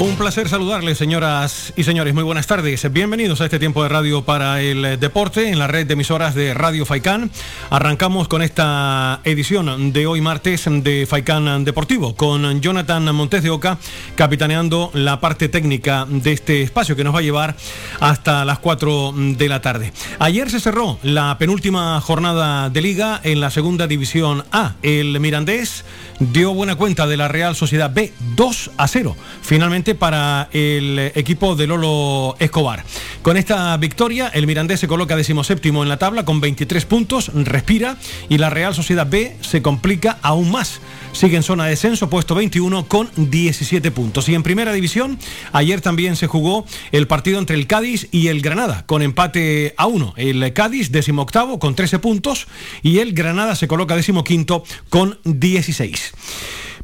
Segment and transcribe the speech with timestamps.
[0.00, 2.14] Un placer saludarles, señoras y señores.
[2.14, 2.90] Muy buenas tardes.
[2.90, 6.54] Bienvenidos a este tiempo de radio para el deporte en la red de emisoras de
[6.54, 7.30] Radio Faicán.
[7.68, 13.76] Arrancamos con esta edición de hoy martes de Faicán Deportivo con Jonathan Montes de Oca
[14.14, 17.54] capitaneando la parte técnica de este espacio que nos va a llevar
[18.00, 19.92] hasta las 4 de la tarde.
[20.18, 24.76] Ayer se cerró la penúltima jornada de liga en la segunda división A.
[24.80, 25.84] El Mirandés
[26.20, 29.16] dio buena cuenta de la Real Sociedad B 2 a 0.
[29.42, 32.84] Finalmente para el equipo de Lolo Escobar.
[33.22, 37.96] Con esta victoria, el Mirandés se coloca decimoséptimo en la tabla con 23 puntos, respira
[38.28, 40.80] y la Real Sociedad B se complica aún más.
[41.12, 44.28] Sigue en zona de descenso, puesto 21 con 17 puntos.
[44.28, 45.18] Y en primera división,
[45.52, 49.86] ayer también se jugó el partido entre el Cádiz y el Granada, con empate a
[49.86, 50.14] uno.
[50.16, 52.46] El Cádiz, decimoctavo, con 13 puntos,
[52.82, 56.12] y el Granada se coloca decimoquinto con 16.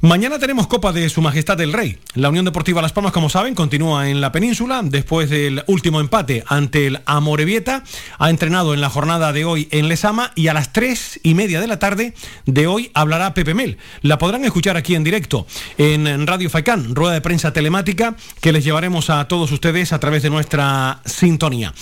[0.03, 1.99] Mañana tenemos Copa de Su Majestad el Rey.
[2.15, 6.45] La Unión Deportiva Las Palmas, como saben, continúa en la península después del último empate
[6.47, 7.83] ante el Amorebieta.
[8.19, 11.63] Ha entrenado en la jornada de hoy en Lesama y a las tres y media
[11.63, 12.13] de la tarde
[12.45, 13.79] de hoy hablará Pepe Mel.
[14.03, 15.47] La podrán escuchar aquí en directo
[15.79, 20.23] en Radio Faicán, rueda de prensa telemática que les llevaremos a todos ustedes a través
[20.23, 21.73] de nuestra sintonía.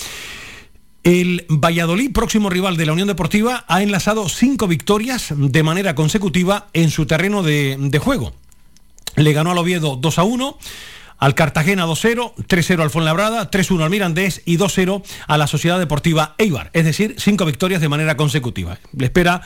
[1.04, 6.68] El Valladolid, próximo rival de la Unión Deportiva, ha enlazado cinco victorias de manera consecutiva
[6.72, 8.32] en su terreno de, juego.
[9.14, 10.58] Le ganó al Oviedo 2 a 1
[11.18, 16.34] al Cartagena 2-0, 3-0 al Fuenlabrada, 3-1 al Mirandés y 2-0 a la Sociedad Deportiva
[16.38, 16.70] Eibar.
[16.72, 18.78] Es decir, cinco victorias de manera consecutiva.
[18.96, 19.42] Le espera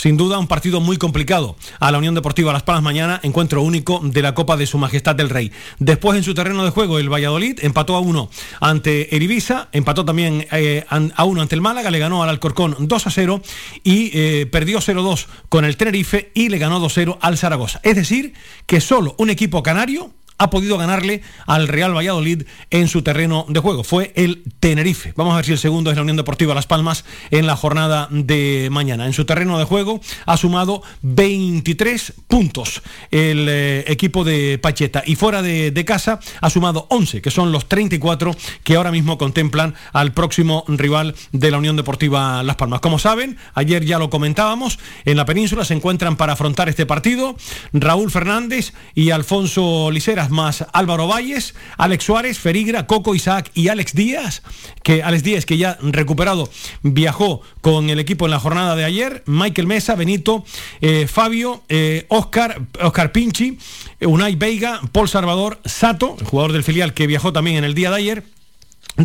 [0.00, 4.00] sin duda un partido muy complicado a la Unión Deportiva Las Palmas mañana, encuentro único
[4.02, 5.52] de la Copa de Su Majestad del Rey.
[5.78, 10.06] Después en su terreno de juego el Valladolid empató a uno ante el Ibiza, empató
[10.06, 13.42] también eh, a uno ante el Málaga, le ganó al Alcorcón 2 a 0
[13.84, 17.80] y eh, perdió 0-2 con el Tenerife y le ganó 2-0 al Zaragoza.
[17.82, 18.32] Es decir,
[18.64, 23.60] que solo un equipo canario ha podido ganarle al Real Valladolid en su terreno de
[23.60, 23.84] juego.
[23.84, 25.12] Fue el Tenerife.
[25.14, 28.08] Vamos a ver si el segundo es la Unión Deportiva Las Palmas en la jornada
[28.10, 29.04] de mañana.
[29.04, 32.80] En su terreno de juego ha sumado 23 puntos
[33.10, 37.52] el eh, equipo de Pacheta y fuera de, de, casa ha sumado 11, que son
[37.52, 38.34] los 34
[38.64, 42.80] que ahora mismo contemplan al próximo rival de la Unión Deportiva Las Palmas.
[42.80, 47.36] Como saben, ayer ya lo comentábamos, en la península se encuentran para afrontar este partido
[47.74, 50.64] Raúl Fernández y Alfonso Liceras más.
[50.72, 54.42] Álvaro Valles, Alex Suárez, Ferigra, Coco Isaac y Alex Díaz,
[54.82, 56.48] que Alex Díaz que ya recuperado
[56.82, 60.44] viajó con el equipo en la jornada de ayer, Michael Mesa, Benito,
[60.80, 63.58] eh, Fabio, eh, Oscar, Oscar Pinchi,
[64.00, 67.96] Unai Veiga, Paul Salvador, Sato, jugador del filial que viajó también en el día de
[67.96, 68.24] ayer,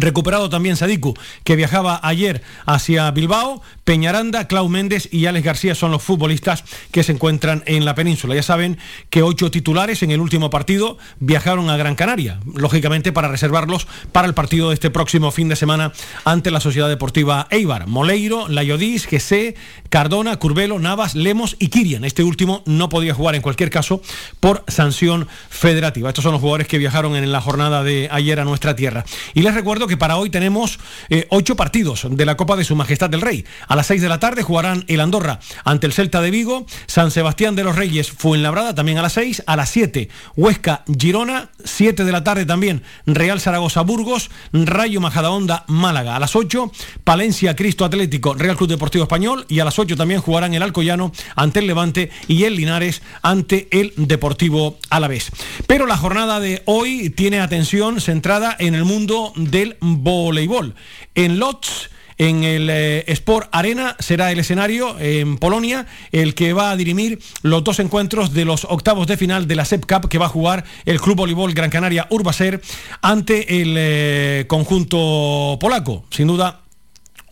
[0.01, 1.13] Recuperado también Sadiku,
[1.43, 7.03] que viajaba ayer hacia Bilbao, Peñaranda, Clau Méndez y Alex García son los futbolistas que
[7.03, 8.35] se encuentran en la península.
[8.35, 8.77] Ya saben
[9.09, 14.27] que ocho titulares en el último partido viajaron a Gran Canaria, lógicamente para reservarlos para
[14.27, 17.87] el partido de este próximo fin de semana ante la Sociedad Deportiva Eibar.
[17.87, 19.55] Moleiro, Layodis, Gesé,
[19.89, 22.05] Cardona, Curbelo, Navas, Lemos y Kirian.
[22.05, 24.01] Este último no podía jugar en cualquier caso
[24.39, 26.09] por sanción federativa.
[26.09, 29.05] Estos son los jugadores que viajaron en la jornada de ayer a nuestra tierra.
[29.33, 30.79] Y les recuerdo que para hoy tenemos
[31.09, 33.45] eh, ocho partidos de la Copa de Su Majestad del Rey.
[33.67, 37.11] A las seis de la tarde jugarán el Andorra ante el Celta de Vigo, San
[37.11, 42.03] Sebastián de los Reyes Fuenlabrada también a las seis, a las siete Huesca Girona, siete
[42.03, 46.15] de la tarde también Real Zaragoza Burgos, Rayo Majadahonda Málaga.
[46.15, 46.71] A las ocho
[47.03, 51.11] Palencia Cristo Atlético Real Club Deportivo Español y a las ocho también jugarán el Alcoyano
[51.35, 55.31] ante el Levante y el Linares ante el Deportivo Alavés.
[55.67, 60.75] Pero la jornada de hoy tiene atención centrada en el mundo del voleibol.
[61.15, 66.71] En Lodz, en el eh, Sport Arena será el escenario en Polonia el que va
[66.71, 70.17] a dirimir los dos encuentros de los octavos de final de la SEP Cup que
[70.17, 72.61] va a jugar el Club Voleibol Gran Canaria Urbaser
[73.01, 76.05] ante el eh, conjunto polaco.
[76.09, 76.64] Sin duda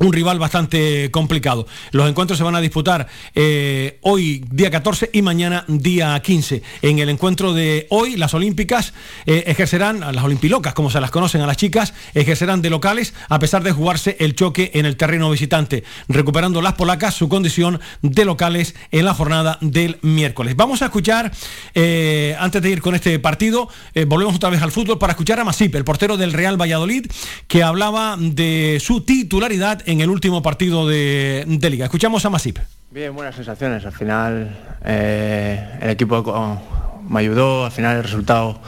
[0.04, 1.66] un rival bastante complicado.
[1.92, 6.62] Los encuentros se van a disputar eh, hoy día 14 y mañana día 15.
[6.82, 8.94] En el encuentro de hoy las olímpicas
[9.26, 13.40] eh, ejercerán, las olimpilocas como se las conocen a las chicas, ejercerán de locales a
[13.40, 18.26] pesar de jugarse el choque en el terreno visitante, recuperando las polacas su condición de
[18.26, 20.56] locales en la jornada del miércoles.
[20.56, 21.32] Vamos a escuchar,
[21.74, 23.70] eh, antes de ir con este partido,
[24.08, 27.06] volvemos otra vez al fútbol para escuchar a Masip, el portero del Real Valladolid,
[27.48, 31.86] que hablaba de su titularidad en el último partido de, liga.
[31.86, 32.60] Escuchamos a Masip.
[32.92, 33.86] Bien, buenas sensaciones.
[33.86, 36.62] Al final eh, el equipo
[37.07, 38.60] me ayudó, al final el resultado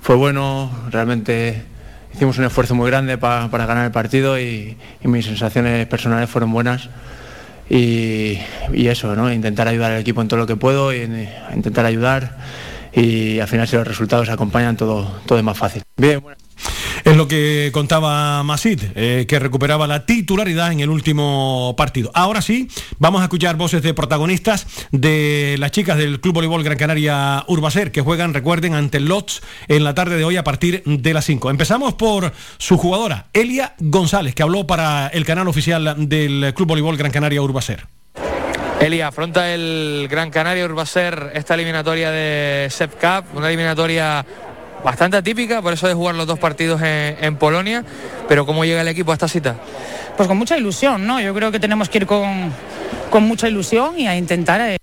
[0.00, 1.62] fue bueno, realmente
[2.14, 6.88] hicimos un esfuerzo muy grande para ganar el partido y, mis sensaciones personales fueron buenas.
[7.70, 8.38] Y,
[8.72, 12.36] eso, intentar ayudar al equipo en todo lo que puedo, y, intentar ayudar
[12.92, 15.82] y al final si los resultados acompañan todo, todo es más fácil.
[15.96, 16.22] Bien,
[17.04, 22.10] es lo que contaba Masid, eh, que recuperaba la titularidad en el último partido.
[22.14, 22.68] Ahora sí,
[22.98, 27.92] vamos a escuchar voces de protagonistas de las chicas del Club Voleibol Gran Canaria Urbacer,
[27.92, 31.50] que juegan, recuerden, ante LOTS en la tarde de hoy a partir de las 5.
[31.50, 36.96] Empezamos por su jugadora, Elia González, que habló para el canal oficial del Club Voleibol
[36.96, 37.86] Gran Canaria Urbacer.
[38.80, 44.24] Elia, afronta el Gran Canaria Urbacer esta eliminatoria de SEP Cup, una eliminatoria
[44.84, 47.84] bastante atípica, por eso de jugar los dos partidos en, Polonia,
[48.28, 49.56] pero ¿cómo llega el equipo a esta cita?
[50.16, 51.20] Pues con mucha ilusión, ¿no?
[51.20, 52.52] Yo creo que tenemos que ir con,
[53.10, 54.60] con mucha ilusión y a intentar...
[54.60, 54.77] Eh,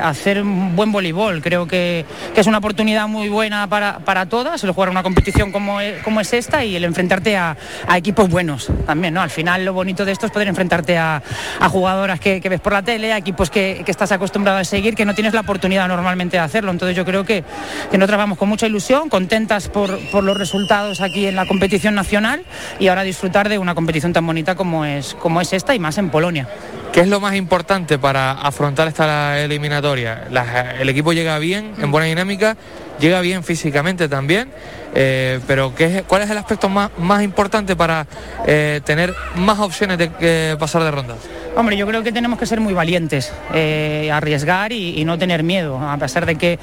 [0.00, 1.42] hacer un buen voleibol.
[1.42, 5.82] Creo que, es una oportunidad muy buena para, para, todas, el jugar una competición como
[5.82, 7.56] es, como es esta y el enfrentarte a,
[7.94, 9.12] equipos buenos también.
[9.12, 9.20] ¿no?
[9.20, 11.22] Al final lo bonito de esto es poder enfrentarte a,
[11.68, 15.14] jugadoras que, ves por la tele, a equipos que, estás acostumbrado a seguir, que no
[15.14, 16.70] tienes la oportunidad normalmente de hacerlo.
[16.70, 17.44] Entonces yo creo que,
[17.90, 21.94] que nosotras vamos con mucha ilusión, contentas por, por los resultados aquí en la competición
[21.94, 22.44] nacional
[22.78, 25.98] y ahora disfrutar de una competición tan bonita como es, como es esta y más
[25.98, 26.48] en Polonia.
[26.92, 30.28] ¿Qué es lo más importante para afrontar esta eliminatoria?
[30.78, 32.54] el equipo llega bien, en buena dinámica,
[33.02, 34.48] llega bien físicamente también,
[34.94, 38.06] eh, pero ¿qué ¿cuál es el aspecto más, más importante para
[38.46, 41.16] eh, tener más opciones de pasar de ronda?
[41.54, 45.78] Hombre, yo creo que tenemos que ser muy valientes, eh, arriesgar y, no tener miedo.
[45.78, 46.58] A pesar de que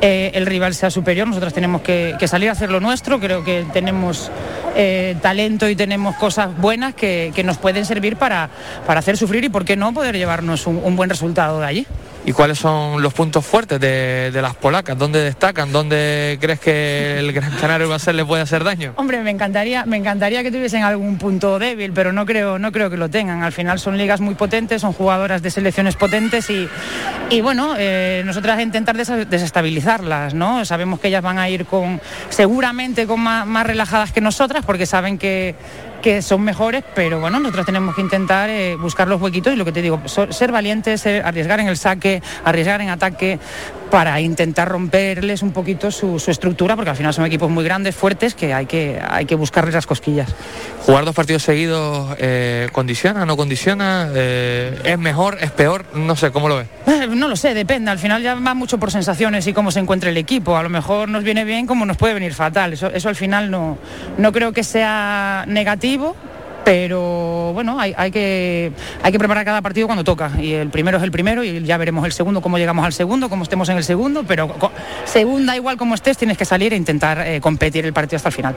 [0.00, 3.20] eh, el rival sea superior, nosotros tenemos que, salir a hacer lo nuestro.
[3.20, 4.32] Creo que tenemos
[4.74, 8.50] eh, talento y tenemos cosas buenas que, nos pueden servir para,
[8.84, 11.86] para, hacer sufrir y, por qué no, poder llevarnos un buen resultado de allí.
[12.24, 14.96] ¿Y cuáles son los puntos fuertes de, las polacas?
[14.96, 15.72] ¿Dónde destacan?
[15.72, 18.92] ¿Dónde crees que el Gran Canario va a ser le puede hacer daño?
[18.96, 22.90] Hombre, me encantaría, me encantaría que tuviesen algún punto débil, pero no creo, no creo
[22.90, 23.42] que lo tengan.
[23.42, 26.68] Al final son ligas muy potentes, son jugadoras de selecciones potentes y,
[27.28, 30.64] y bueno, eh, nosotras intentar desestabilizarlas, ¿no?
[30.64, 34.86] Sabemos que ellas van a ir con, seguramente con más, más relajadas que nosotras, porque
[34.86, 35.56] saben que
[36.02, 39.64] que son mejores, pero bueno, nosotros tenemos que intentar eh, buscar los huequitos y lo
[39.64, 43.38] que te digo, ser valientes, arriesgar en el saque, arriesgar en ataque,
[43.92, 48.34] para intentar romperles un poquito su, estructura, porque al final son equipos muy grandes, fuertes,
[48.34, 50.34] que hay que, hay que buscarles las cosquillas.
[50.86, 54.08] ¿Jugar dos partidos seguidos eh, condiciona, no condiciona?
[54.14, 55.84] Eh, ¿Es mejor, es peor?
[55.94, 56.68] No sé, ¿cómo lo ves?
[57.10, 57.90] no lo sé, depende.
[57.90, 60.56] Al final ya va mucho por sensaciones y cómo se encuentra el equipo.
[60.56, 62.72] A lo mejor nos viene bien como nos puede venir fatal.
[62.72, 63.76] Eso, eso al final no,
[64.16, 65.91] no creo que sea negativo,
[66.64, 68.72] pero bueno, hay, que,
[69.02, 71.76] hay que preparar cada partido cuando toca y el primero es el primero y ya
[71.76, 74.54] veremos el segundo, cómo llegamos al segundo, cómo estemos en el segundo, pero
[75.04, 78.34] segunda igual como estés tienes que salir e intentar eh, competir el partido hasta el
[78.34, 78.56] final.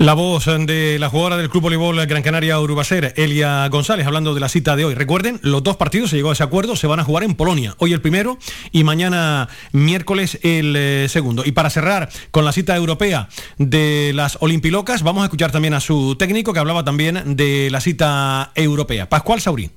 [0.00, 4.40] La voz de la jugadora del Club Voleibol Gran Canaria Urubacer, Elia González, hablando de
[4.40, 4.94] la cita de hoy.
[4.94, 7.74] Recuerden, los dos partidos, se llegó a ese acuerdo, se van a jugar en Polonia.
[7.76, 8.38] Hoy el primero
[8.72, 11.42] y mañana miércoles el eh, segundo.
[11.44, 15.80] Y para cerrar con la cita europea de las Olimpilocas, vamos a escuchar también a
[15.80, 19.06] su técnico que hablaba también de la cita europea.
[19.06, 19.70] Pascual Saurín.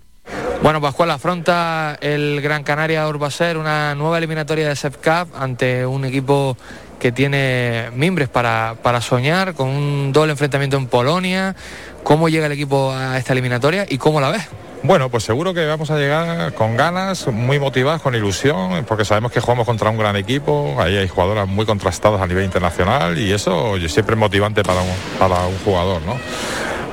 [0.64, 6.06] Bueno, Pascual afronta el Gran Canaria Urbacer una nueva eliminatoria de SEP Cup ante un
[6.06, 6.56] equipo
[7.04, 11.54] que tiene mimbres para, para soñar, con un doble enfrentamiento en Polonia.
[12.02, 14.48] ¿Cómo llega el equipo a esta eliminatoria y cómo la ves?
[14.83, 19.33] Bueno, pues seguro que vamos a llegar con ganas, muy motivados, con ilusión, porque sabemos
[19.33, 23.33] que jugamos contra un gran equipo, ahí hay jugadoras muy contrastadas a nivel internacional y
[23.33, 26.16] eso siempre es motivante para un, para un jugador, ¿no?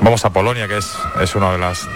[0.03, 1.87] Vamos a Polonia, que es, es uno de, las,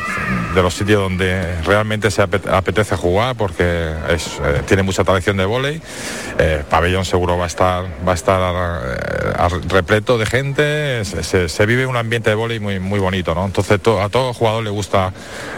[0.55, 4.19] de los sitios donde realmente se apetece jugar porque eh,
[4.67, 5.81] tiene mucha tradición de vóley.
[6.39, 11.05] Eh, pabellón seguro va a estar, va a estar eh, repleto de gente.
[11.05, 13.47] Se, vive un ambiente de vóley muy, muy bonito, ¿no?
[13.47, 15.13] Entonces a todo jugador le gusta,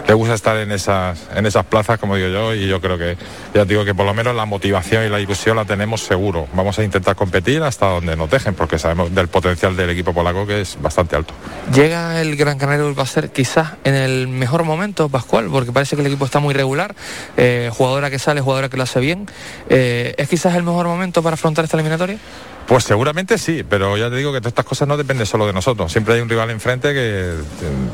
[0.06, 3.16] le gusta estar en esas, en esas plazas, como digo yo, y yo creo que,
[3.54, 6.46] ya digo que por lo menos la motivación y la ilusión la tenemos seguro.
[6.54, 10.46] Vamos a intentar competir hasta donde nos dejen, porque sabemos del potencial del equipo polaco
[10.46, 11.34] que es bastante alto.
[11.74, 16.02] Llega Gran Canario va a ser quizás en el mejor momento, Pascual, porque parece que
[16.02, 16.94] el equipo está muy regular,
[17.36, 19.26] eh, jugadora que sale, jugadora que lo hace bien.
[19.68, 22.18] Eh, ¿Es quizás el mejor momento para afrontar esta eliminatoria?
[22.66, 25.52] Pues seguramente sí, pero ya te digo que todas estas cosas no dependen solo de
[25.52, 25.92] nosotros.
[25.92, 27.34] Siempre hay un rival enfrente que,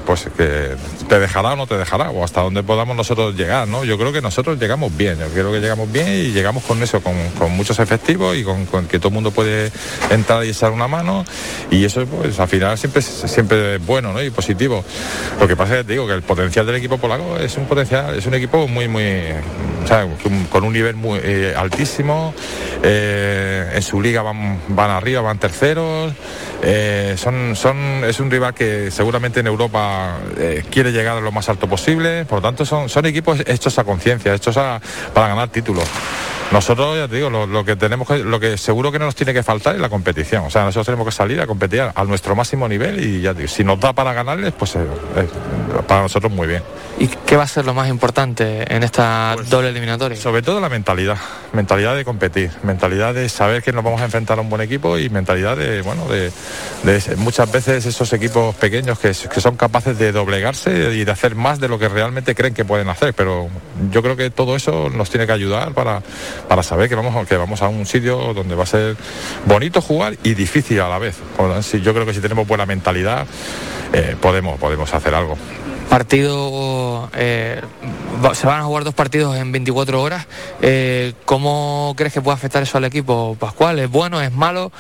[0.07, 0.71] pues, que
[1.09, 3.85] te dejará o no te dejará, o hasta donde podamos nosotros llegar, ¿no?
[3.85, 7.03] Yo creo que nosotros llegamos bien, yo creo que llegamos bien y llegamos con eso,
[7.03, 7.13] con,
[7.53, 9.71] muchos efectivos y con, que todo el mundo puede
[10.09, 11.27] entrar y echar una mano.
[11.71, 14.23] Y eso, pues, al final siempre, siempre es bueno ¿no?
[14.23, 14.83] y positivo.
[15.39, 17.67] Lo que pasa es que te digo que el potencial del equipo polaco es un
[17.67, 19.05] potencial, es un equipo muy, muy
[20.51, 22.35] con un nivel muy eh, altísimo.
[22.83, 26.13] Eh, en su liga van, van arriba, van terceros.
[27.17, 30.19] son, son, es un rival que seguramente en Europa
[30.71, 32.25] quiere llegar a lo más alto posible.
[32.25, 34.57] Por lo tanto, son, son equipos hechos a conciencia, hechos
[35.15, 35.89] para ganar títulos.
[36.53, 39.33] Nosotros, ya te digo, lo, que tenemos que, lo que seguro que no nos tiene
[39.33, 40.45] que faltar es la competición.
[40.45, 43.49] O sea, nosotros tenemos que salir a competir a nuestro máximo nivel y ya digo,
[43.49, 44.77] si nos da para ganarles, pues
[45.89, 46.63] para nosotros muy bien.
[47.03, 50.17] ¿Y qué va a ser lo más importante en esta pues, doble eliminatoria?
[50.17, 51.19] Sobre todo la mentalidad,
[51.53, 54.97] mentalidad de competir, mentalidad de saber que nos vamos a enfrentar a un buen equipo
[54.97, 56.31] y mentalidad de, bueno, de,
[57.17, 61.67] muchas veces esos equipos pequeños que, son capaces de doblegarse y de hacer más de
[61.67, 63.15] lo que realmente creen que pueden hacer.
[63.15, 63.49] Pero
[63.91, 66.05] yo creo que todo eso nos tiene que ayudar para,
[66.47, 68.97] para saber que vamos, que vamos a un sitio donde va a ser
[69.47, 71.17] bonito jugar y difícil a la vez.
[71.83, 73.27] Yo creo que si tenemos buena mentalidad
[73.93, 75.37] eh, podemos, podemos hacer algo
[75.93, 77.61] partido, eh,
[78.33, 80.27] se van a jugar dos partidos en 24 horas.
[80.63, 83.79] Eh, ¿Cómo crees que puede afectar eso al equipo, Pascual?
[83.79, 84.73] ¿Es bueno, es malo?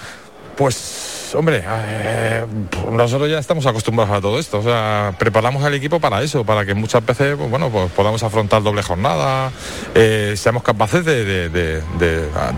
[0.57, 2.45] Pues hombre, eh,
[2.91, 4.59] nosotros ya estamos acostumbrados a todo esto.
[4.59, 8.23] O sea, preparamos al equipo para eso, para que muchas veces, pues, bueno, pues podamos
[8.23, 9.51] afrontar doble jornada,
[9.95, 11.83] eh, seamos capaces de,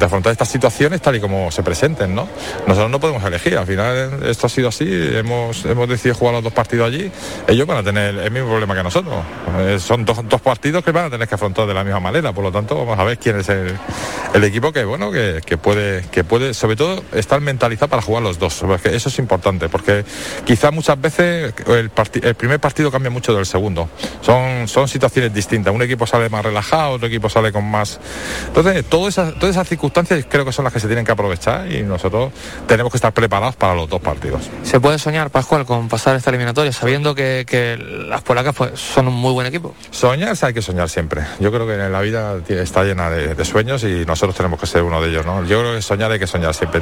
[0.00, 2.28] afrontar estas situaciones tal y como se presenten, ¿no?
[2.66, 3.56] Nosotros no podemos elegir.
[3.56, 4.86] Al final esto ha sido así.
[4.88, 7.10] Hemos, hemos decidido jugar los dos partidos allí.
[7.46, 9.14] Ellos van a tener el mismo problema que nosotros.
[9.58, 12.32] Eh, son dos, partidos que van a tener que afrontar de la misma manera.
[12.32, 16.04] Por lo tanto, vamos a ver quién es el, equipo que, bueno, que, que puede,
[16.10, 20.04] que puede, sobre todo, estar mentalizado para jugar los dos eso es importante, porque
[20.44, 23.88] quizás muchas veces el, primer partido cambia mucho del segundo.
[24.20, 25.74] Son, son situaciones distintas.
[25.74, 28.00] Un equipo sale más relajado, otro equipo sale con más.
[28.46, 31.70] Entonces, todas esas, todas esas circunstancias creo que son las que se tienen que aprovechar
[31.70, 32.32] y nosotros
[32.66, 34.48] tenemos que estar preparados para los dos partidos.
[34.62, 37.44] ¿Se puede soñar, Pascual, con pasar esta eliminatoria, sabiendo que,
[38.08, 39.74] las polacas pues, son un muy buen equipo?
[39.90, 41.22] Soñar hay que soñar siempre.
[41.40, 45.00] Yo creo que la vida está llena de, sueños y nosotros tenemos que ser uno
[45.00, 45.26] de ellos.
[45.26, 45.44] ¿no?
[45.44, 46.80] Yo creo que soñar hay que soñar siempre.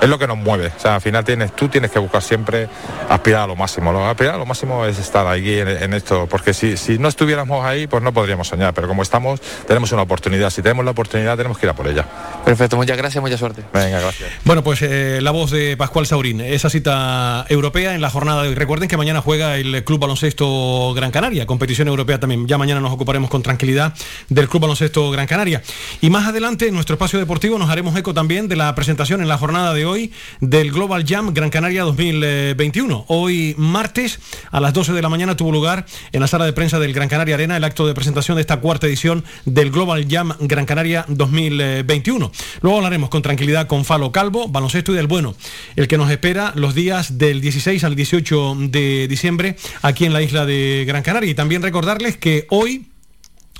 [0.00, 0.72] Es lo que nos mueve.
[0.76, 2.68] O sea, al final tienes, tú tienes que buscar siempre
[3.08, 3.92] aspirar a lo máximo.
[3.92, 7.64] Lo, aspirar a lo máximo es estar ahí en, esto, porque si, si, no estuviéramos
[7.64, 10.50] ahí, pues no podríamos soñar, pero como estamos, tenemos una oportunidad.
[10.50, 12.06] Si tenemos la oportunidad, tenemos que ir a por ella.
[12.44, 13.62] Perfecto, muchas gracias, mucha suerte.
[13.72, 14.30] Venga, gracias.
[14.44, 18.48] Bueno, pues eh, la voz de Pascual Saurín, esa cita europea en la jornada de
[18.48, 18.54] hoy.
[18.54, 22.46] Recuerden que mañana juega el Club Baloncesto Gran Canaria, competición europea también.
[22.46, 23.94] Ya mañana nos ocuparemos con tranquilidad
[24.28, 25.62] del Club Baloncesto Gran Canaria.
[26.00, 29.28] Y más adelante, en nuestro espacio deportivo, nos haremos eco también de la presentación en
[29.28, 33.04] la jornada de hoy del Global Jam Gran Canaria Canaria 2021.
[33.06, 34.18] Hoy martes
[34.50, 37.08] a las 12 de la mañana tuvo lugar en la sala de prensa del Gran
[37.08, 41.04] Canaria Arena el acto de presentación de esta cuarta edición del Global Jam Gran Canaria
[41.06, 42.32] 2021.
[42.62, 45.36] Luego hablaremos con tranquilidad con Falo Calvo, baloncesto y del bueno,
[45.76, 50.20] el que nos espera los días del 16 al 18 de diciembre aquí en la
[50.20, 51.30] isla de Gran Canaria.
[51.30, 52.86] Y también recordarles que hoy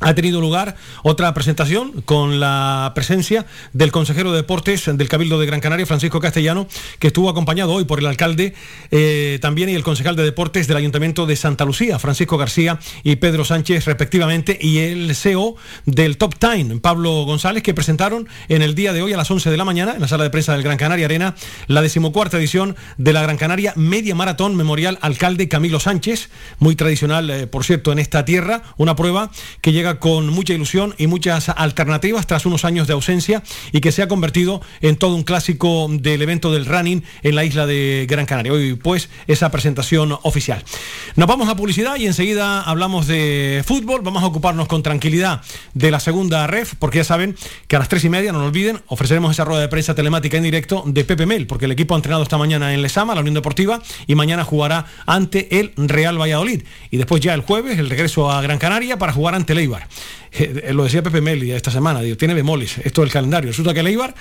[0.03, 5.47] ha tenido lugar otra presentación con la presencia del consejero de deportes del Cabildo de
[5.47, 6.67] Gran Canaria, Francisco Castellano,
[6.99, 8.55] que estuvo acompañado hoy por el alcalde
[8.91, 13.17] eh, también y el concejal de deportes del Ayuntamiento de Santa Lucía, Francisco García y
[13.17, 15.57] Pedro Sánchez respectivamente, y el CEO
[15.87, 19.51] del Top Time, Pablo González, que presentaron en el día de hoy a las 11
[19.51, 21.35] de la mañana en la sala de prensa del Gran Canaria Arena
[21.67, 27.31] la decimocuarta edición de la Gran Canaria Media Maratón Memorial Alcalde Camilo Sánchez, muy tradicional,
[27.31, 29.31] eh, por cierto, en esta tierra, una prueba
[29.61, 33.93] que llega con mucha ilusión y muchas alternativas tras unos años de ausencia y que
[33.93, 38.07] se ha convertido en todo un clásico del evento del running en la isla de
[38.09, 38.53] Gran Canaria.
[38.53, 40.63] Hoy pues esa presentación oficial.
[41.17, 44.03] Nos vamos a publicidad y enseguida hablamos de fútbol.
[44.03, 45.43] Vamos a ocuparnos con tranquilidad
[45.75, 47.37] de la segunda ref, porque ya saben
[47.69, 50.37] que a las tres y media, no lo olviden, ofreceremos esa rueda de prensa telemática
[50.37, 53.21] en directo de Pepe Mel, porque el equipo ha entrenado esta mañana en Lesama, la
[53.21, 56.63] Unión Deportiva, y mañana jugará ante el Real Valladolid.
[56.91, 59.55] Y después ya el jueves el regreso a Gran Canaria para jugar ante
[60.35, 63.51] Eh, lo decía Pepe Meli esta semana, tiene bemoles esto del calendario.
[63.51, 64.15] Resulta que el Eibar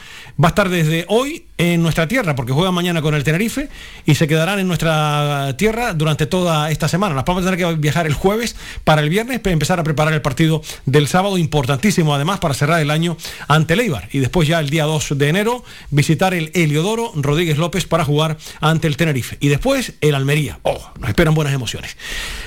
[0.43, 3.69] va a estar desde hoy en nuestra tierra, porque juega mañana con el Tenerife
[4.05, 7.15] y se quedarán en nuestra tierra durante toda esta semana.
[7.15, 10.13] Las vamos a tener que viajar el jueves para el viernes, para empezar a preparar
[10.13, 13.15] el partido del sábado, importantísimo además para cerrar el año
[13.47, 14.09] ante el Eibar.
[14.11, 18.37] Y después ya el día 2 de enero visitar el Heliodoro Rodríguez López para jugar
[18.59, 19.37] ante el Tenerife.
[19.39, 20.59] Y después el Almería.
[20.63, 21.95] Oh, nos esperan buenas emociones.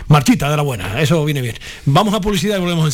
[0.09, 1.57] Marchita de la buena, eso viene bien.
[1.87, 2.94] Vamos a publicidad y volvemos enseguida.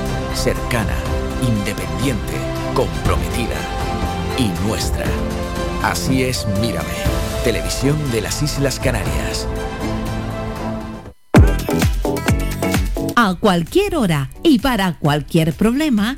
[0.41, 0.97] cercana,
[1.47, 2.33] independiente
[2.73, 3.57] comprometida
[4.39, 5.05] y nuestra.
[5.83, 6.87] Así es, mírame.
[7.43, 9.47] Televisión de las Islas Canarias.
[13.15, 16.17] A cualquier hora y para cualquier problema,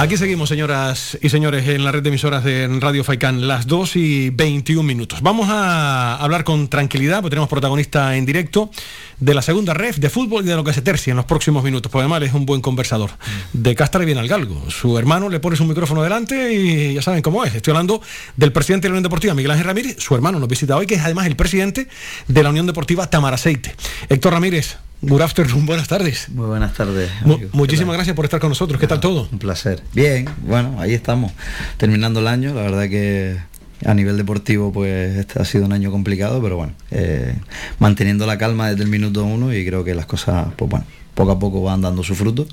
[0.00, 3.96] Aquí seguimos, señoras y señores, en la red de emisoras de Radio Faicán, las 2
[3.96, 5.20] y 21 minutos.
[5.20, 8.70] Vamos a hablar con tranquilidad, porque tenemos protagonista en directo
[9.18, 11.62] de la segunda ref de fútbol y de lo que se tercia en los próximos
[11.62, 13.10] minutos, porque además es un buen conversador.
[13.52, 14.70] De Castro viene al galgo.
[14.70, 17.54] Su hermano le pone su micrófono delante y ya saben cómo es.
[17.54, 18.00] Estoy hablando
[18.38, 19.96] del presidente de la Unión Deportiva, Miguel Ángel Ramírez.
[19.98, 21.88] Su hermano nos visita hoy, que es además el presidente
[22.26, 23.76] de la Unión Deportiva Tamaraceite.
[24.08, 26.28] Héctor Ramírez, Good afternoon, buenas tardes.
[26.28, 27.10] Muy buenas tardes.
[27.52, 28.78] muchísimas gracias por estar con nosotros.
[28.78, 29.28] ¿Qué tal todo?
[29.32, 29.82] Un placer.
[29.94, 31.32] Bien, bueno, ahí estamos,
[31.78, 32.52] terminando el año.
[32.52, 33.38] La verdad que
[33.86, 37.34] a nivel deportivo, pues este ha sido un año complicado, pero bueno, eh,
[37.78, 40.84] manteniendo la calma desde el minuto uno y creo que las cosas, pues bueno,
[41.14, 42.46] poco a poco van dando su fruto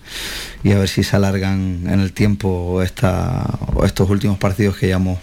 [0.64, 5.20] y a ver si se alargan en el tiempo esta, estos últimos partidos que llevamos,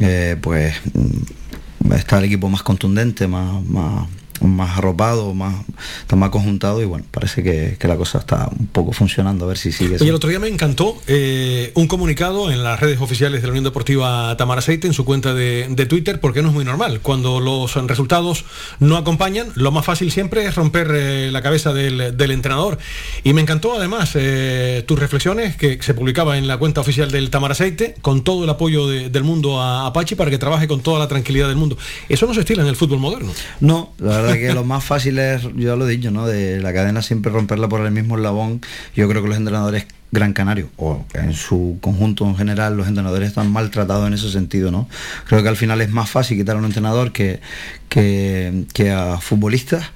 [0.00, 4.06] eh, pues mm, está el equipo más contundente, más, más
[4.46, 5.54] más arropado, más,
[6.00, 9.58] está más conjuntado y bueno, parece que, la cosa está un poco funcionando, a ver
[9.58, 9.98] si sigue.
[10.00, 13.50] Y el otro día me encantó eh, un comunicado en las redes oficiales de la
[13.50, 17.00] Unión Deportiva Tamar Aceite, en su cuenta de, Twitter, porque no es muy normal.
[17.02, 18.44] Cuando los resultados
[18.80, 22.78] no acompañan, lo más fácil siempre es romper eh, la cabeza del, entrenador.
[23.22, 27.28] Y me encantó además eh, tus reflexiones que se publicaba en la cuenta oficial del
[27.30, 30.98] Tamar Aceite, con todo el apoyo del mundo a Apache para que trabaje con toda
[30.98, 31.76] la tranquilidad del mundo.
[32.08, 33.32] Eso no se estila en el fútbol moderno.
[33.60, 36.26] No, la verdad que lo más fácil es, yo lo he dicho, ¿no?
[36.26, 38.60] De la cadena siempre romperla por el mismo eslabón.
[38.94, 43.28] Yo creo que los entrenadores Gran Canario, o en su conjunto en general, los entrenadores
[43.28, 44.88] están maltratados en ese sentido, ¿no?
[45.26, 47.40] Creo que al final es más fácil quitar a un entrenador que,
[47.88, 49.90] que, que a futbolistas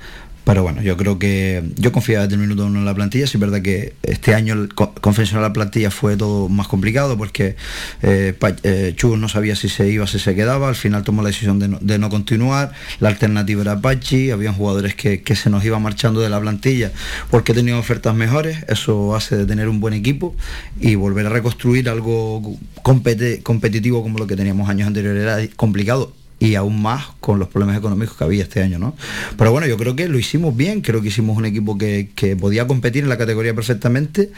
[0.49, 3.27] pero bueno, yo creo que yo confiaba desde el minuto uno en la plantilla.
[3.27, 7.55] Sí es verdad que este año el confeccionar la plantilla fue todo más complicado porque
[8.01, 10.71] eh, eh no sabía si se iba, si se quedaba.
[10.71, 12.73] Al final tomó la decisión de no, continuar.
[12.99, 14.31] La alternativa era Pachi.
[14.31, 16.93] Habían jugadores que, se nos iban marchando de la plantilla
[17.31, 18.65] porque tenían ofertas mejores.
[18.69, 20.35] Eso hace de tener un buen equipo
[20.81, 26.55] y volver a reconstruir algo competitivo como lo que teníamos años anteriores era complicado y
[26.55, 28.95] aún más con los problemas económicos que había este año, ¿no?
[29.37, 32.67] Pero bueno, yo creo que lo hicimos bien, creo que hicimos un equipo que, podía
[32.67, 34.31] competir en la categoría perfectamente.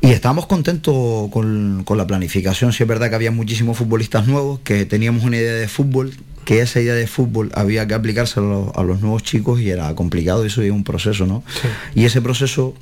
[0.00, 2.72] Y estábamos contentos con, la planificación.
[2.72, 6.12] Si es verdad que había muchísimos futbolistas nuevos, que teníamos una idea de fútbol,
[6.44, 10.44] que esa idea de fútbol había que aplicarse a los, nuevos chicos y era complicado,
[10.44, 11.42] eso es un proceso, ¿no?
[11.96, 12.74] Y ese proceso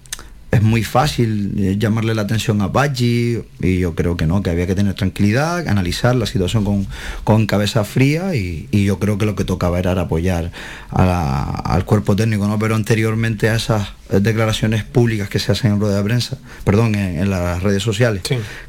[0.54, 4.50] es muy fácil eh, llamarle la atención a Baggi y yo creo que no, que
[4.50, 6.86] había que tener tranquilidad, analizar la situación
[7.24, 10.52] con, cabeza fría y, yo creo que lo que tocaba era apoyar
[10.90, 12.58] al cuerpo técnico, ¿no?
[12.58, 17.28] Pero anteriormente a esas declaraciones públicas que se hacen en rueda de prensa, perdón, en,
[17.28, 18.22] las redes sociales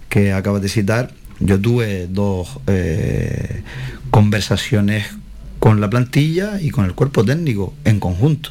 [0.10, 3.62] que acabas de citar, yo tuve dos eh,
[4.10, 5.06] conversaciones
[5.60, 8.50] con la plantilla y con el cuerpo técnico en conjunto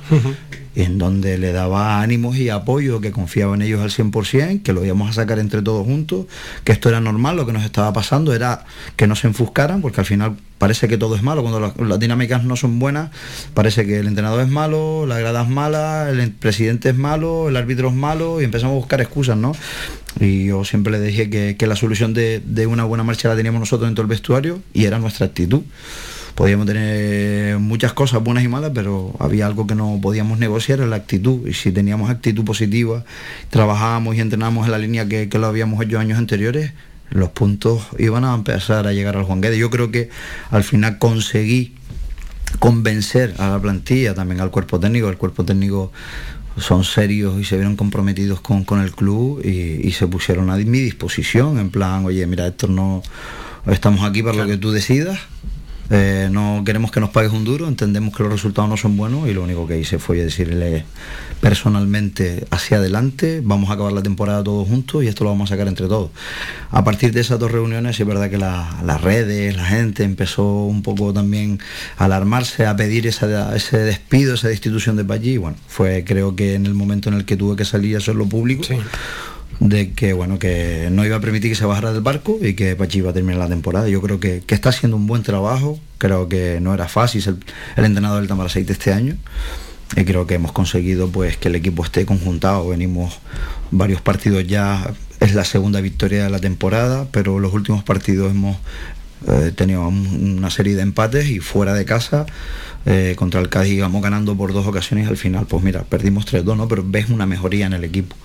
[0.74, 4.84] en donde le daba ánimos y apoyo, que confiaba en ellos al 100%, que lo
[4.84, 6.26] íbamos a sacar entre todos juntos,
[6.64, 8.64] que esto era normal, lo que nos estaba pasando era
[8.96, 12.44] que no se enfuscaran, porque al final parece que todo es malo, cuando las, dinámicas
[12.44, 13.10] no son buenas,
[13.54, 17.56] parece que el entrenador es malo, la grada es mala, el presidente es malo, el
[17.56, 19.52] árbitro es malo, y empezamos a buscar excusas, ¿no?
[20.20, 23.36] Y yo siempre le dije que, que la solución de, de una buena marcha la
[23.36, 25.62] teníamos nosotros dentro del vestuario y era nuestra actitud
[26.34, 30.88] podíamos tener muchas cosas buenas y malas, pero había algo que no podíamos negociar, era
[30.88, 31.46] la actitud.
[31.46, 33.04] Y si teníamos actitud positiva,
[33.50, 36.72] trabajábamos y entrenábamos en la línea que, lo habíamos hecho años anteriores,
[37.10, 39.58] los puntos iban a empezar a llegar al Juan Guedes.
[39.58, 40.10] Yo creo que
[40.50, 41.74] al final conseguí
[42.58, 45.08] convencer a la plantilla, también al cuerpo técnico.
[45.08, 45.92] El cuerpo técnico
[46.56, 51.58] son serios y se vieron comprometidos con, el club y, se pusieron a mi disposición
[51.58, 53.02] en plan, oye, mira, esto no
[53.66, 55.18] estamos aquí para lo que tú decidas
[55.90, 59.28] eh, no queremos que nos pagues un duro, entendemos que los resultados no son buenos
[59.28, 60.84] y lo único que hice fue decirle
[61.40, 65.54] personalmente hacia adelante, vamos a acabar la temporada todos juntos y esto lo vamos a
[65.54, 66.10] sacar entre todos.
[66.70, 70.82] A partir de esas dos reuniones es verdad que las redes, la gente empezó un
[70.82, 71.60] poco también
[71.98, 73.26] a alarmarse, a pedir ese
[73.76, 75.36] despido, esa destitución de Pallí.
[75.36, 78.26] Bueno, fue creo que en el momento en el que tuve que salir a hacerlo
[78.26, 78.64] público
[79.60, 82.76] de que bueno que no iba a permitir que se bajara del barco y que
[82.76, 83.88] Pachi iba a terminar la temporada.
[83.88, 87.36] Yo creo que, está haciendo un buen trabajo, creo que no era fácil ser
[87.76, 89.16] el entrenador del Tamaraceite este año
[89.96, 92.68] y creo que hemos conseguido pues que el equipo esté conjuntado.
[92.68, 93.18] Venimos
[93.70, 98.56] varios partidos ya, es la segunda victoria de la temporada, pero los últimos partidos hemos
[99.28, 102.26] eh, tenido una serie de empates y fuera de casa
[102.86, 106.56] eh, contra el Cádiz íbamos ganando por dos ocasiones al final, pues mira, perdimos 3-2,
[106.56, 106.68] ¿no?
[106.68, 108.16] Pero ves una mejoría en el equipo.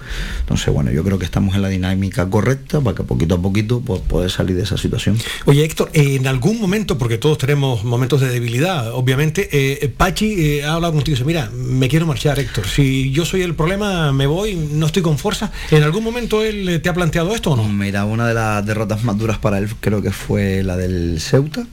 [0.41, 3.81] Entonces, bueno, yo creo que estamos en la dinámica correcta para que poquito a poquito
[3.81, 5.17] pues, poder salir de esa situación.
[5.45, 10.63] Oye, Héctor, en algún momento, porque todos tenemos momentos de debilidad, obviamente, eh, Pachi eh,
[10.63, 12.67] ha hablado contigo y dice, mira, me quiero marchar, Héctor.
[12.67, 15.51] Si yo soy el problema, me voy, no estoy con fuerza.
[15.71, 17.67] ¿En algún momento él te ha planteado esto o no?
[17.67, 21.65] Mira, una de las derrotas más duras para él creo que fue la del Ceuta.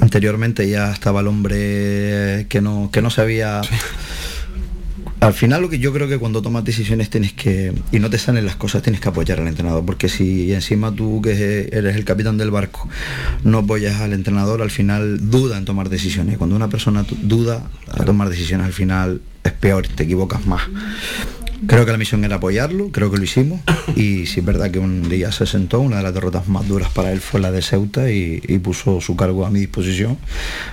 [0.00, 3.62] Anteriormente ya estaba el hombre que no, que no sabía...
[5.20, 8.18] Al final lo que yo creo que cuando tomas decisiones tienes que, y no te
[8.18, 12.04] salen las cosas, tienes que apoyar al entrenador, porque si encima tú que eres el
[12.04, 12.88] capitán del barco
[13.42, 16.38] no apoyas al entrenador, al final duda en tomar decisiones.
[16.38, 20.62] Cuando una persona duda a tomar decisiones, al final es peor, te equivocas más.
[21.66, 23.60] Creo que la misión era apoyarlo, creo que lo hicimos
[23.96, 26.90] y sí es verdad que un día se sentó, una de las derrotas más duras
[26.90, 30.18] para él fue la de Ceuta y, y puso su cargo a mi disposición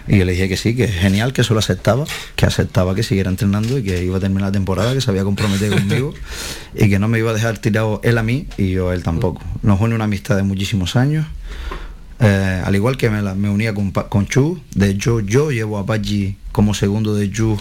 [0.07, 3.03] y yo le dije que sí, que genial, que eso lo aceptaba, que aceptaba que
[3.03, 6.13] siguiera entrenando y que iba a terminar la temporada, que se había comprometido conmigo
[6.75, 9.01] y que no me iba a dejar tirado él a mí y yo a él
[9.01, 9.41] tampoco.
[9.63, 11.25] Nos une una amistad de muchísimos años.
[12.19, 15.85] Eh, al igual que me, la- me unía con, Chu, de hecho yo llevo a
[15.85, 17.57] Pachi como segundo de Chu,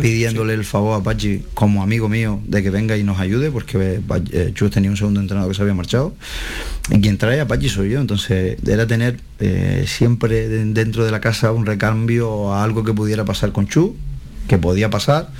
[0.00, 3.76] pidiéndole el favor a Pachi como amigo mío de que venga y nos ayude, porque
[3.96, 4.00] eh,
[4.32, 6.14] eh, Chu tenía un segundo entrenador que se había marchado,
[6.88, 11.10] y quien trae a Pachi soy yo, entonces era tener eh, siempre de- dentro de
[11.10, 13.96] la casa un recambio a algo que pudiera pasar con Chu,
[14.46, 15.30] que podía pasar,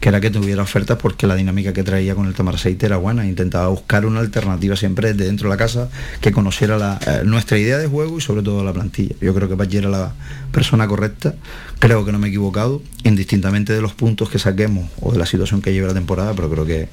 [0.00, 3.26] que era que tuviera ofertas porque la dinámica que traía con el Tamaraceite era buena.
[3.26, 5.88] Intentaba buscar una alternativa siempre de dentro de la casa
[6.20, 9.14] que conociera la, eh, nuestra idea de juego y sobre todo la plantilla.
[9.20, 10.12] Yo creo que Pachi era la
[10.52, 11.34] persona correcta.
[11.78, 15.26] Creo que no me he equivocado, indistintamente de los puntos que saquemos o de la
[15.26, 16.88] situación que lleve la temporada, pero creo que,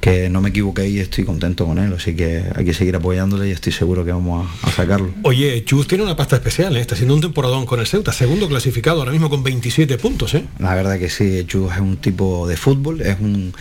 [0.00, 1.92] que no me equivoqué y estoy contento con él.
[1.94, 5.10] Así que hay que seguir apoyándole y estoy seguro que vamos a, a sacarlo.
[5.22, 6.80] Oye, Chus tiene una pasta especial, ¿eh?
[6.80, 10.34] está haciendo un temporadón con el Ceuta, segundo clasificado ahora mismo con 27 puntos.
[10.34, 10.44] ¿eh?
[10.58, 13.52] La verdad que sí, Chus es un tipo de fútbol, es un,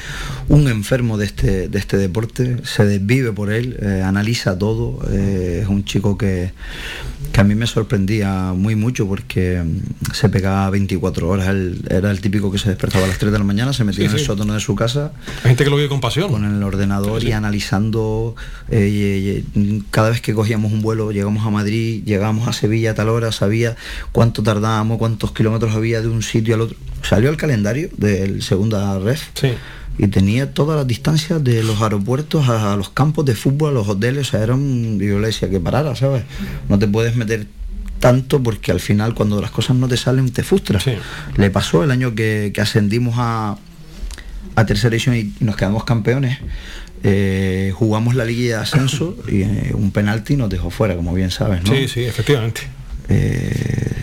[0.49, 5.61] un enfermo de este, de este deporte, se desvive por él, eh, analiza todo, eh,
[5.63, 6.51] es un chico que,
[7.31, 12.11] que a mí me sorprendía muy mucho porque mm, se pegaba 24 horas, él era
[12.11, 14.11] el típico que se despertaba a las 3 de la mañana, se metía Sí, en
[14.11, 14.25] el sí.
[14.25, 15.11] sótano de su casa,
[15.43, 16.26] Hay gente que lo vive con pasión.
[16.27, 18.35] Con el ordenador Sí, y analizando
[18.69, 22.91] eh, y- y- cada vez que cogíamos un vuelo llegamos a Madrid llegábamos a Sevilla
[22.91, 23.75] a tal hora sabía
[24.11, 26.77] cuánto tardábamos cuántos kilómetros había de un sitio al otro.
[27.03, 28.99] Salió el calendario del segunda
[29.35, 29.49] Sí.
[29.97, 33.73] y tenía todas las distancias de los aeropuertos a, a los campos de fútbol a
[33.73, 34.27] los hoteles.
[34.27, 36.23] O sea era un yo le decía que parara sabes
[36.69, 37.47] no te puedes meter
[37.99, 40.83] tanto porque al final cuando las cosas no te salen te frustras.
[40.83, 40.91] Sí.
[41.37, 43.57] le pasó el año que, que ascendimos a,
[44.57, 46.39] a tercera división y nos quedamos campeones.
[47.03, 51.29] eh, jugamos la liga de ascenso y eh, un penalti nos dejó fuera, como bien
[51.29, 51.71] sabes, ¿no?
[51.71, 52.61] Sí, sí, efectivamente.
[53.07, 53.93] Eh,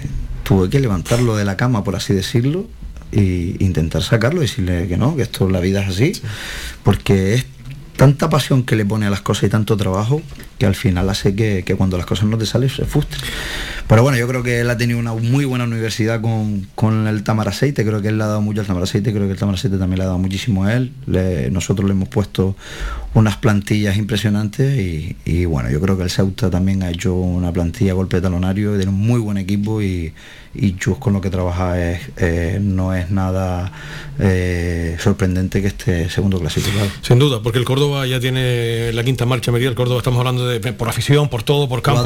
[0.45, 2.69] tuve que levantarlo de la cama, por así decirlo,
[3.11, 6.13] e intentar sacarlo y decirle que no, que esto la vida es así,
[6.85, 7.47] porque es
[7.97, 10.23] tanta pasión que le pone a las cosas y tanto trabajo
[10.59, 13.19] que al final hace que, que cuando las cosas no te salen se frustre.
[13.87, 17.23] Pero bueno, yo creo que él ha tenido una muy buena universidad con, con el
[17.23, 19.99] Tamaraceite, creo que él le ha dado mucho al Tamaraceite, creo que el Tamaraceite también
[19.99, 20.93] le ha dado muchísimo a él.
[21.53, 22.57] Nosotros le hemos puesto
[23.13, 27.53] unas plantillas impresionantes y, y bueno, yo creo que el Ceuta también ha hecho una
[27.53, 30.13] plantilla golpe talonario, tiene un muy buen equipo y,
[30.55, 33.73] y Chus con lo que trabaja es, eh, no es nada
[34.21, 36.87] eh, sorprendente que esté segundo clasificado.
[37.03, 39.69] Sin duda, porque el Córdoba ya tiene la quinta marcha media.
[39.69, 42.03] El Córdoba estamos hablando de por afición, por todo, por campo.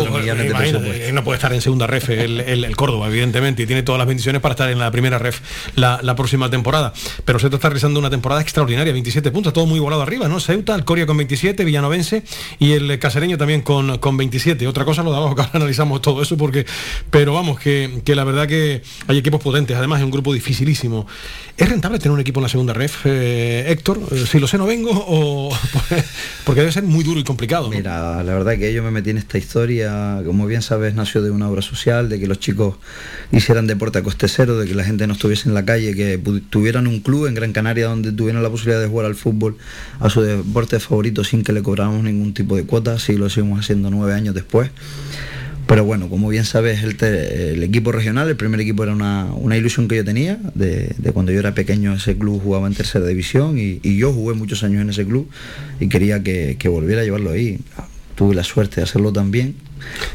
[0.72, 1.04] Presupuesto.
[1.08, 3.98] él no puede estar en segunda ref el, el- el Córdoba, evidentemente, y tiene todas
[3.98, 5.40] las bendiciones para estar en la primera ref
[5.76, 6.92] la, la próxima temporada.
[7.24, 10.40] Pero Ceuta está realizando una temporada extraordinaria, 27 puntos, todo muy volado arriba, ¿no?
[10.40, 12.22] Ceuta, el Coria con 27, Villanovense
[12.58, 14.66] y el Casereño también con, con 27.
[14.66, 16.64] Otra cosa lo de abajo que ahora analizamos todo eso porque,
[17.10, 21.06] pero vamos, que, que la verdad que hay equipos potentes, además es un grupo dificilísimo.
[21.56, 24.00] ¿Es rentable tener un equipo en la segunda ref, eh, Héctor?
[24.12, 25.50] Eh, Si lo sé no vengo o
[26.44, 27.68] porque debe ser muy duro y complicado.
[27.68, 31.30] Mira, la verdad que yo me metí en esta historia, como bien sabes, nació de
[31.30, 32.76] una obra social, de que los chicos
[33.32, 36.18] hicieran deporte a coste cero, de que la gente no estuviese en la calle, que
[36.50, 39.56] tuvieran un club en Gran Canaria donde tuvieran la posibilidad de jugar al fútbol
[40.00, 43.60] a su deporte favorito sin que le cobráramos ningún tipo de cuota, así lo seguimos
[43.60, 44.70] haciendo nueve años después.
[45.68, 49.86] Pero bueno, como bien sabes, el, equipo regional, el primer equipo era una, una ilusión
[49.86, 53.58] que yo tenía, de, de cuando yo era pequeño ese club jugaba en tercera división
[53.58, 55.28] y, y yo jugué muchos años en ese club
[55.78, 57.60] y quería que, que volviera a llevarlo ahí.
[58.14, 59.56] Tuve la suerte de hacerlo también,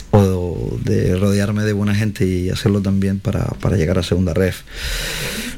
[0.09, 4.63] o de rodearme de buena gente y hacerlo también para, para llegar a segunda ref.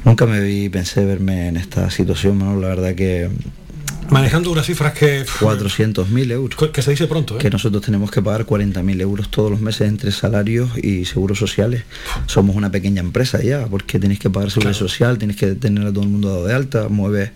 [0.04, 3.30] Nunca me vi, pensé verme en esta situación, Manolo, la verdad que
[4.10, 5.24] Manejando unas cifras que...
[5.26, 6.70] 400.000 euros.
[6.72, 7.38] Que se dice pronto, ¿eh?
[7.38, 11.82] Que nosotros tenemos que pagar 40.000 euros todos los meses entre salarios y seguros sociales.
[12.26, 15.92] Somos una pequeña empresa ya, porque tenéis que pagar seguro social, tienes que tener a
[15.92, 17.30] todo el mundo dado de alta, mueves,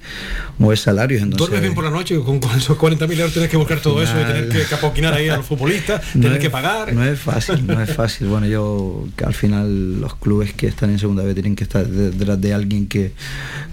[0.59, 1.23] mueves salarios.
[1.23, 4.03] Entonces, Duermes bien por la noche, con, con esos 40.000 euros tienes que buscar todo
[4.03, 6.93] eso y tener que capoquinar ahí a los futbolistas, no tener es- que pagar.
[6.95, 8.29] No es fácil, no es fácil.
[8.29, 11.87] Bueno, yo que al final los clubes que están en segunda vez tienen que estar
[11.87, 13.13] detrás de alguien que,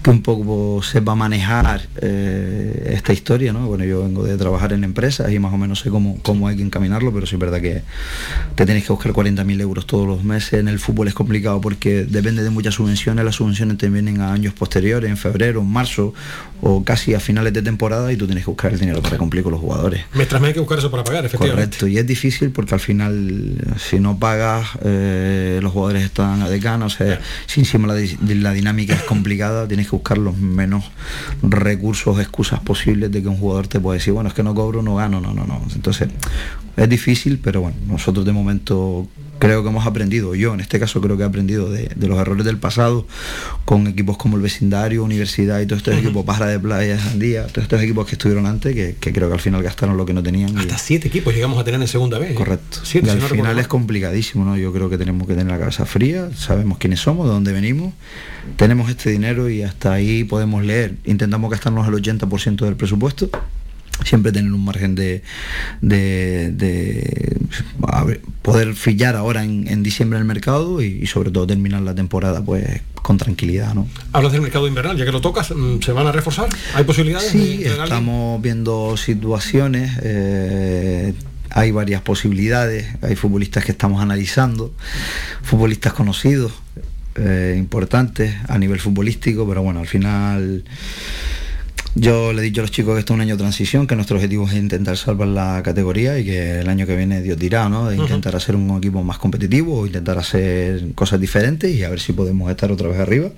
[0.02, 3.66] que un poco sepa manejar eh, esta historia, ¿no?
[3.66, 6.56] Bueno, yo vengo de trabajar en empresas y más o menos sé cómo, cómo hay
[6.56, 7.82] que encaminarlo, pero sí es verdad que
[8.54, 10.54] te tienes que buscar 40.000 euros todos los meses.
[10.54, 13.24] En el fútbol es complicado porque depende de muchas subvenciones.
[13.24, 16.14] Las subvenciones te vienen a años posteriores, en febrero, en marzo
[16.60, 19.42] o casi a finales de temporada y tú tienes que buscar el dinero para cumplir
[19.42, 20.04] con los jugadores.
[20.14, 21.78] Mes tras mes hay que buscar eso para pagar, efectivamente.
[21.78, 26.48] Correcto, y es difícil porque al final, si no pagas, eh, los jugadores están a
[26.48, 28.00] decana, o sea, si encima la,
[28.34, 30.84] la dinámica es complicada, tienes que buscar los menos
[31.42, 34.82] recursos, excusas posibles de que un jugador te pueda decir, bueno, es que no cobro,
[34.82, 35.62] no gano, no, no, no.
[35.74, 36.08] Entonces,
[36.78, 39.06] es difícil, pero bueno, nosotros de momento
[39.40, 42.18] creo que hemos aprendido, yo en este caso creo que he aprendido de, de los
[42.18, 43.06] errores del pasado
[43.64, 47.62] con equipos como el vecindario, universidad y todos estos equipos, Parra de Playa, Sandía, todos
[47.64, 50.22] estos equipos que estuvieron antes, que, que creo que al final gastaron lo que no
[50.24, 50.50] tenían.
[50.54, 52.32] y- Hasta siete equipos llegamos a tener en segunda vez.
[52.32, 52.34] ¿eh?
[52.34, 52.78] Correcto.
[52.82, 54.56] Siete, y si al no final es complicadísimo, ¿no?
[54.56, 57.94] Yo creo que tenemos que tener la cabeza fría, sabemos quiénes somos, de dónde venimos,
[58.56, 60.94] tenemos este dinero y hasta ahí podemos leer.
[61.04, 63.30] Intentamos gastarnos el 80% del presupuesto.
[64.04, 65.22] Siempre tener un margen de,
[65.80, 67.36] de, de,
[67.86, 71.82] a ver, poder fillar ahora en, en diciembre el mercado y, y sobre todo terminar
[71.82, 73.86] la temporada pues con tranquilidad, ¿no?
[74.12, 76.48] Hablas del mercado invernal, ya que lo tocas, mm, ¿se van a reforzar?
[76.74, 77.30] ¿Hay posibilidades?
[77.30, 79.92] Sí, de- estamos viendo situaciones.
[80.02, 81.14] eh,
[81.50, 82.86] hay varias posibilidades.
[83.02, 84.74] Hay futbolistas que estamos analizando,
[85.42, 86.52] futbolistas conocidos,
[87.16, 90.64] eh, importantes a nivel futbolístico, pero bueno, al final.
[91.94, 93.96] Yo le he dicho a los chicos que esto es un año de transición, que
[93.96, 97.68] nuestro objetivo es intentar salvar la categoría y que el año que viene Dios dirá,
[97.68, 97.88] ¿no?
[97.88, 102.12] De intentar hacer un equipo más competitivo, intentar hacer cosas diferentes y a ver si
[102.12, 103.30] podemos estar otra vez arriba.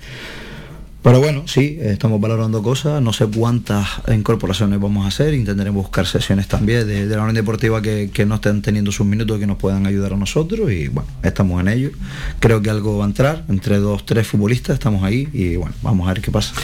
[1.03, 6.07] Pero bueno, sí, estamos valorando cosas, no sé cuántas incorporaciones vamos a hacer, intentaremos buscar
[6.07, 9.57] sesiones también de, la Unión Deportiva que, que no estén teniendo sus minutos que nos
[9.57, 11.91] puedan ayudar a nosotros y bueno, estamos en ello.
[12.39, 16.07] Creo que algo va a entrar, entre dos, tres futbolistas, estamos ahí y bueno, vamos
[16.07, 16.55] a ver qué pasa.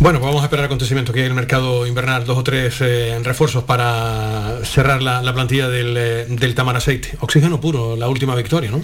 [0.00, 3.16] Bueno, vamos a esperar acontecimientos que hay en el mercado invernal, dos o tres eh,
[3.22, 7.16] refuerzos para cerrar la, la plantilla del, eh, del Tamar Aceite.
[7.20, 8.82] Oxígeno puro, la última victoria, ¿no?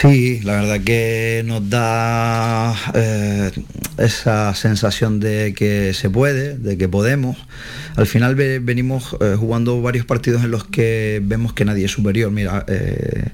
[0.00, 3.50] Sí, la verdad que nos da eh,
[3.98, 7.36] esa sensación de que se puede, de que podemos.
[7.96, 11.90] Al final ve- venimos eh, jugando varios partidos en los que vemos que nadie es
[11.90, 12.30] superior.
[12.30, 13.26] Mira, eh,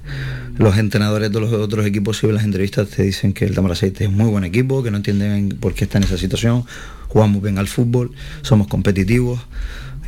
[0.59, 4.11] los entrenadores de los otros equipos, si las entrevistas, te dicen que el Tamaraceite es
[4.11, 6.65] muy buen equipo, que no entienden por qué está en esa situación.
[7.09, 8.11] Jugamos bien al fútbol,
[8.43, 9.41] somos competitivos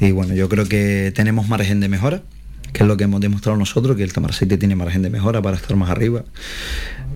[0.01, 2.23] y bueno, yo creo que tenemos margen de mejora
[2.73, 5.57] que es lo que hemos demostrado nosotros, que el Tamaraceite tiene margen de mejora para
[5.57, 6.25] estar más arriba.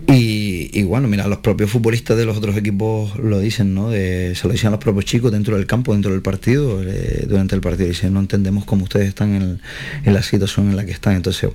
[0.09, 3.91] Y, bueno, mira, los propios futbolistas de los otros equipos lo dicen, ¿no?
[3.93, 7.55] Se lo dicen a los propios chicos dentro del campo, dentro del partido, eh, durante
[7.55, 7.89] el partido.
[7.89, 9.61] Dicen, no entendemos cómo ustedes están
[10.05, 11.15] en, la situación en la que están.
[11.15, 11.51] Entonces,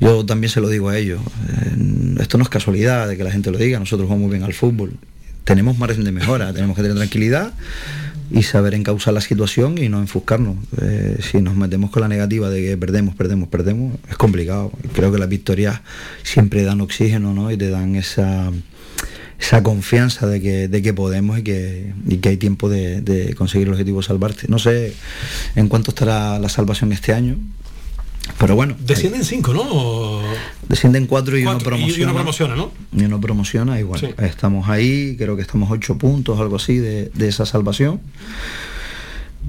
[0.00, 1.20] yo también se lo digo a ellos.
[1.48, 4.52] eh, esto no es casualidad de que la gente lo diga, nosotros jugamos bien al
[4.52, 4.98] fútbol.
[5.44, 7.52] Tenemos margen de mejora, tenemos que tener tranquilidad
[8.30, 10.56] y saber encauzar la situación y no enfuscarnos.
[10.80, 14.72] Eh, si nos metemos con la negativa de que perdemos, perdemos, perdemos, es complicado.
[14.94, 15.80] Creo que las victorias
[16.22, 17.50] siempre dan oxígeno ¿no?
[17.50, 18.50] y te dan esa,
[19.38, 23.34] esa confianza de que, de que podemos y que, y que hay tiempo de, de
[23.34, 24.46] conseguir el objetivo de salvarte.
[24.48, 24.94] No sé
[25.54, 27.36] en cuánto estará la salvación este año,
[28.38, 28.74] pero bueno.
[28.78, 30.20] Descienden cinco, ¿no?
[30.68, 32.10] Descienden cuatro y uno Cuatro, y- y promociona.
[32.10, 32.72] uno promociona, ¿no?
[32.96, 34.14] Y uno promociona y bueno, Sí.
[34.24, 38.00] estamos ahí, creo que estamos ocho puntos, algo así, de, de esa salvación.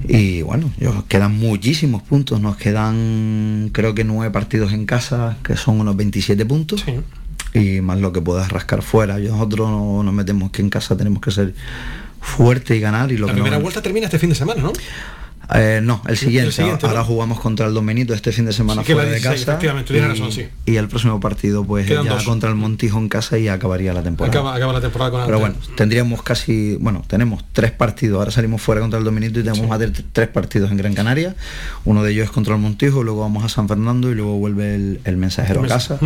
[0.08, 5.56] Y bueno, yo- quedan muchísimos puntos, nos quedan creo que nueve partidos en casa, que
[5.56, 6.84] son unos 27 puntos.
[7.54, 9.18] Y más lo que puedas rascar fuera.
[9.18, 11.54] Nosotros no nos metemos que en casa tenemos que ser
[12.20, 13.10] fuertes y ganar.
[13.10, 14.72] Y lo La que no- primera vuelta termina este fin de semana, ¿no?
[15.54, 16.52] Eh, no, el siguiente.
[16.52, 17.04] siguiente, Ahora ¿no?
[17.06, 19.64] jugamos contra el Don Benito este fin de semana Sí, fuera de 16, casa.
[19.64, 20.46] y, razón, sí.
[20.66, 22.24] y el próximo partido, pues Quedan ya dos.
[22.24, 24.30] contra el Montijo en casa y acabaría la temporada.
[24.32, 28.18] Acaba, acaba la temporada con Pero bueno, tendríamos casi, bueno, tenemos tres partidos.
[28.18, 30.94] Ahora salimos fuera contra el Dominito y tenemos más de t- tres partidos en Gran
[30.94, 31.34] Canaria.
[31.84, 34.74] Uno de ellos es contra el Montijo, luego vamos a San Fernando y luego vuelve
[34.74, 35.98] el, el mensajero a casa.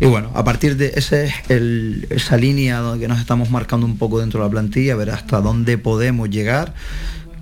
[0.00, 3.86] Y bueno, a partir de ese es el- esa línea donde que nos estamos marcando
[3.86, 6.74] un poco dentro de la plantilla, ver hasta dónde podemos llegar.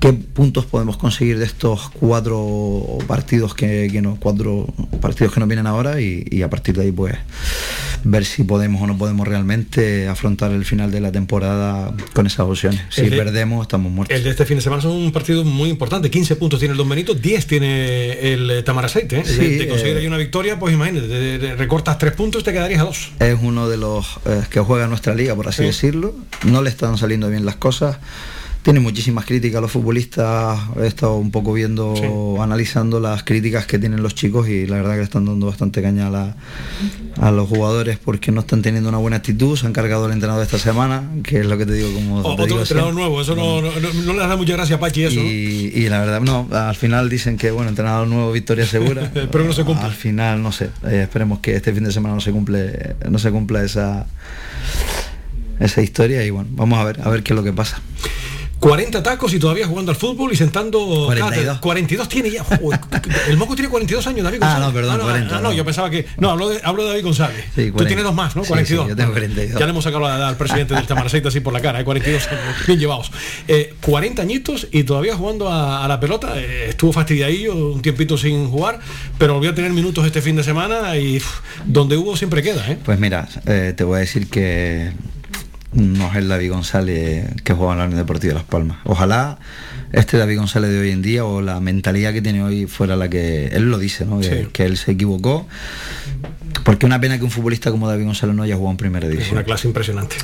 [0.01, 4.67] ¿Qué puntos podemos conseguir de estos cuatro partidos que, que nos, cuatro
[5.01, 6.01] partidos que nos vienen ahora?
[6.01, 7.17] Y, y a partir de ahí, pues,
[8.03, 12.41] ver si podemos o no podemos realmente afrontar el final de la temporada con esas
[12.41, 12.81] opciones.
[12.89, 14.17] Si El de- perdemos, estamos muertos.
[14.17, 16.11] El de este fin de semana son un partido muy importante.
[16.11, 19.19] 15 puntos tiene el Don Benito, 10 tiene el eh, Tamaraceite.
[19.19, 19.23] ¿eh?
[19.27, 22.45] Sí, de, de conseguir eh, ahí una victoria, pues imagínate, de- recortas 3 puntos y
[22.47, 23.13] te quedarías a 2.
[23.21, 25.65] es uno de los eh, que juega nuestra liga, por así Sí.
[25.65, 26.15] decirlo.
[26.47, 27.99] No le están saliendo bien las cosas.
[28.63, 30.59] Tiene muchísimas críticas a los futbolistas.
[30.79, 34.91] He estado un poco viendo, analizando las críticas que tienen los chicos y la verdad
[34.93, 36.37] que le están dando bastante caña a, la-
[37.23, 39.57] a los jugadores porque no están teniendo una buena actitud.
[39.57, 42.19] Se han cargado el entrenador esta semana, que es lo que te digo como...
[42.19, 43.03] O- te otro digo entrenador siempre.
[43.09, 45.21] nuevo, eso no, no, no- no le da mucha gracia a Pachi eso.
[45.21, 49.11] y la verdad, no, al final dicen que, bueno, entrenador nuevo, victoria segura.
[49.33, 49.87] Pero no se cumple.
[49.87, 53.19] Al final, no sé, eh, esperemos que este fin de semana no se cumple, no
[53.19, 54.07] se cumpla esa,
[55.59, 57.81] esa historia y bueno, vamos a ver, a ver qué es lo que pasa.
[58.61, 61.31] 40 tacos y todavía jugando al fútbol y sentando 42.
[61.31, 61.61] cátedra.
[61.61, 62.45] 42 tiene ya.
[63.29, 64.67] El moco tiene 42 años, David Ah, González.
[64.69, 65.55] no, perdón, no, 40, ah, no, no.
[65.55, 66.07] yo pensaba que.
[66.19, 67.45] No, hablo de, hablo de David González.
[67.55, 67.87] Sí, Tú 40.
[67.87, 68.43] tienes dos más, ¿no?
[68.43, 68.85] Sí, 42.
[68.85, 69.59] sí, yo tengo 42.
[69.59, 71.85] Ya le hemos sacado al presidente del Tamaraceite así por la cara, ¿eh?
[71.85, 73.11] 42 años, bien llevados.
[73.49, 76.35] Eh, 40 añitos y todavía jugando a, a la pelota.
[76.39, 78.79] Eh, estuvo fastidiadillo, un tiempito sin jugar,
[79.19, 81.21] pero volvió a tener minutos este fin de semana y
[81.65, 82.79] donde hubo siempre queda, ¿eh?
[82.85, 84.91] Pues mira, eh, te voy a decir que
[85.73, 88.79] no es el David González que juega en la Unión Deportiva de Las Palmas.
[88.85, 89.39] Ojalá
[89.93, 93.09] este David González de hoy en día o la mentalidad que tiene hoy fuera la
[93.09, 94.21] que él lo dice, ¿no?
[94.21, 94.49] Que, Sí.
[94.53, 95.47] que él se equivocó.
[96.65, 99.13] Porque una pena que un futbolista como David González no haya jugado en primera Es
[99.13, 99.37] división.
[99.37, 100.17] una clase impresionante.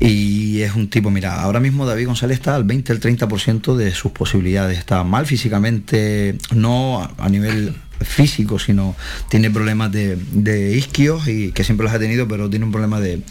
[0.00, 3.92] Y es un tipo, mira, ahora mismo David González está al 20, al 30% de
[3.92, 4.78] sus posibilidades.
[4.78, 7.74] Está mal físicamente, no a nivel
[8.04, 8.96] físico, sino
[9.28, 13.00] tiene problemas de, de isquios y que siempre los ha tenido, pero tiene un problema
[13.00, 13.22] de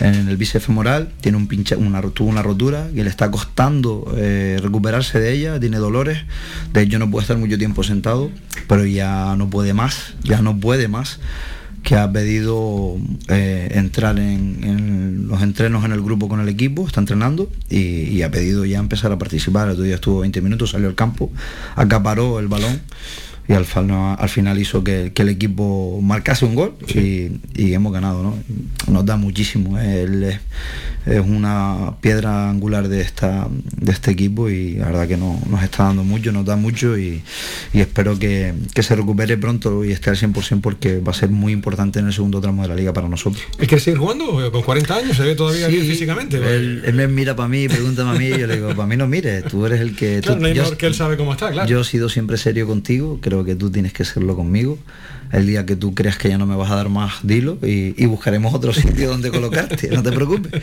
[0.00, 4.58] en el bíceps femoral, tiene un pincha, una, una rotura y le está costando eh,
[4.62, 6.24] recuperarse de ella, tiene dolores,
[6.72, 8.30] de hecho no puede estar mucho tiempo sentado,
[8.66, 11.20] pero ya no puede más, ya no puede más
[11.82, 12.96] que ha pedido
[13.28, 17.78] eh, entrar en, en los entrenos en el grupo con el equipo, está entrenando y,
[17.78, 19.66] y ha pedido ya empezar a participar.
[19.66, 21.32] El otro día estuvo 20 minutos, salió al campo,
[21.76, 22.80] acaparó el balón
[23.48, 28.22] y al, final hizo que, que el equipo marcase un gol y, y hemos ganado.
[28.22, 28.36] ¿no?
[28.92, 29.76] Nos da muchísimo.
[29.78, 30.40] Él es,
[31.06, 35.62] es una piedra angular de, esta, de este equipo y la verdad que no, nos
[35.64, 37.22] está dando mucho, nos da mucho y,
[37.72, 41.30] y espero que, que se recupere pronto y esté al 100% porque va a ser
[41.30, 43.42] muy importante en el segundo tramo de la liga para nosotros.
[43.58, 44.52] ¿Él quiere seguir jugando?
[44.52, 46.36] Con 40 años se ve todavía bien físicamente.
[46.36, 48.96] Él, él me mira para mí, pregúntame a mí, y yo le digo, para mí
[48.96, 50.20] no mires, tú eres el que...
[50.20, 51.68] Claro, tú- no hay yo- que él sabe cómo está, claro.
[51.68, 54.78] yo he sido siempre serio contigo, creo que tú tienes que serlo conmigo.
[55.32, 57.94] El día que tú creas que ya no me vas a dar más, dilo y,
[57.96, 60.62] y buscaremos otro sitio donde colocarte, no te preocupes.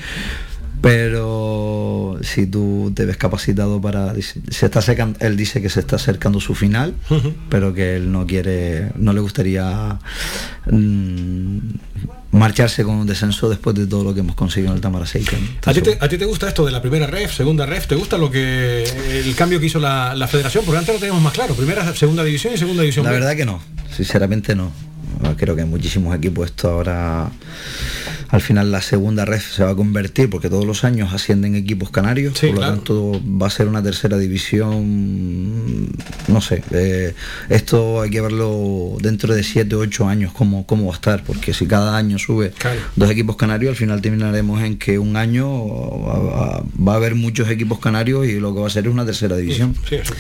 [0.82, 4.14] Pero si tú te ves capacitado para...
[4.50, 6.94] Se está acercan- él dice que se está acercando su final,
[7.50, 9.98] pero que él no quiere, no le gustaría
[10.70, 11.58] mm,
[12.38, 15.38] marcharse con un descenso después de todo lo que hemos conseguido en el Tamaraceite.
[15.38, 15.48] ¿no?
[15.66, 17.88] ¿A ti, te, a ti te gusta esto de la primera ref, segunda ref?
[17.88, 20.64] ¿Te gusta lo que el cambio que hizo la, la federación?
[20.66, 23.06] Porque antes lo teníamos más claro, primera, segunda división y segunda división.
[23.06, 23.20] La B.
[23.20, 23.62] verdad que no,
[23.96, 24.72] sinceramente no.
[25.38, 27.30] Creo que muchísimos equipos esto ahora
[28.30, 31.92] al final la segunda red se va a convertir porque todos los años ascienden equipos
[31.92, 32.74] canarios, Sí, por lo claro.
[32.76, 35.88] tanto va a ser una tercera división,
[36.28, 37.14] no sé, eh,
[37.50, 41.24] esto hay que verlo dentro de 7 o 8 años cómo, cómo va a estar,
[41.24, 42.80] porque si cada año sube Claro.
[42.98, 45.48] dos equipos canarios, al final terminaremos en que un año
[46.04, 48.92] va, va- va a haber muchos equipos canarios y lo que va a ser es
[48.94, 49.74] una tercera división.
[49.88, 50.14] Sí, sí.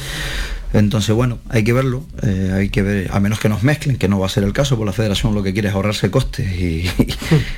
[0.73, 4.07] Entonces, bueno, hay que verlo, eh, hay que ver, a menos que nos mezclen, que
[4.09, 6.45] no va a ser el caso, por la federación lo que quiere es ahorrarse costes
[6.59, 6.85] y,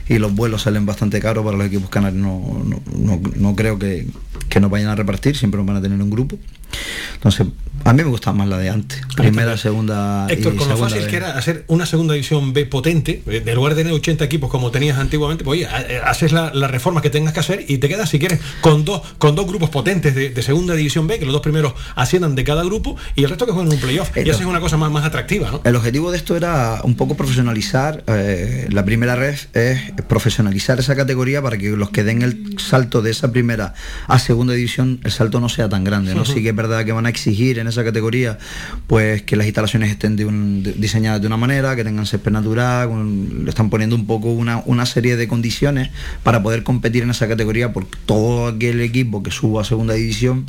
[0.08, 3.80] y los vuelos salen bastante caros para los equipos canarios, no, no, no- no creo
[3.80, 4.06] que,
[4.48, 6.38] que nos vayan a repartir, siempre nos van a tener un grupo.
[7.14, 7.48] Entonces,
[7.86, 11.02] a mí me gusta más la de antes, primera, segunda Héctor, y con lo fácil
[11.02, 11.08] B.
[11.08, 14.50] que era hacer una segunda división B potente, eh, en lugar de tener 80 equipos
[14.50, 17.78] como tenías antiguamente, pues oye, eh, haces la, la reforma que tengas que hacer y
[17.78, 21.20] te quedas, si quieres, con dos, con dos grupos potentes de, de segunda división B,
[21.20, 24.16] que los dos primeros asciendan de cada grupo y el resto que jueguen un playoff.
[24.16, 24.46] Y eso no.
[24.46, 25.62] es una cosa más, más atractiva, ¿no?
[25.64, 30.96] El objetivo de esto era un poco profesionalizar, eh, la primera red es profesionalizar esa
[30.96, 33.74] categoría para que los que den el salto de esa primera
[34.08, 36.24] a segunda división, el salto no sea tan grande, ¿no?
[36.24, 36.34] Ujú.
[36.34, 38.38] Sí que es verdad que van a exigir en esa categoría
[38.88, 42.32] pues que las instalaciones estén de un- de- diseñadas de una manera, que tengan césped
[42.32, 42.90] natural,
[43.46, 45.90] le están poniendo un poco una, una serie de condiciones
[46.24, 50.46] para poder competir en esa categoría por todo aquel equipo que suba a segunda división,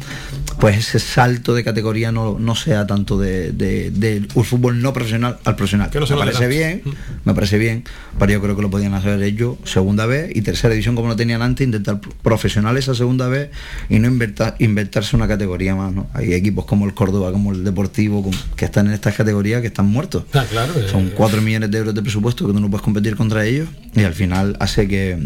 [0.59, 5.39] pues ese salto de categoría no, no sea tanto de, de- del fútbol no profesional
[5.45, 5.91] al profesional.
[5.91, 6.83] Que no se me parece bien,
[7.25, 7.85] me parece bien,
[8.19, 11.17] pero yo creo que lo podían hacer ellos segunda vez y tercera división como lo
[11.17, 13.51] tenían antes, intentar profesional esa segunda vez
[13.89, 15.93] y no inventar, inventarse una categoría más.
[15.93, 16.00] ¿no?
[16.15, 19.87] Hay equipos como el Córdoba como el Deportivo, que están en estas categorías, que están
[19.87, 20.25] muertos.
[20.33, 20.73] Ah, claro.
[20.79, 23.69] eh, Son 4 millones de euros de presupuesto que tú no puedes competir contra ellos
[23.95, 25.19] y al final hace que,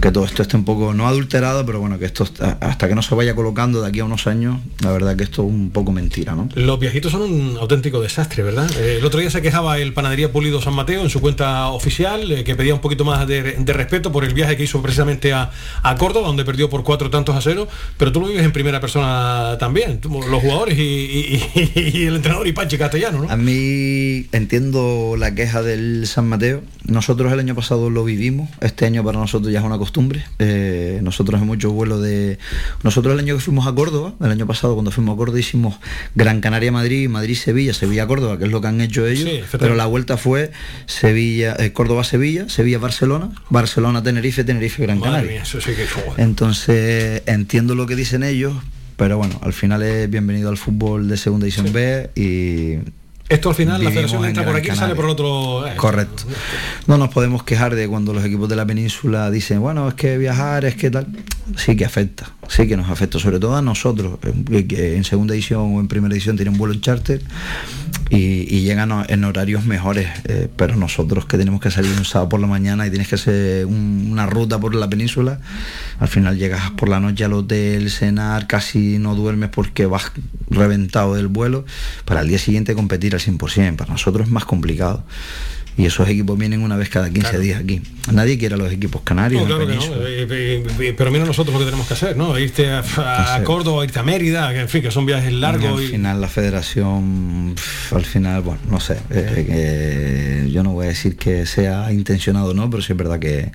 [0.00, 2.26] que todo esto esté un poco, no adulterado, pero bueno, que esto
[2.60, 5.42] hasta que no se vaya colocando de aquí a unos años, la verdad que esto
[5.42, 6.48] es un poco mentira, ¿no?
[6.54, 8.70] Los viajitos son un auténtico desastre, ¿verdad?
[8.78, 12.30] Eh, el otro día se quejaba el Panadería Pulido San Mateo en su cuenta oficial,
[12.30, 15.32] eh, que pedía un poquito más de, de respeto por el viaje que hizo precisamente
[15.32, 15.50] a,
[15.82, 17.66] a Córdoba, donde perdió por cuatro tantos a cero,
[17.96, 22.16] pero tú lo vives en primera persona también, los jugadores y, y- y- y el
[22.16, 23.30] entrenador y Pachi Castellano, ¿no?
[23.30, 26.62] A mí entiendo la queja del San Mateo.
[26.84, 28.50] Nosotros el año pasado lo vivimos.
[28.60, 30.24] Este año para nosotros ya es una costumbre.
[30.38, 32.38] Eh, nosotros hemos hecho vuelo de.
[32.82, 35.76] Nosotros el año que fuimos a Córdoba, el año pasado cuando fuimos a Córdoba hicimos
[36.14, 39.28] Gran Canaria Madrid, Madrid Sevilla, Sevilla Córdoba, que es lo que han hecho ellos.
[39.28, 40.50] Sí, pero la vuelta fue
[40.86, 45.30] Sevilla, eh, Córdoba Sevilla, Sevilla Barcelona, Barcelona Tenerife, Tenerife Gran Madre Canaria.
[45.32, 46.18] mía, eso sí que joder.
[46.18, 48.54] Entonces entiendo lo que dicen ellos,
[49.00, 52.74] pero bueno, al final es bienvenido al fútbol de segunda división B y
[53.30, 55.66] Esto al final la federación en entra por aquí y sale por otro...
[55.66, 56.24] eh, Correcto.
[56.86, 60.18] No nos podemos quejar de cuando los equipos de la península dicen, bueno, es que
[60.18, 61.06] viajar, es que tal.
[61.56, 64.18] Sí que afecta, sí que nos afecta, sobre todo a nosotros,
[64.50, 67.22] eh, que en segunda edición o en primera edición tienen vuelo en charter
[68.12, 72.40] y, llegan en horarios mejores, eh, pero nosotros que tenemos que salir un sábado por
[72.40, 75.40] la mañana y tienes que hacer un- una ruta por la península,
[76.00, 80.10] al final llegas por la noche al hotel, cenar, casi no duermes porque vas
[80.50, 81.64] reventado del vuelo,
[82.04, 85.04] para el día siguiente competir al 100%, para nosotros es más complicado.
[85.80, 87.80] Y esos equipos vienen una vez cada 15 días aquí.
[88.12, 89.46] Nadie quiere a los equipos canarios.
[89.48, 90.08] No, en claro que no, península.
[90.10, 92.38] eh, eh, eh, pero mira nosotros lo que tenemos que hacer, ¿no?
[92.38, 93.42] Irte a.
[93.44, 95.88] Córdoba, irte a Mérida, que en fin, que son viajes Y largos al y...
[95.88, 97.54] final la federación,
[97.92, 102.54] al final, bueno, no sé, eh, yo no voy a decir que sea intencionado o
[102.54, 103.50] no, pero sí es verdad que,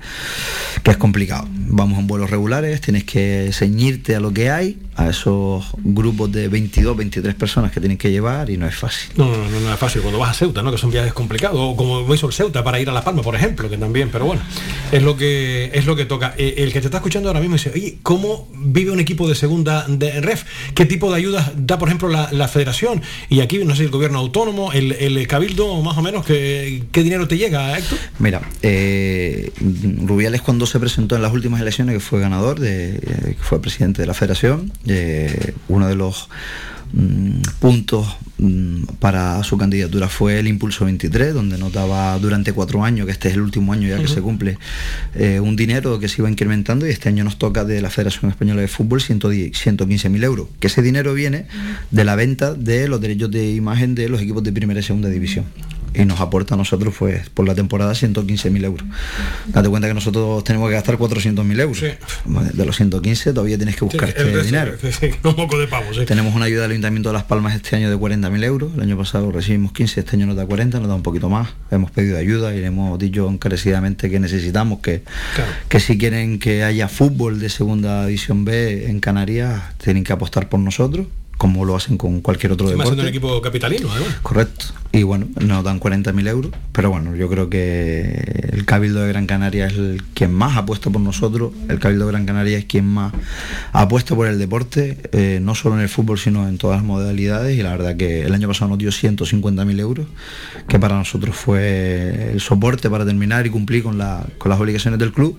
[0.83, 1.47] que es complicado.
[1.51, 6.47] Vamos en vuelos regulares, tienes que ceñirte a lo que hay, a esos grupos de
[6.47, 9.11] 22, 23 personas que tienes que llevar y no es fácil.
[9.17, 10.01] No, no, no, no es fácil.
[10.01, 10.71] Cuando vas a Ceuta, ¿no?
[10.71, 11.57] Que son viajes complicados.
[11.59, 14.41] O como el Ceuta para ir a La Palma, por ejemplo, que también, pero bueno,
[14.91, 16.33] es lo que es lo que toca.
[16.37, 19.35] Eh, el que te está escuchando ahora mismo dice, oye, ¿cómo vive un equipo de
[19.35, 20.43] segunda de ref?
[20.73, 23.01] ¿Qué tipo de ayudas da, por ejemplo, la, federación?
[23.29, 27.03] Y aquí, no sé, el gobierno autónomo, el, el cabildo, más o menos, ¿qué, qué
[27.03, 27.99] dinero te llega, Héctor?
[28.19, 29.51] Mira, eh,
[30.03, 34.01] Rubiales cuando se presentó en las últimas elecciones, que fue ganador, de, eh, fue presidente
[34.01, 36.29] de la federación, eh, uno de los
[36.93, 38.07] mm, puntos
[38.37, 43.29] mm, para su candidatura fue el Impulso 23, donde notaba durante cuatro años, que este
[43.29, 44.57] es el último año ya que se cumple,
[45.15, 48.31] eh, un dinero que se iba incrementando y este año nos toca de la Federación
[48.31, 51.47] Española de Fútbol 115.000 euros, que ese dinero viene
[51.91, 55.09] de la venta de los derechos de imagen de los equipos de primera y segunda
[55.09, 55.45] división.
[55.97, 58.87] Y nos aporta a nosotros, pues, por la temporada 115.000 euros.
[59.47, 61.81] Date cuenta que nosotros tenemos que gastar 400.000 euros.
[62.53, 64.73] De los 115 todavía tienes que buscarte el resto, dinero.
[64.81, 66.05] sí, un poco de pavo, sí.
[66.05, 68.71] Tenemos una ayuda del Ayuntamiento de Las Palmas este año de 40.000 euros.
[68.75, 71.49] El año pasado recibimos 15, este año nos da 40, nos da un poquito más.
[71.71, 75.03] Hemos pedido ayuda y le hemos dicho encarecidamente que necesitamos que,
[75.69, 80.49] que si quieren que haya fútbol de segunda división B en Canarias, tienen que apostar
[80.49, 83.17] por nosotros, como lo hacen con cualquier otro Encima siendo un deporte.
[83.17, 84.15] equipo capitalino, además.
[84.21, 84.65] Correcto.
[84.91, 89.27] Y bueno, nos dan 40.000 euros, pero bueno, yo creo que el Cabildo de Gran
[89.27, 92.85] Canaria es el quien más apuesta por nosotros, el Cabildo de Gran Canaria es quien
[92.85, 93.11] más
[93.73, 97.57] apuesta por el deporte, eh, no solo en el fútbol, sino en todas las modalidades,
[97.59, 100.07] y la verdad que el año pasado nos dio 150.000 euros,
[100.69, 104.97] que para nosotros fue el soporte para terminar y cumplir con, la- con las obligaciones
[104.97, 105.37] del club,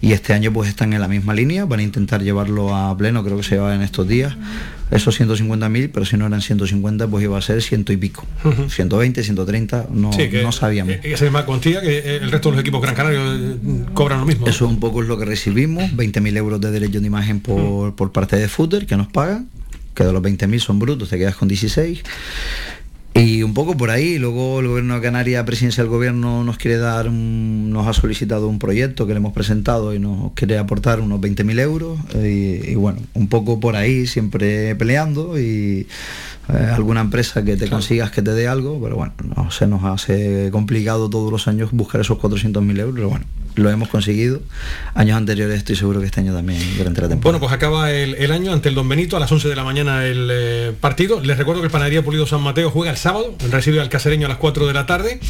[0.00, 3.22] y este año pues están en la misma línea, van a intentar llevarlo a pleno,
[3.22, 4.34] creo que se va en estos días,
[4.90, 8.24] esos 150.000, pero si no eran 150, pues iba a ser ciento y pico.
[9.02, 10.94] 120, 130, no, Sí, que- no sabíamos.
[10.94, 13.56] eh, Esa misma cuantía que eh, el resto de los equipos gran canarios eh,
[13.94, 14.46] cobran lo mismo.
[14.46, 17.96] Eso un poco es lo que recibimos, 20.000 euros de derecho de imagen por, Mm.
[17.96, 19.48] por parte de Footer, que nos pagan,
[19.94, 22.02] que de los 20.000 son brutos, te quedas con 16.
[23.16, 26.78] Y un poco por ahí, luego el gobierno de Canarias, presidencia del gobierno, nos quiere
[26.78, 30.98] dar, un- nos ha solicitado un proyecto que le hemos presentado y nos quiere aportar
[31.00, 31.96] unos 20.000 euros.
[32.12, 35.86] Y, y bueno, un poco por ahí, siempre peleando y
[36.52, 39.84] eh, alguna empresa que te consigas que te dé algo, pero bueno, no se nos
[39.84, 43.24] hace complicado todos los años buscar esos 400.000 euros, pero bueno,
[43.54, 44.40] lo hemos conseguido.
[44.94, 47.22] Años anteriores estoy seguro que este año también durante la temporada.
[47.22, 49.64] Bueno, pues acaba el, el año ante el Don Benito a las 11 de la
[49.64, 51.20] mañana el eh, partido.
[51.20, 54.28] Les recuerdo que el Panadería Pulido San Mateo juega el sábado, recibe al Casereño a
[54.28, 55.20] las 4 de la tarde.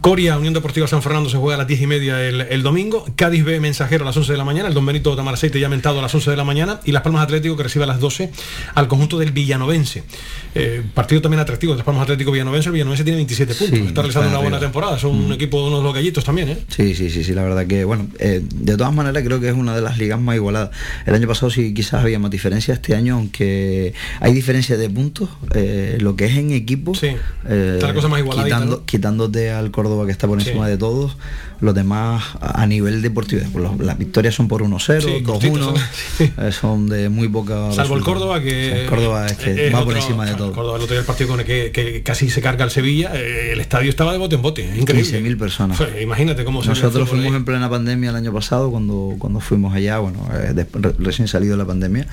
[0.00, 3.04] Coria, Unión Deportiva San Fernando se juega a las 10 y media el, el domingo.
[3.14, 4.68] Cádiz B Mensajero a las 11 de la mañana.
[4.68, 6.80] El Don Benito Tamaraceite ya mentado a las 11 de la mañana.
[6.84, 8.30] Y Las Palmas Atlético que recibe a las 12
[8.74, 10.02] al conjunto del Villanovense.
[10.54, 14.02] Eh, partido también atractivo, después más Atlético Villanovense, el Villanovense tiene 27 puntos, Sí, está
[14.02, 16.58] realizando una buena temporada, son un equipo, unos los gallitos también, ¿eh?
[16.68, 19.54] Sí, sí, sí, sí, la verdad que, bueno, eh, de todas maneras creo que es
[19.54, 20.70] una de las ligas más igualadas.
[21.06, 25.30] El año pasado sí quizás había más diferencia, este año aunque hay diferencia de puntos,
[25.54, 27.16] eh, lo que es en equipo, eh,
[27.74, 28.84] Está la cosa más quitando- ¿no?
[28.84, 30.70] quitándote al Córdoba que está por encima Sí.
[30.72, 31.16] de todos,
[31.62, 35.80] los demás a nivel deportivo, los- las victorias son por 1-0, Sí, 2-1, cortitos,
[36.38, 37.72] eh, son de muy poca...
[37.72, 38.02] Salvo el.
[38.02, 40.48] Córdoba que El Córdoba es que es va por encima de todo.
[40.48, 42.70] el Córdoba el otro día el partido con el que, que casi se carga el
[42.70, 45.22] Sevilla, eh, el estadio estaba de bote en bote, increíble.
[45.22, 45.78] 15.000 personas.
[46.02, 47.36] Imagínate cómo se Nosotros fuimos ahí.
[47.36, 50.66] en plena pandemia el año pasado, cuando, cuando fuimos allá, bueno, eh,
[50.98, 52.06] recién salido de la pandemia,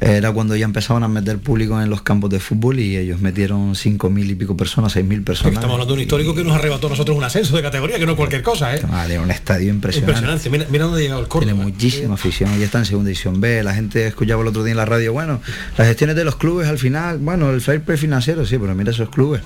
[0.00, 3.74] era cuando ya empezaban a meter público en los campos de fútbol y ellos metieron
[3.74, 5.54] 5.000 y pico personas, 6.000 personas.
[5.54, 8.06] Estamos hablando de un histórico que nos arrebató a nosotros un ascenso de categoría, que
[8.06, 8.80] no es cualquier cosa, ¿eh?
[8.88, 10.12] Vale, un estadio impresionante.
[10.12, 10.50] Impresionante.
[10.50, 11.52] Mira, mira dónde ha llegado el Córdoba.
[11.52, 13.62] Tiene muchísima afición, ya está en segunda división B.
[13.62, 15.40] La gente escuchaba el otro día en la radio, bueno,
[15.76, 18.90] las gestiones de los clubes al final, bueno, el fair play financiero, sí, pero mira
[18.90, 19.42] esos clubes,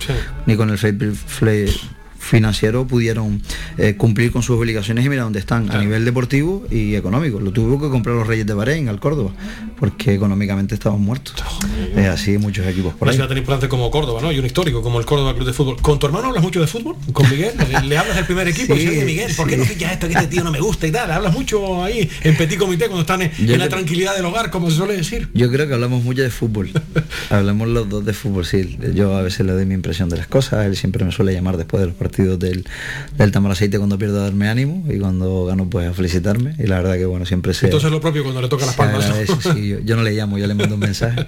[0.46, 0.96] ni con el fair
[1.38, 1.74] play
[2.24, 3.42] financiero pudieron
[3.78, 7.40] eh, cumplir con sus obligaciones y mira dónde están a nivel deportivo y económico.
[7.40, 9.32] Lo tuvo que comprar los Reyes de Bahrein al Córdoba,
[9.78, 11.34] porque económicamente estaban muertos.
[11.96, 13.16] Eh, así muchos equipos por Una ahí.
[13.16, 14.32] ciudad tan importante como Córdoba, ¿no?
[14.32, 15.76] Y un histórico como el Córdoba Club de Fútbol.
[15.80, 16.96] ¿Con tu hermano hablas mucho de fútbol?
[17.12, 17.52] ¿Con Miguel?
[17.70, 18.74] ¿Le, le hablas del primer equipo?
[18.74, 20.08] Sí, y dices, "Oye, Miguel, ¿por qué no fichas esto?
[20.08, 21.10] Que este tío no me gusta y tal.
[21.10, 24.70] Hablas mucho ahí en petit comité cuando están en, en la tranquilidad del hogar, como
[24.70, 25.28] se suele decir.
[25.34, 26.70] Yo creo que hablamos mucho de fútbol.
[27.30, 28.76] hablamos los dos de fútbol, sí.
[28.94, 30.66] Yo a veces le doy mi impresión de las cosas.
[30.66, 32.64] Él siempre me suele llamar después de los partidos del,
[33.16, 36.54] del Tamaraceite cuando pierdo a darme ánimo y cuando gano pues a felicitarme.
[36.58, 37.66] Y la verdad que bueno, siempre se...
[37.66, 39.08] Entonces lo propio cuando le toca las palmas.
[39.08, 39.14] ¿no?
[39.14, 39.68] agradece, sí.
[39.68, 41.26] yo, yo no le llamo, yo le mando un mensaje.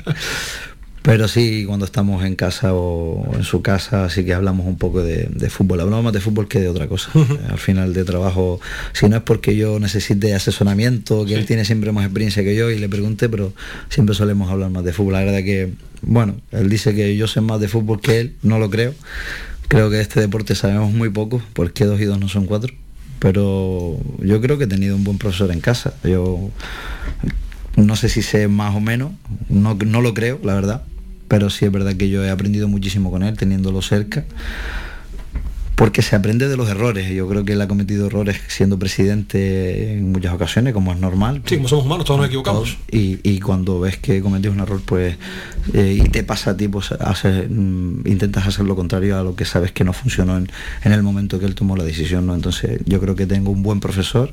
[1.07, 5.05] Pero sí, cuando estamos en casa o en su casa, sí que hablamos un poco
[5.05, 5.81] de, de fútbol.
[5.81, 7.13] Hablamos más de fútbol que de otra cosa.
[7.49, 8.59] Al final de trabajo,
[8.93, 12.73] si no es porque yo necesite asesoramiento, que él tiene siempre más experiencia que yo
[12.73, 13.53] y le pregunte, pero
[13.89, 15.13] siempre solemos hablar más de fútbol.
[15.13, 18.59] La verdad que, bueno, él dice que yo sé más de fútbol que él, no
[18.59, 18.93] lo creo.
[19.69, 22.73] Creo que de este deporte sabemos muy poco, porque dos y dos no son cuatro.
[23.19, 25.95] Pero yo creo que he tenido un buen profesor en casa.
[26.05, 26.51] Yo
[27.77, 29.13] no sé si sé más o menos,
[29.49, 30.83] no, no lo creo, la verdad,
[31.29, 34.25] pero sí es verdad que yo he aprendido muchísimo con él, teniéndolo cerca,
[35.77, 37.09] porque se aprende de los errores.
[37.11, 41.43] Yo creo que él ha cometido errores siendo presidente en muchas ocasiones, como es normal.
[41.45, 42.79] Sí, como somos humanos, todos nos equivocamos.
[42.91, 45.17] Y, y cuando ves que cometes un error, pues,
[45.75, 49.37] eh, y te pasa a ti, pues haces, mm, intentas hacer lo contrario a lo
[49.37, 50.49] que sabes que no funcionó en,
[50.83, 52.35] en el momento que él tomó la decisión, ¿no?
[52.35, 54.33] Entonces, yo creo que tengo un buen profesor.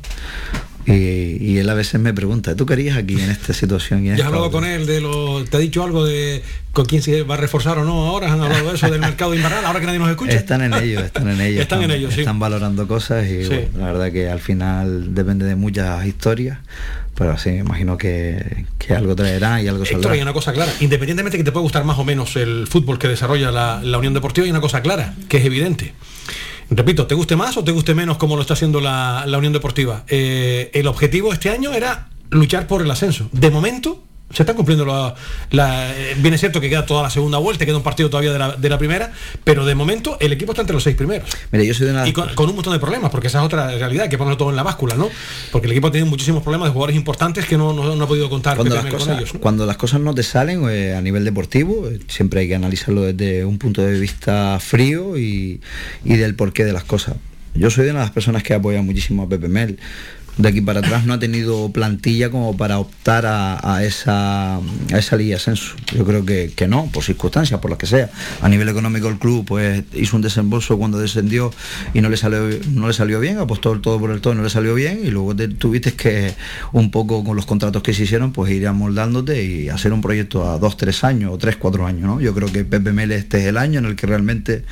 [0.86, 4.06] Y, y él a veces me pregunta, ¿tú querías aquí en esta situación?
[4.06, 4.60] Y en ¿Ya has hablado otra?".
[4.60, 5.44] con él de lo.
[5.46, 8.34] ¿Te ha dicho algo de con quién se va a reforzar o no ahora?
[8.34, 10.34] ¿Han hablado de eso del mercado invernal ahora que nadie nos escucha?
[10.34, 11.62] Están en ello, están en ello.
[11.62, 12.22] Están en ello, sí.
[12.22, 13.50] Están valorando cosas y Sí.
[13.50, 16.58] bueno, la verdad que al final depende de muchas historias,
[17.16, 20.12] pero sí, me imagino que, que algo traerá y algo saldrá.
[20.14, 20.72] hay una cosa clara.
[20.82, 24.14] Independientemente que te pueda gustar más o menos el fútbol que desarrolla la, la Unión
[24.14, 25.94] Deportiva, hay una cosa clara, que es evidente.
[26.70, 29.53] Repito, ¿te guste más o te guste menos como lo está haciendo la, la Unión
[29.53, 30.03] Deportiva?
[30.07, 33.30] Eh, el objetivo este año era luchar por el ascenso.
[33.32, 34.03] De momento,
[34.34, 35.14] se están cumpliendo la,
[35.52, 38.34] la- eh, Bien es cierto que queda toda la segunda vuelta, queda un partido todavía
[38.34, 39.12] de la, de la primera,
[39.44, 41.30] pero de momento el equipo está entre los seis primeros.
[41.52, 42.08] Mira, yo soy de una...
[42.08, 44.50] Y con, con un montón de problemas, porque esa es otra realidad, que ponerlo todo
[44.50, 45.10] en la báscula, ¿no?
[45.52, 48.08] Porque el equipo ha tenido muchísimos problemas de jugadores importantes que no, no- no ha
[48.08, 49.34] podido contar cuando las, Mel con cosas, ellos.
[49.36, 49.40] ¿no?
[49.40, 53.02] cuando las cosas no te salen eh, a nivel deportivo, eh, siempre hay que analizarlo
[53.04, 55.62] desde un punto de vista frío y,
[56.04, 57.16] y del porqué de las cosas.
[57.56, 59.78] Yo soy de una de las personas que apoya muchísimo a Pepe Mel.
[60.36, 64.62] De aquí para atrás no ha tenido plantilla como para optar a, esa, a
[64.98, 65.76] esa liga ascenso.
[65.96, 68.10] Yo creo que, que no, por circunstancias, por las que sea.
[68.42, 71.52] A nivel económico el club pues hizo un desembolso cuando descendió
[71.94, 74.38] y no le salió, no le salió bien, apostó el todo por el todo y
[74.38, 76.34] no le salió bien y luego te- tuviste que
[76.72, 80.50] un poco con los contratos que se hicieron pues ir amoldándote y hacer un proyecto
[80.50, 82.02] a dos, tres años o tres, cuatro años.
[82.02, 82.20] ¿no?
[82.22, 84.66] Yo creo que Pepe Mel este es el año en el que realmente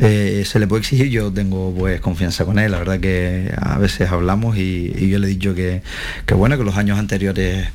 [0.00, 3.78] eh, se le puede exigir, yo tengo pues confianza con él, la verdad que a
[3.78, 5.82] veces hablamos y, yo le he dicho que,
[6.24, 7.68] que bueno, que los años anteriores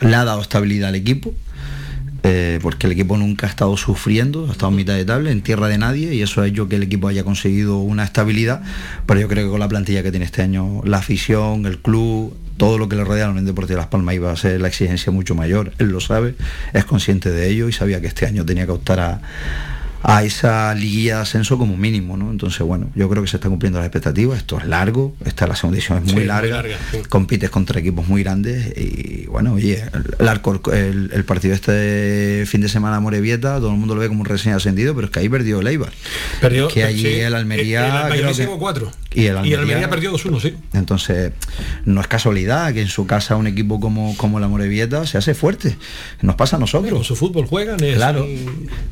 [0.00, 1.34] le ha dado estabilidad al equipo,
[2.22, 5.42] eh, porque el equipo nunca ha estado sufriendo, ha estado en mitad de tabla, en
[5.42, 8.62] tierra de nadie, y eso ha hecho que el equipo haya conseguido una estabilidad,
[9.04, 12.34] pero yo creo que con la plantilla que tiene este año, la afición, el club,
[12.56, 14.68] todo lo que le rodea a la Unión Deportiva Las Palmas iba a ser la
[14.68, 16.34] exigencia mucho mayor, él lo sabe,
[16.72, 19.20] es consciente de ello y sabía que este año tenía que optar a,
[20.08, 22.30] a esa liguilla de ascenso como mínimo, ¿no?
[22.30, 25.56] Entonces, bueno, yo creo que se están cumpliendo las expectativas, esto es largo, esta la
[25.56, 26.98] segunda edición es Sí, muy muy larga, sí.
[27.08, 29.82] compites contra equipos muy grandes y bueno, oye,
[30.72, 34.54] el, partido este fin de semana Morevieta, todo el mundo lo ve como un recién
[34.54, 35.90] ascendido, pero es que ahí perdió el Eibar.
[36.40, 38.92] Perdió- que allí sí, el Almería el que, cuatro.
[39.12, 40.54] Y el Y el Almería perdió 2-1, sí.
[40.74, 41.32] Entonces,
[41.84, 45.34] no es casualidad que en su casa un equipo como, como la Morevieta se hace
[45.34, 45.76] fuerte.
[46.20, 46.92] Nos pasa a nosotros.
[46.92, 47.82] Con su fútbol juegan.
[47.82, 48.26] es- Claro.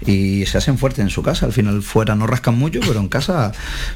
[0.06, 1.46] Y se hacen fuertes en su casa.
[1.46, 3.52] Al final fuera no rascan mucho, pero en casa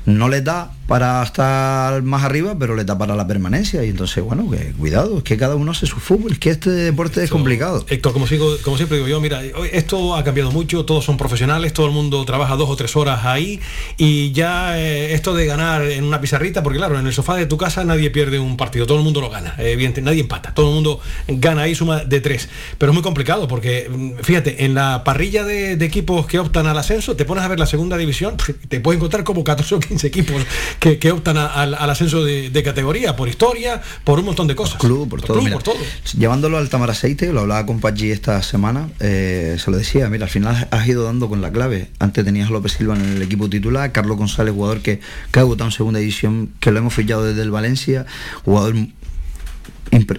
[0.06, 3.84] no les da para estar más arriba, pero les da para la permanencia.
[3.84, 6.70] Y entonces, bueno, que cuidado, es que cada uno hace su fútbol, es que este
[6.70, 7.84] deporte es complicado.
[7.91, 11.74] Héctor, como, sigo, como siempre digo yo, mira, esto ha cambiado mucho, todos son profesionales,
[11.74, 13.61] todo el mundo trabaja dos o tres horas ahí
[13.99, 17.45] y ya eh, esto de ganar en una pizarrita, porque claro, en el sofá de
[17.45, 20.55] tu casa nadie pierde un partido, todo el mundo lo gana, eh, evidente, nadie empata,
[20.55, 24.64] todo el mundo gana ahí suma de tres, pero es muy complicado porque, mm, fíjate,
[24.64, 27.66] en la parrilla de, de equipos que optan al ascenso, te pones a ver la
[27.66, 30.36] segunda división, te puedes encontrar como 14 o 15 equipos
[30.80, 34.46] que, que optan a- al, al ascenso de, de categoría, por historia, por un montón
[34.46, 34.78] de cosas.
[34.80, 35.34] club, por todo.
[35.34, 35.76] club, mira, por todo.
[36.16, 40.24] Llevándolo al Tamar Aceite, lo hablaba con Pachi esta semana, eh, se lo decía, mira,
[40.26, 41.88] al final has ido dando con la clave.
[41.98, 45.00] Antes tenías a López Silva en el equipo titular, Carlos González, jugador que,
[45.32, 48.06] que ha debutado en segunda división, que lo hemos fichado desde el Valencia,
[48.44, 48.74] jugador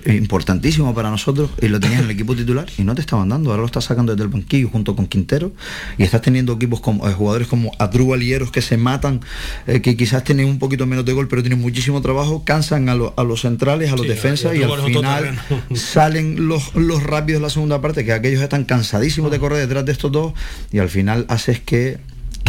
[0.05, 3.51] importantísimo para nosotros y lo tenías en el equipo titular y no te estaban dando,
[3.51, 5.51] ahora lo estás sacando desde el banquillo junto con Quintero
[5.97, 8.19] y estás teniendo equipos como eh, jugadores como Adrúbal
[8.51, 9.21] que se matan,
[9.67, 12.95] eh, que quizás tienen un poquito menos de gol pero tienen muchísimo trabajo, cansan a,
[12.95, 15.39] lo- a los centrales, a los Sí, defensas y y al final
[15.75, 19.91] salen los, los rápidos la segunda parte, que aquellos están cansadísimos de correr detrás de
[19.91, 20.33] estos dos
[20.71, 21.99] y al final haces que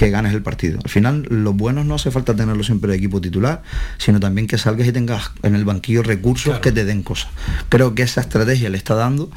[0.01, 0.79] que ganes el partido.
[0.83, 3.63] Al final, los buenos no hace falta tenerlo siempre de equipo titular,
[3.99, 7.29] sino también que salgas y tengas en el banquillo recursos que te den cosas.
[7.69, 9.31] Creo que esa estrategia le está dando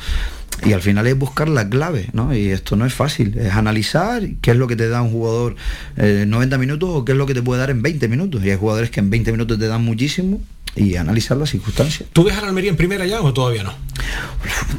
[0.66, 2.34] y al final es buscar la clave, ¿no?
[2.34, 5.58] Y esto no es fácil, es analizar qué es lo que te da un jugador
[5.98, 8.42] eh, en 90 minutos o qué es lo que te puede dar en 20 minutos.
[8.46, 10.40] Y hay jugadores que en 20 minutos te dan muchísimo
[10.78, 12.08] y analizar las circunstancias.
[12.14, 13.74] ¿Tú ves a la Almería en primera ya o todavía no?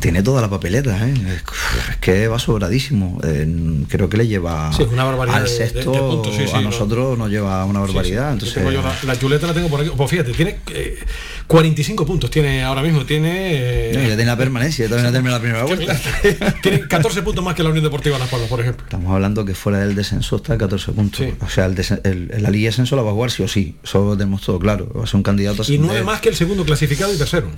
[0.00, 1.14] Tiene toda la papeleta, ¿eh?
[1.14, 3.20] es, que va sobradísimo.
[3.24, 6.42] Eh, creo que le lleva Sí, una barbaridad al de- de- de sexto, puntos, sí,
[6.46, 6.70] sí, a no.
[6.70, 8.32] nosotros nos lleva una barbaridad.
[8.32, 9.90] Entonces, yo la, la chuleta la tengo por aquí.
[9.96, 10.98] Pues fíjate, tiene eh,
[11.46, 13.92] 45 puntos, tiene ahora mismo, tiene...
[13.94, 15.98] no, y ya tiene la permanencia, no termina la primera vuelta.
[16.62, 18.84] tiene 14 puntos más que la Unión Deportiva Las Palmas, por ejemplo.
[18.84, 21.24] Estamos hablando que fuera del descenso está a 14 puntos.
[21.40, 23.48] O sea, el desen- el- la Liga de Descenso la va a jugar sí o
[23.48, 23.76] sí.
[23.82, 24.90] Eso lo tenemos todo claro.
[24.96, 27.48] Va a ser un candidato Y nueve más que el segundo clasificado y tercero.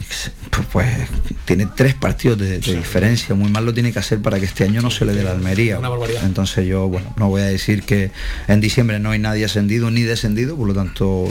[0.51, 0.87] Pues, pues,
[1.47, 3.35] tiene tres partidos de, de diferencia.
[3.35, 5.31] Muy mal lo tiene que hacer para que este año no se le dé la
[5.31, 5.79] Almería.
[5.79, 6.25] Una barbaridad.
[6.25, 8.11] Entonces yo, bueno, no voy a decir que
[8.49, 11.29] en diciembre no hay nadie ascendido ni descendido, por lo tanto,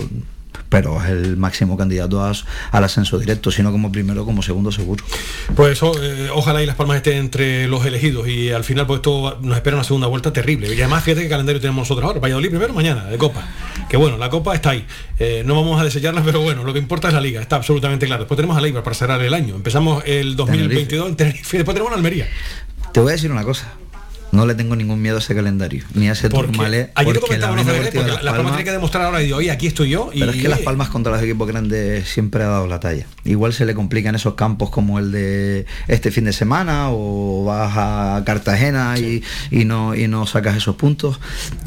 [0.70, 2.34] pero es el máximo candidato a-
[2.72, 5.04] al ascenso directo, sino como primero, como segundo seguro.
[5.56, 8.98] Pues o- eh, ojalá y Las Palmas estén entre los elegidos y al final pues
[8.98, 10.68] esto nos espera una segunda vuelta terrible.
[10.74, 12.20] Y además fíjate qué calendario tenemos nosotros ahora.
[12.20, 13.48] Valladolid primero, mañana, de Copa.
[13.90, 14.86] Que bueno, la Copa está ahí.
[15.20, 18.06] Eh, no vamos a desellarla, pero bueno, lo que importa es la Liga, está absolutamente
[18.06, 18.24] claro.
[18.24, 19.56] Después tenemos a Leibar para cerrar el año.
[19.56, 22.28] Empezamos el 2022 en Tenerife, después tenemos a Almería.
[22.92, 23.72] Te voy a decir una cosa.
[24.36, 26.92] No le tengo ningún miedo a ese calendario, ni a ese turmalé.
[26.96, 27.48] ayer porque la.
[27.48, 29.68] Deportiva porque de la, la Palma Palmas- tiene que demostrar ahora y digo, oye, aquí
[29.68, 30.10] estoy yo.
[30.14, 33.06] Y Pero es que Las Palmas contra los equipos grandes siempre ha dado la talla.
[33.24, 37.74] Igual se le complican esos campos como el de este fin de semana o vas
[37.76, 41.20] a Cartagena y, y no y no sacas esos puntos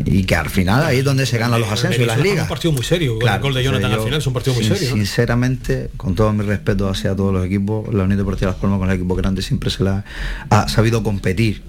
[0.05, 2.43] y que al final ahí es donde se ganan los ascensos y las Es ligas.
[2.43, 4.65] un partido muy serio, el gol de Jonathan yo, al final es un partido muy
[4.65, 4.91] sin- serio.
[4.91, 4.97] ¿no?
[4.97, 8.89] Sinceramente, con todo mi respeto hacia todos los equipos, la Unión Deportiva Las Palmas con
[8.91, 10.05] el equipo grande siempre se la
[10.51, 11.63] ha sabido competir.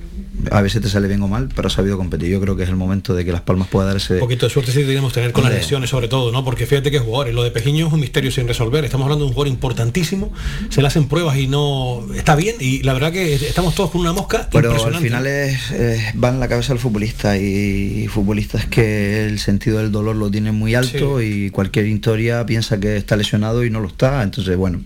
[0.52, 2.30] A veces te sale bien o mal, pero ha sabido competir.
[2.30, 4.52] Yo creo que es el momento de que Las Palmas pueda darse Un poquito de
[4.52, 6.44] suerte sí tenemos que tener con las lesiones sobre todo, ¿no?
[6.46, 8.86] Porque fíjate que jugadores, lo de Pejiño es un misterio sin resolver.
[8.86, 10.32] Estamos hablando de un jugador importantísimo,
[10.70, 14.02] se le hacen pruebas y no está bien y la verdad que estamos todos con
[14.02, 18.66] una mosca Pero al final es, es- va en la cabeza del futbolista y futbolistas
[18.66, 23.16] que el sentido del dolor lo tienen muy alto y cualquier historia piensa que está
[23.16, 24.24] lesionado y no lo está.
[24.24, 24.82] Entonces, bueno,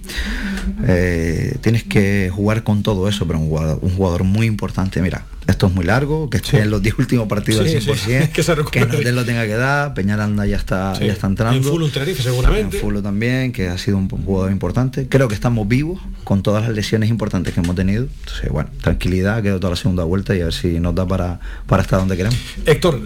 [0.88, 5.26] eh, tienes que jugar con todo eso, pero un jugador, un jugador muy importante, mira,
[5.48, 8.32] esto es muy largo, que esté en los 10 últimos partidos Sí, al sí, 100%,
[8.32, 8.56] que se
[9.04, 11.06] te lo tenga que dar, Peñaranda ya está, Sí.
[11.08, 11.58] ya está entrando.
[11.58, 12.78] En full un Tenerife seguramente.
[12.78, 15.08] En Fulo también, que ha sido un jugador importante.
[15.10, 18.04] Creo que estamos vivos con todas las lesiones importantes que hemos tenido.
[18.04, 21.39] Entonces, bueno, tranquilidad, quedó toda la segunda vuelta y a ver si nos da para,
[21.68, 22.38] para estar donde queremos.
[22.66, 23.02] Héctor,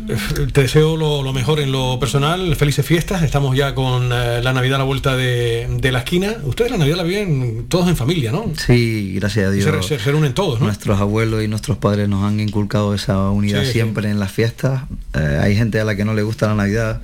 [0.53, 4.53] te deseo lo, lo mejor en lo personal, felices fiestas, estamos ya con eh, la
[4.53, 6.35] Navidad a la vuelta de, de la esquina.
[6.43, 8.51] Ustedes la Navidad la viven todos en familia, ¿no?
[8.65, 9.65] Sí, gracias a Dios.
[9.85, 10.65] Se, se- se reúnen todos, ¿no?
[10.65, 13.73] Nuestros abuelos y nuestros padres nos han inculcado esa unidad Sí, sí.
[13.73, 14.83] siempre en las fiestas.
[15.13, 17.01] Eh, hay gente a la que no le gusta la Navidad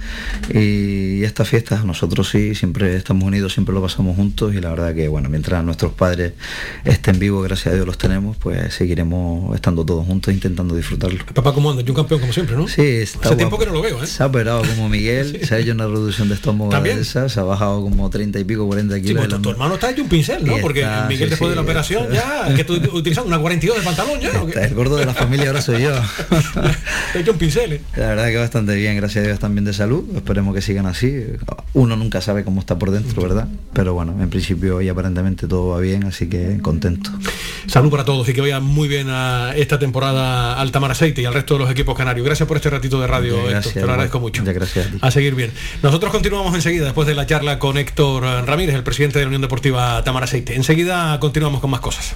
[0.53, 4.93] y estas fiestas nosotros sí, siempre estamos unidos, siempre lo pasamos juntos y la verdad
[4.93, 6.34] que bueno, mientras nuestros padres
[6.86, 11.19] estén vivos, gracias a Dios los tenemos, pues seguiremos estando todos juntos intentando disfrutarlo.
[11.34, 11.82] Papá, ¿cómo anda?
[11.84, 12.67] Yo un campeón como siempre, ¿no?
[12.67, 14.07] Sí, está Hace tiempo que no lo veo, ¿eh?
[14.07, 16.99] Se ha operado como Miguel, se ha hecho una reducción de estómago ¿También?
[16.99, 19.28] esa, se ha bajado como 30 y pico, 40 Sí, kilos.
[19.28, 20.45] pues tu, hermano está hecho un pincel.
[20.45, 20.57] ¿no?
[20.61, 24.32] Porque Miguel después de la operación ya, que estoy utilizando una 42 de pantalón ya.
[24.63, 25.91] El gordo de la familia ahora soy yo.
[27.16, 27.74] He hecho un pincel.
[27.74, 27.82] ¿eh?
[27.95, 30.03] La verdad que bastante bien, gracias a Dios también de salud.
[30.16, 31.26] Esperemos que sigan así.
[31.74, 33.47] Uno nunca sabe cómo está por dentro, ¿verdad?
[33.74, 37.11] Pero bueno, en principio hoy aparentemente todo va bien, así que contento.
[37.68, 41.26] Salud para todos y que vaya muy bien a esta temporada al Tamar Aceite y
[41.26, 42.26] al resto de los equipos canarios.
[42.26, 43.38] Gracias por este ratito de radio,
[43.74, 44.43] Te lo agradezco mucho.
[44.43, 45.51] gracias a, seguir bien.
[45.82, 49.41] Nosotros continuamos enseguida después de la charla con Héctor Ramírez, el presidente de la Unión
[49.41, 50.55] Deportiva Tamar Aceite.
[50.55, 52.16] Enseguida continuamos con más cosas.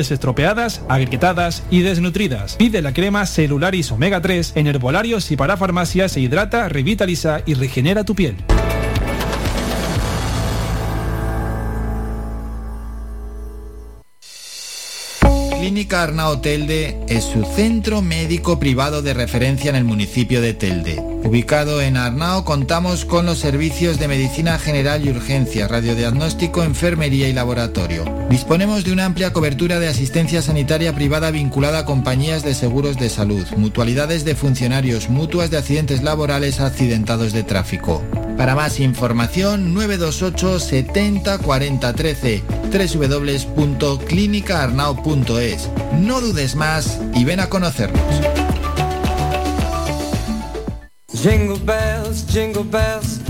[0.09, 2.55] estropeadas, agrietadas y desnutridas.
[2.55, 7.53] Pide la crema Celularis Omega 3 en herbolarios y para farmacias se hidrata, revitaliza y
[7.53, 8.37] regenera tu piel.
[15.89, 21.01] Arnao Telde es su centro médico privado de referencia en el municipio de Telde.
[21.23, 27.33] Ubicado en Arnao contamos con los servicios de medicina general y urgencia, radiodiagnóstico, enfermería y
[27.33, 28.05] laboratorio.
[28.29, 33.09] Disponemos de una amplia cobertura de asistencia sanitaria privada vinculada a compañías de seguros de
[33.09, 38.03] salud, mutualidades de funcionarios, mutuas de accidentes laborales accidentados de tráfico.
[38.37, 45.69] Para más información 928 70 40 13 www.clinicaarnao.es.
[45.99, 48.01] No dudes más y ven a conocernos.
[51.13, 53.20] Jingle bells, jingle bells.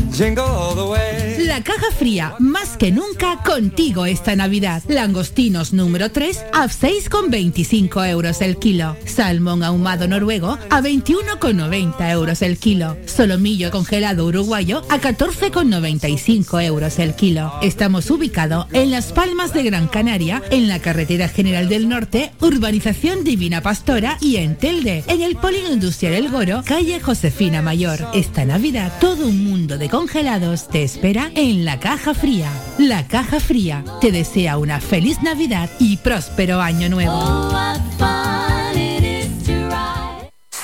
[1.48, 4.84] La caja fría, más que nunca contigo esta Navidad.
[4.90, 8.98] Langostinos número 3 a 6,25 euros el kilo.
[9.06, 12.98] Salmón ahumado noruego a 21,90 euros el kilo.
[13.06, 17.54] Solomillo congelado uruguayo a 14,95 euros el kilo.
[17.62, 23.24] Estamos ubicados en Las Palmas de Gran Canaria, en la Carretera General del Norte, Urbanización
[23.24, 28.06] Divina Pastora y en Telde, en el Polígono Industrial El Goro, calle Josefina Mayor.
[28.14, 32.52] Esta Navidad, todo un mundo de congelados te espera en la caja fría.
[32.80, 37.12] La caja fría te desea una feliz Navidad y próspero año nuevo.
[37.14, 38.02] Somos gente,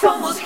[0.02, 0.40] somos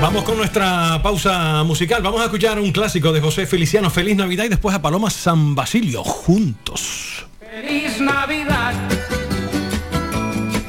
[0.00, 2.02] Vamos con nuestra pausa musical.
[2.02, 5.54] Vamos a escuchar un clásico de José Feliciano, Feliz Navidad, y después a Paloma San
[5.54, 7.26] Basilio, juntos.
[7.38, 8.72] Feliz Navidad.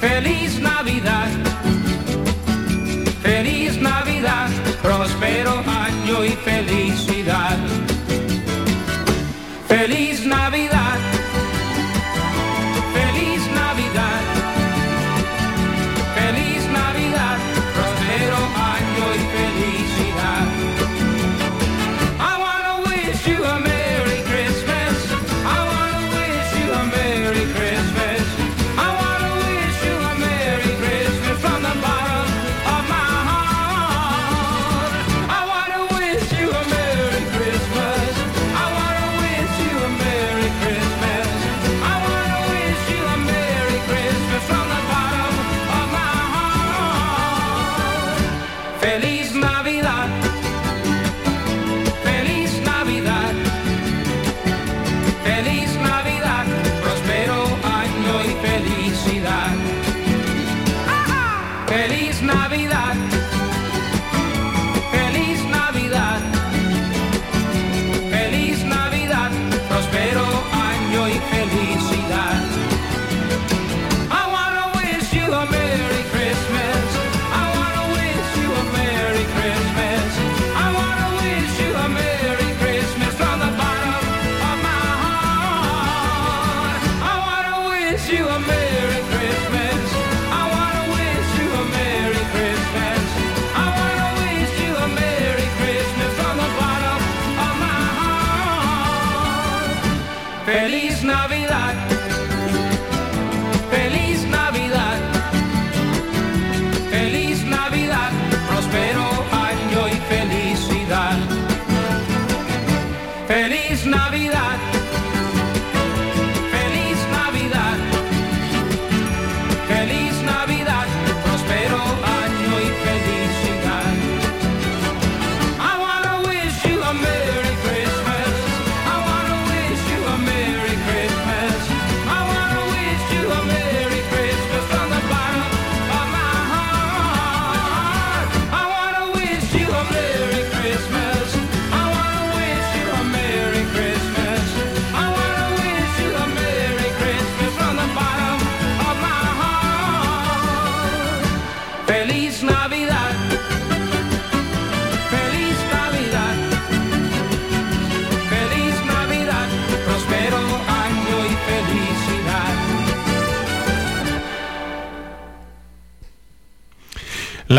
[0.01, 0.40] Feliz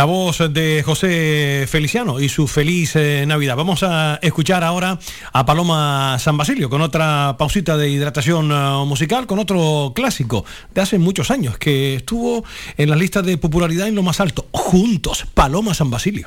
[0.02, 3.54] La voz de José Feliciano y su feliz eh, Navidad.
[3.54, 4.98] Vamos a escuchar ahora
[5.32, 10.44] a Paloma San Basilio con otra pausita de hidratación eh, musical, con otro clásico
[10.74, 12.44] de hace muchos años que estuvo
[12.76, 14.48] en la lista de popularidad en lo más alto.
[14.50, 16.26] Juntos, Paloma San Basilio.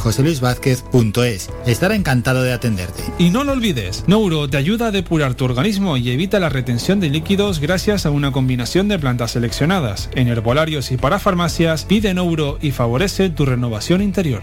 [0.00, 1.50] joseluisvázquez.es.
[1.66, 3.02] Estará encantado de atenderte.
[3.18, 7.00] Y no lo olvides, Nouro te ayuda a depurar tu organismo y evita la retención
[7.00, 10.10] de líquidos gracias a una combinación de plantas seleccionadas.
[10.14, 14.42] En herbolarios y para farmacias, pide Nouro y favorece tu renovación interior.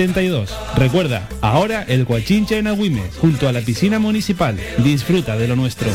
[0.01, 0.49] 72.
[0.77, 4.57] Recuerda, ahora el Guachinche en Agüimes, junto a la piscina municipal.
[4.79, 5.91] Disfruta de lo nuestro.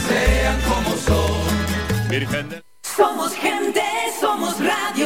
[2.96, 3.82] Somos gente,
[4.20, 5.05] somos radio.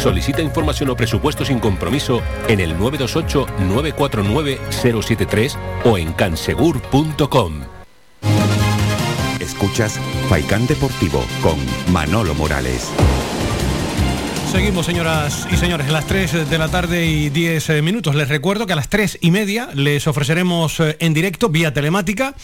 [0.00, 7.60] Solicita información o presupuesto sin compromiso en el 928-949-073 o en cansegur.com.
[9.38, 10.00] Escuchas
[10.30, 11.58] Faikán Deportivo con
[11.92, 12.90] Manolo Morales.
[14.50, 18.16] Seguimos, señoras y señores, a las 3 de la tarde y 10 eh, minutos.
[18.16, 22.34] Les recuerdo que a las 3 y media les ofreceremos eh, en directo, vía telemática,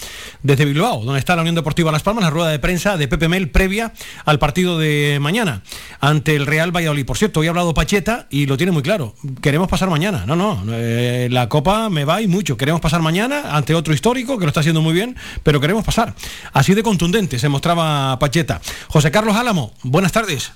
[0.40, 3.28] desde Bilbao, donde está la Unión Deportiva Las Palmas, la rueda de prensa de Pepe
[3.28, 3.92] Mel previa
[4.24, 5.62] al partido de mañana
[6.06, 7.04] ante el Real Valladolid.
[7.04, 9.14] Por cierto, hoy ha hablado Pacheta y lo tiene muy claro.
[9.42, 10.24] Queremos pasar mañana.
[10.24, 12.56] No, no, eh, la Copa me va y mucho.
[12.56, 16.14] Queremos pasar mañana ante otro histórico que lo está haciendo muy bien, pero queremos pasar.
[16.52, 18.60] Así de contundente se mostraba Pacheta.
[18.86, 20.52] José Carlos Álamo, buenas tardes.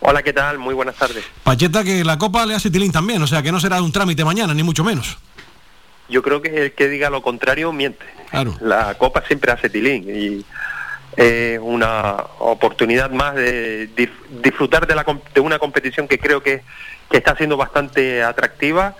[0.00, 0.58] Hola, ¿qué tal?
[0.58, 1.24] Muy buenas tardes.
[1.42, 4.26] Pacheta que la Copa le hace tilín también, o sea que no será un trámite
[4.26, 5.16] mañana, ni mucho menos.
[6.10, 8.04] Yo creo que el que diga lo contrario miente.
[8.28, 8.54] Claro.
[8.60, 10.44] La Copa siempre hace tilín y
[11.16, 13.88] es una oportunidad más de
[14.42, 15.04] disfrutar de, la,
[15.34, 16.62] de una competición que creo que,
[17.10, 18.96] que está siendo bastante atractiva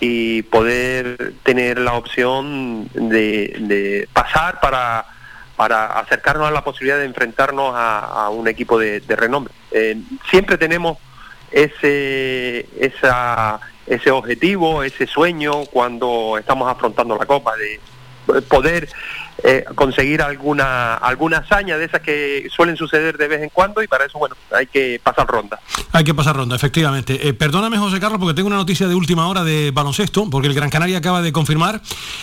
[0.00, 5.06] y poder tener la opción de, de pasar para,
[5.56, 9.54] para acercarnos a la posibilidad de enfrentarnos a, un equipo de, de renombre.
[9.70, 9.96] Eh,
[10.30, 10.98] siempre tenemos
[11.50, 17.80] ese, esa, ese objetivo, ese sueño cuando estamos afrontando la Copa, de
[18.42, 18.88] poder
[19.44, 23.86] eh, conseguir alguna alguna hazaña de esas que suelen suceder de vez en cuando y
[23.86, 25.60] para eso, bueno, hay que pasar ronda.
[25.92, 27.28] Hay que pasar ronda, efectivamente.
[27.28, 30.54] Eh, perdóname, José Carlos, porque tengo una noticia de última hora de baloncesto, porque el
[30.54, 31.82] Gran Canaria acaba de confirmar,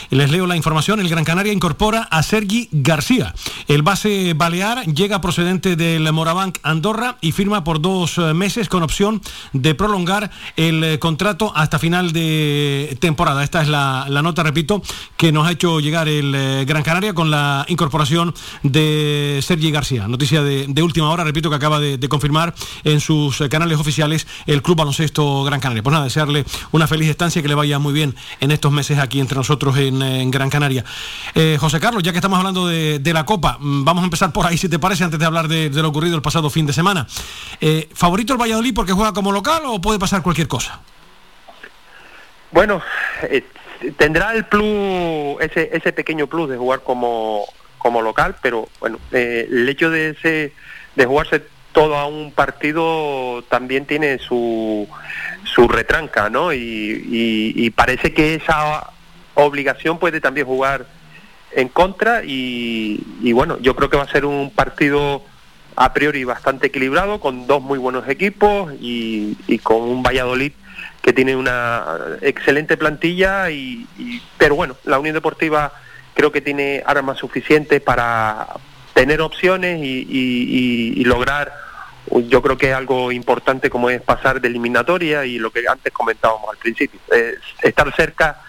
[0.09, 3.33] les leo la información, el Gran Canaria incorpora a Sergi García.
[3.67, 8.83] El base balear llega procedente del Morabanc Andorra y firma por dos eh, meses con
[8.83, 9.21] opción
[9.53, 13.43] de prolongar el contrato hasta final de temporada.
[13.43, 14.81] Esta es la, la nota, repito,
[15.17, 18.33] que nos ha hecho llegar el Gran Canaria con la incorporación
[18.63, 20.07] de Sergi García.
[20.07, 22.53] Noticia de, última hora, repito, que acaba de, confirmar
[22.83, 25.83] en sus eh, canales oficiales el Club Baloncesto Gran Canaria.
[25.83, 29.19] Pues nada, desearle una feliz estancia, que le vaya muy bien en estos meses aquí
[29.19, 30.83] entre nosotros en, Gran Canaria.
[31.35, 34.45] Eh, José Carlos, ya que estamos hablando de, la Copa, mm, vamos a empezar por
[34.45, 37.07] ahí, si te parece, antes de hablar de, lo ocurrido el pasado fin de semana.
[37.61, 40.81] Eh, ¿Favorito el Valladolid porque juega como local o puede pasar cualquier cosa?
[42.51, 42.81] Bueno,
[43.91, 47.45] tendrá el plus, ese, ese pequeño plus de jugar como,
[47.77, 50.53] como local, pero bueno, eh, el hecho de ese,
[50.95, 51.41] de jugarse
[51.71, 54.87] todo a un partido también tiene su,
[55.43, 56.53] su retranca, ¿no?
[56.53, 58.91] Y, parece que esa
[59.33, 60.85] obligación puede también jugar
[61.51, 65.23] en contra y, bueno, yo creo que va a ser un partido
[65.75, 70.53] a priori bastante equilibrado, con dos muy buenos equipos y con un Valladolid
[71.03, 75.71] que tiene una excelente plantilla, y, y- pero bueno, la Unión Deportiva
[76.15, 78.47] creo que tiene armas suficientes para
[78.93, 81.51] tener opciones y, y- y- lograr,
[82.29, 85.91] yo creo que es algo importante como es pasar de eliminatoria y lo que antes
[85.91, 88.39] comentábamos al principio, es estar cerca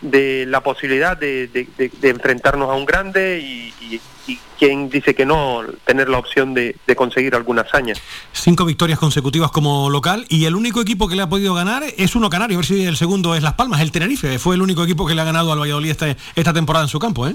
[0.00, 4.00] de la posibilidad de, de- de- de enfrentarnos a un grande y, y,
[4.30, 7.94] y quien dice que no, tener la opción de, conseguir alguna hazaña.
[8.32, 12.14] Cinco victorias consecutivas como local y el único equipo que le ha podido ganar es
[12.14, 12.56] uno canario.
[12.56, 14.38] A ver si el segundo es Las Palmas, el Tenerife.
[14.38, 16.98] Fue el único equipo que le ha ganado al Valladolid esta, esta temporada en su
[16.98, 17.34] campo, ¿eh?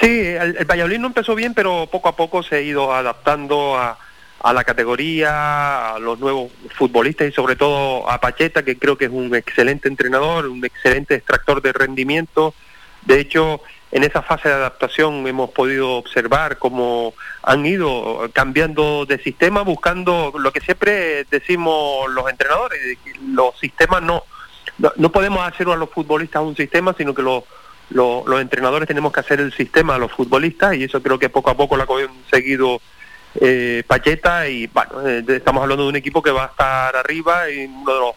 [0.00, 3.76] Sí, el, el Valladolid no empezó bien, pero poco a poco se ha ido adaptando
[3.76, 3.98] a,
[4.42, 9.04] a la categoría, a los nuevos futbolistas y sobre todo a Pacheta, que creo que
[9.06, 12.54] es un excelente entrenador, un excelente extractor de rendimiento.
[13.02, 13.60] De hecho,
[13.92, 20.32] en esa fase de adaptación hemos podido observar cómo han ido cambiando de sistema, buscando
[20.38, 22.80] lo que siempre decimos los entrenadores,
[23.28, 24.24] los sistemas no,
[24.96, 27.44] no, podemos hacer a los futbolistas un sistema, sino que los
[27.90, 31.28] lo- los entrenadores tenemos que hacer el sistema a los futbolistas y eso creo que
[31.28, 32.80] poco a poco lo ha conseguido
[33.40, 37.50] eh, Pacheta y bueno, eh, estamos hablando de un equipo que va a estar arriba
[37.50, 38.10] y uno de los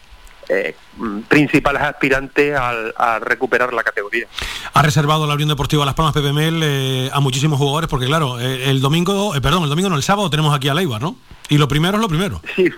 [0.48, 4.26] eh, mm, principales aspirantes al- a recuperar la categoría.
[4.74, 8.70] Ha reservado la Unión Deportiva Las Palmas PPML eh, a muchísimos jugadores porque claro, eh,
[8.70, 11.16] el domingo, perdón, el domingo no, el sábado tenemos aquí a Leibar, ¿no?
[11.48, 12.40] Y lo primero es lo primero.
[12.54, 12.70] Sí,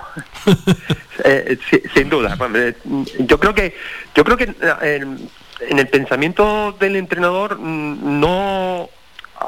[1.70, 2.36] sí, sin duda.
[3.20, 3.74] Yo creo que
[4.14, 8.88] yo creo que en, en el pensamiento del entrenador mm, no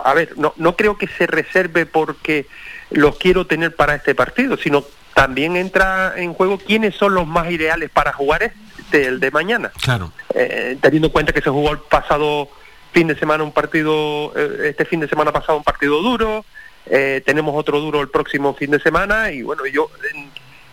[0.05, 2.47] a ver, no, no creo que se reserve porque
[2.91, 4.85] los quiero tener para este partido, sino
[5.15, 9.71] también entra en juego quiénes son los más ideales para jugar este, el de mañana.
[9.83, 10.13] Claro.
[10.35, 12.49] Eh, teniendo en cuenta que se jugó el pasado
[12.93, 16.45] fin de semana un partido, eh, este fin de semana pasado un partido duro,
[16.87, 20.29] eh, tenemos otro duro el próximo fin de semana y bueno, yo eh,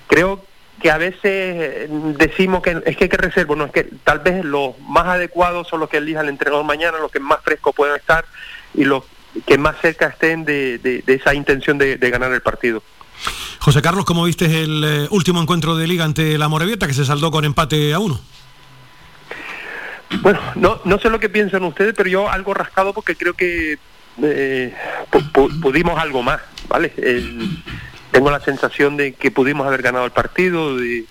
[0.08, 0.44] creo
[0.82, 4.20] que a veces eh, decimos que es que hay que reservar, no es que tal
[4.20, 7.76] vez los más adecuados son los que elija el entrenador mañana, los que más frescos
[7.76, 8.26] puedan estar
[8.74, 9.04] y los
[9.46, 12.82] que más cerca estén de, de- de esa intención de, de ganar el partido.
[13.60, 17.06] José Carlos, ¿cómo viste el eh, último encuentro de liga ante la Morevieta que se
[17.06, 18.20] saldó con empate a uno?
[20.22, 23.78] Bueno, no, no sé lo que piensan ustedes, pero yo algo rascado porque creo que
[24.24, 24.74] eh,
[25.12, 26.40] pu- pu- pudimos algo más,
[26.70, 26.94] ¿vale?
[26.98, 27.62] El-
[28.12, 31.04] tengo la sensación de que pudimos haber ganado el partido, de,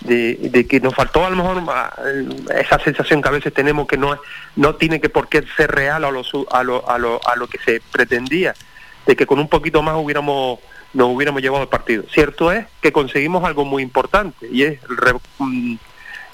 [0.00, 1.92] de, de que nos faltó a lo mejor ah,
[2.58, 4.18] esa sensación que a veces tenemos que no
[4.56, 7.46] no tiene que por qué ser real a lo, a lo, a lo, a lo
[7.48, 8.54] que se pretendía,
[9.06, 10.58] de que con un poquito más hubiéramos
[10.92, 12.02] nos hubiéramos llevado el partido.
[12.12, 14.80] Cierto es que conseguimos algo muy importante y es
[15.38, 15.74] mm,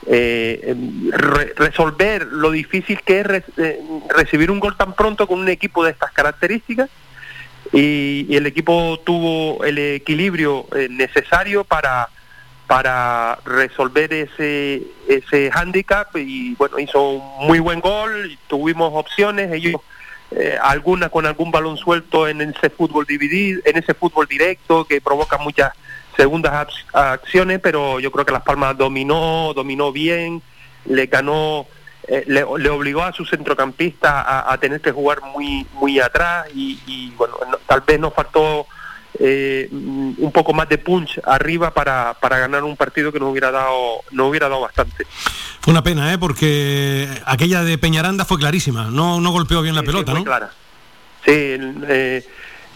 [0.06, 3.26] eh, em, re- resolver lo difícil que es
[3.58, 6.88] eh, recibir un gol tan pronto con un equipo de estas características
[7.72, 12.08] y, y el equipo tuvo el equilibrio eh, necesario para
[12.66, 19.80] para resolver ese ese hándicap y bueno hizo un muy buen gol tuvimos opciones ellos
[20.32, 20.58] eh,
[21.10, 25.72] con algún balón suelto en ese fútbol dividido en ese fútbol directo que provoca muchas
[26.16, 30.42] segundas ac- acciones pero yo creo que Las Palmas dominó dominó bien
[30.86, 31.66] le ganó
[32.08, 36.80] eh, le, le obligó a su centrocampista a, tener que jugar muy muy atrás y,
[36.86, 38.66] y, bueno no- tal vez nos faltó
[39.18, 43.50] eh, un poco más de punch arriba para, para ganar un partido que nos hubiera
[43.50, 45.06] dado nos hubiera dado bastante
[45.60, 46.18] Fue una pena, ¿eh?
[46.18, 50.24] porque aquella de Peñaranda fue clarísima, no, no golpeó bien la pelota, muy ¿no?
[50.24, 50.50] clara.
[51.24, 52.24] Sí, eh,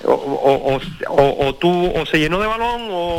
[0.04, 3.16] o, o, o, o- tú o se llenó de balón o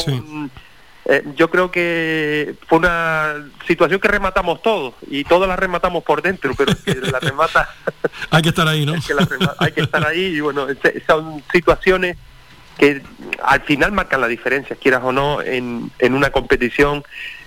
[1.06, 3.34] eh, yo creo que fue una
[3.68, 7.70] situación que rematamos todos y todos la rematamos por dentro, pero que la remata
[8.32, 8.94] Hay que estar ahí, ¿no?
[9.08, 10.68] que la rema- hay que estar ahí y bueno,
[11.08, 12.18] son situaciones
[12.82, 13.00] que
[13.44, 17.04] al final marcan la diferencia, quieras o no, en, en una competición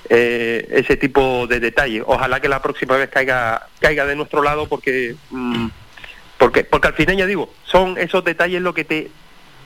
[0.09, 2.05] eh, ese tipo de detalles.
[2.06, 5.66] Ojalá que la próxima vez caiga caiga de nuestro lado porque mm,
[6.39, 9.11] porque porque al final ya digo, son esos detalles lo que te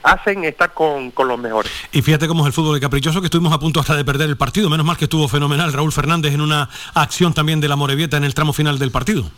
[0.01, 1.71] hacen estar con, con los mejores.
[1.91, 4.27] Y fíjate cómo es el fútbol de caprichoso, que estuvimos a punto hasta de perder
[4.27, 4.71] el partido.
[4.71, 8.23] Menos mal que estuvo fenomenal Raúl Fernández en una acción también de la Morevieta en
[8.23, 9.29] el tramo final del partido.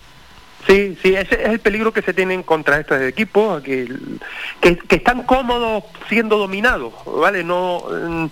[0.68, 3.88] Sí, sí, ese es el peligro que se tienen contra estos equipos, que,
[4.62, 7.44] que, están cómodos siendo dominados, ¿vale?
[7.44, 8.26] No, mm,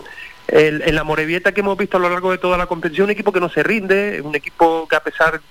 [0.49, 3.11] el- en la Morevieta que hemos visto a lo largo de toda la competición, un
[3.11, 5.41] equipo que no se rinde, un equipo que a pesar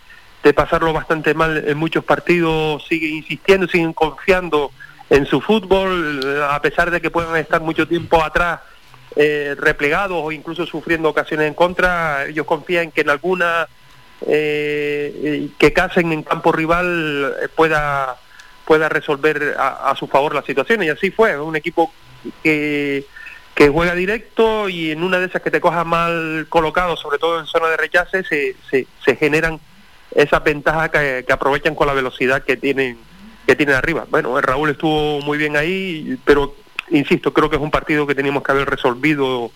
[0.43, 4.71] de pasarlo bastante mal en muchos partidos, sigue insistiendo, siguen confiando
[5.11, 8.61] en su fútbol, a pesar de que puedan estar mucho tiempo atrás
[9.17, 13.67] eh, replegados o incluso sufriendo ocasiones en contra, ellos confían que en alguna
[14.27, 18.17] eh, que Casen en campo rival eh, pueda
[18.65, 20.83] pueda resolver a, su favor la situación.
[20.83, 21.93] Y así fue un equipo
[22.43, 23.07] que
[23.55, 27.41] que juega directo y en una de esas que te coja mal colocado sobre todo
[27.41, 29.59] en zona de rechace se, se, se generan
[30.15, 32.99] esas ventajas que, que aprovechan con la velocidad que tienen
[33.49, 34.07] que tienen arriba.
[34.11, 36.55] Bueno Raúl estuvo muy bien ahí pero
[36.91, 39.51] insisto creo que es un partido que teníamos que haber resolvido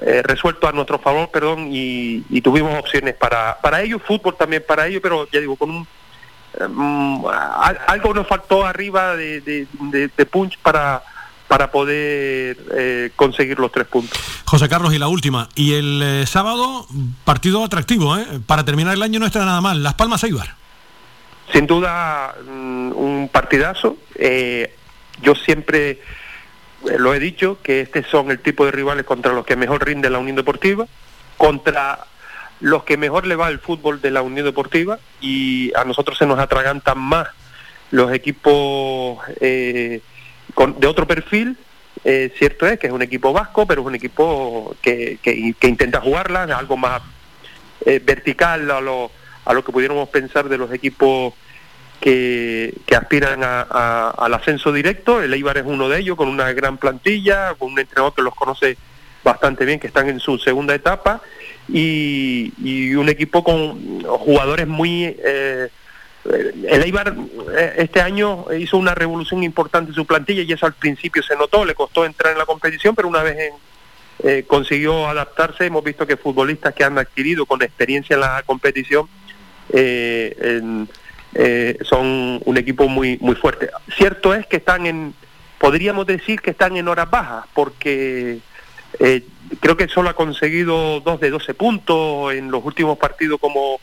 [0.00, 4.64] eh, resuelto a nuestro favor, perdón, y, y tuvimos opciones para, para ellos, fútbol también
[4.66, 5.86] para ellos, pero ya digo, con un
[7.30, 11.02] a- algo nos faltó arriba de, de, de- de punch para
[11.46, 14.18] para poder eh, conseguir los tres puntos.
[14.46, 15.48] José Carlos, y la última.
[15.54, 16.86] Y el eh, sábado,
[17.24, 18.24] partido atractivo, ¿eh?
[18.46, 19.82] Para terminar el año no está nada mal.
[19.82, 20.54] Las Palmas Eibar.
[21.52, 23.98] Sin duda, mm, un partidazo.
[24.14, 24.74] Eh,
[25.20, 26.00] yo siempre
[26.98, 30.10] lo he dicho, que estos son el tipo de rivales contra los que mejor rinde
[30.10, 30.86] la Unión Deportiva,
[31.36, 32.00] contra
[32.60, 36.26] los que mejor le va el fútbol de la Unión Deportiva y a nosotros se
[36.26, 37.28] nos atragantan más
[37.90, 40.00] los equipos eh,
[40.54, 41.56] con- de otro perfil.
[42.04, 45.68] Eh, cierto es que es un equipo vasco, pero es un equipo que, que- que
[45.68, 47.00] intenta jugarla, algo más
[47.86, 49.10] eh, vertical a lo,
[49.44, 51.34] a lo que pudiéramos pensar de los equipos
[52.00, 55.22] que, aspiran a- a- al ascenso directo.
[55.22, 58.34] El Eibar es uno de ellos, con una gran plantilla, con un entrenador que los
[58.34, 58.76] conoce
[59.22, 61.22] bastante bien, que están en su segunda etapa,
[61.68, 65.04] y, y un equipo con jugadores muy...
[65.04, 65.68] eh,
[66.26, 67.14] el Eibar
[67.54, 71.36] eh, este año hizo una revolución importante en su plantilla y eso al principio se
[71.36, 73.52] notó, le costó entrar en la competición, pero una vez en,
[74.30, 75.66] eh, consiguió adaptarse.
[75.66, 79.06] Hemos visto que futbolistas que han adquirido con experiencia en la competición
[79.70, 80.88] eh, en-
[81.34, 83.70] eh, son un equipo muy muy fuerte.
[83.96, 85.14] Cierto es que están en,
[85.58, 88.40] podríamos decir que están en horas bajas, porque
[89.00, 89.22] Eh,
[89.60, 93.80] creo que solo ha conseguido dos de 12 puntos en los últimos partidos como,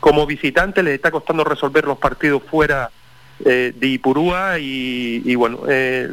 [0.00, 2.90] como visitante, le está costando resolver los partidos fuera
[3.44, 6.08] eh, de Ipurúa y, y bueno, eh,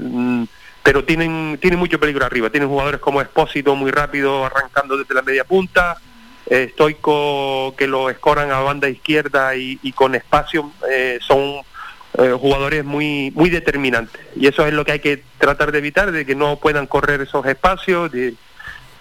[0.84, 5.22] pero tienen, tienen mucho peligro arriba, tienen jugadores como Espósito muy rápido arrancando desde la
[5.22, 5.98] media punta,
[6.48, 11.62] eh, Stoico que lo escoran a banda izquierda y, y con espacio eh, son
[12.18, 16.12] eh, jugadores muy muy determinantes y eso es lo que hay que tratar de evitar
[16.12, 18.36] de que no puedan correr esos espacios de,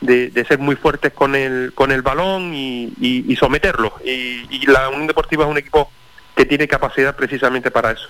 [0.01, 4.67] de, ser muy fuertes con el con el balón y, y, y someterlos y, y
[4.67, 5.91] la Unión Deportiva es un equipo
[6.35, 8.09] que tiene capacidad precisamente para eso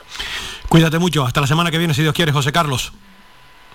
[0.72, 1.26] Cuídate mucho.
[1.26, 2.94] Hasta la semana que viene, si Dios quiere, José Carlos.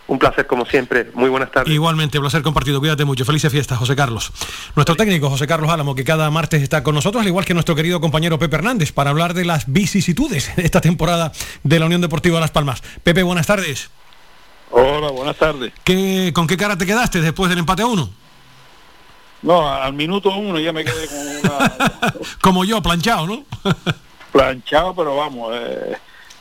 [0.07, 2.79] Un placer como siempre muy buenas tardes Igualmente, placer compartido.
[2.79, 3.25] Cuídate mucho.
[3.25, 4.31] Felices fiestas, José Carlos.
[4.75, 7.75] Nuestro técnico, José Carlos Álamo, que cada martes está con nosotros, al igual que nuestro
[7.75, 11.31] querido compañero Pepe Hernández, para hablar de las vicisitudes de esta temporada
[11.63, 12.81] de la Unión Deportiva Las Palmas.
[13.03, 13.89] Pepe, buenas tardes.
[14.71, 15.73] Hola, buenas tardes.
[15.83, 18.09] ¿Qué, ¿Con qué cara te quedaste después del empate a uno?
[19.41, 21.73] No, al minuto uno ya me quedé con una
[22.41, 23.43] Como yo, planchado, ¿no?
[24.31, 25.97] planchado, pero vamos, eh,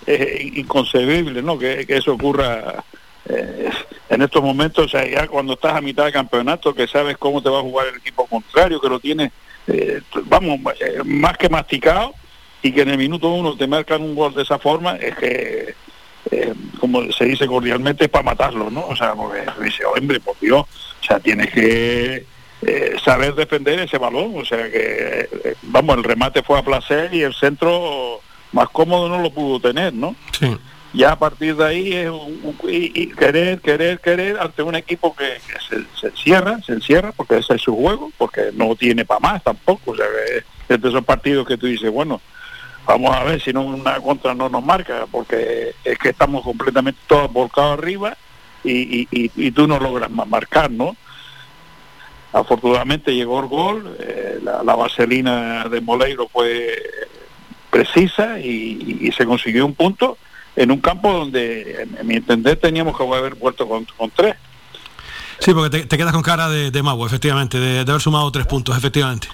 [0.07, 1.59] es inconcebible, ¿no?
[1.59, 2.85] Que, que eso ocurra
[3.29, 3.71] eh,
[4.09, 7.43] en estos momentos, o sea, ya cuando estás a mitad de campeonato, que sabes cómo
[7.43, 9.33] te va a jugar el equipo contrario, que lo tienes,
[9.67, 12.15] eh, vamos, eh, más que masticado,
[12.63, 15.75] y que en el minuto uno te marcan un gol de esa forma, es que,
[16.81, 18.87] como se dice cordialmente, es para matarlo, ¿no?
[18.87, 22.25] O sea, porque dice, hombre, por Dios, o sea, tienes que
[23.05, 27.35] saber defender ese balón, o sea que, vamos, el remate fue a placer y el
[27.35, 28.21] centro
[28.53, 30.17] más cómodo no lo pudo tener, ¿no?
[30.33, 30.57] Sí.
[30.97, 35.39] Ya a partir de ahí es un- y, querer, querer, querer ante un equipo que,
[35.69, 39.45] se, se encierra, se encierra, porque ese es su juego, porque no tiene para más
[39.45, 40.45] tampoco, o sea es
[40.83, 42.23] esos partidos que tú dices, bueno,
[42.87, 46.99] vamos a ver si no una contra no nos marca, porque es que estamos completamente
[47.07, 48.17] todos volcados arriba
[48.65, 50.97] y, tú no logras ma- marcar, ¿no?
[52.33, 56.83] Afortunadamente llegó el gol, eh, la, la vaselina de Moleiro fue
[57.71, 60.17] precisa y se consiguió un punto
[60.57, 64.35] en un campo donde, en, mi entender, teníamos que haber vuelto con, con tres.
[65.39, 68.31] Sí, porque te, te quedas con cara de, de mago, efectivamente, de, de haber sumado
[68.33, 69.29] tres puntos, efectivamente.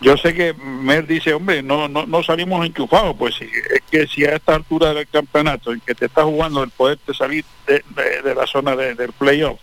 [0.00, 4.06] Yo sé que Mer dice, hombre, no, no, no salimos enchufados, pues sí, es que
[4.06, 8.34] si a esta altura del campeonato, en que te estás jugando el poderte salir de,
[8.34, 9.58] la zona de- del playoff,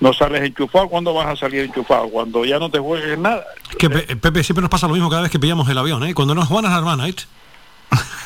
[0.00, 2.08] no sales enchufado, ¿cuándo vas a salir enchufado?
[2.08, 3.44] Cuando ya no te juegues nada.
[3.78, 6.14] Que, Pe- Pepe, siempre nos pasa lo mismo cada vez que pillamos el avión, ¿eh?
[6.14, 7.14] Cuando nos juegan las hermanas, ¿eh?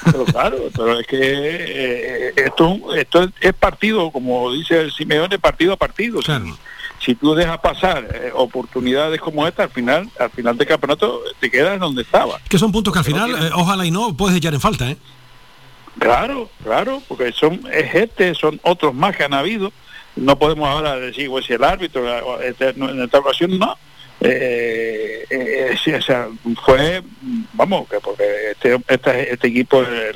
[0.05, 5.73] Pero claro, pero es que eh, esto, esto es, partido, como dice el Simeone, partido
[5.73, 6.21] a partido.
[6.23, 6.33] Si-
[7.01, 11.51] Si, tú dejas pasar eh, oportunidades como esta, al final, al final del campeonato te
[11.51, 12.39] quedas donde estaba.
[12.49, 14.97] Que son puntos que al final, eh, ojalá y no, puedes echar en falta, ¿eh?
[15.99, 19.73] Claro, claro, porque son es este, son otros más que han habido.
[20.17, 22.09] No podemos ahora decir, pues si el árbitro,
[22.41, 23.77] eh, este, en esta ocasión no.
[24.27, 26.29] Eh, eh, sí, o sea,
[26.65, 27.03] fue,
[27.53, 30.15] vamos, que porque este, este, este equipo, eh,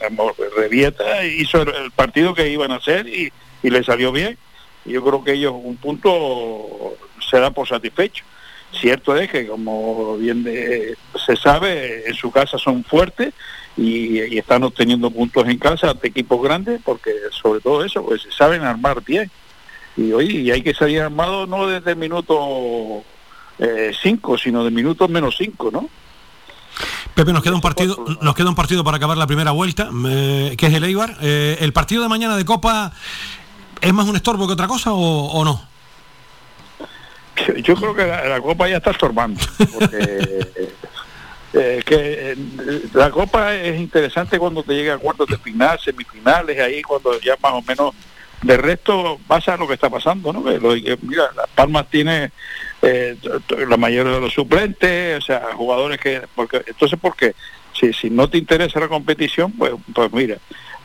[0.56, 3.30] Revieta, hizo el, partido que iban a hacer y,
[3.62, 4.39] y le salió bien.
[4.86, 6.97] Yo creo que ellos un punto
[7.28, 8.24] se dan por satisfecho.
[8.72, 13.35] Cierto es que, como bien se sabe, en su casa son fuertes
[13.76, 18.26] y, y están obteniendo puntos en casa ante equipos grandes, porque sobre todo eso, pues
[18.30, 19.30] saben armar bien.
[19.97, 23.02] Y hoy y hay que salir armado no desde el minuto
[24.02, 25.89] 5, sino de minutos menos 5, ¿no?
[27.14, 30.55] Pepe, nos queda un partido, nos queda un partido para acabar la primera vuelta, eh,
[30.56, 31.16] que es el Eibar.
[31.20, 32.93] Eh, ¿El partido de mañana de Copa
[33.80, 35.60] es más un estorbo que otra cosa o, o no?
[37.62, 39.40] Yo creo que la, la Copa ya está estorbando,
[39.72, 40.47] porque
[41.55, 42.36] eh, que eh,
[42.94, 47.35] la Copa es interesante cuando te llega a cuartos de final, semifinales, ahí cuando ya
[47.43, 47.94] más o menos
[48.43, 50.44] de resto pasa lo que está pasando, ¿no?
[50.44, 52.30] Que lo- que, mira, Las Palmas tiene
[52.82, 53.16] eh,
[53.68, 56.22] la mayoría de los suplentes, o sea, jugadores que...
[56.34, 57.34] porque Entonces, ¿por qué?
[57.72, 60.36] Si, si no te interesa la competición, pues, pues mira,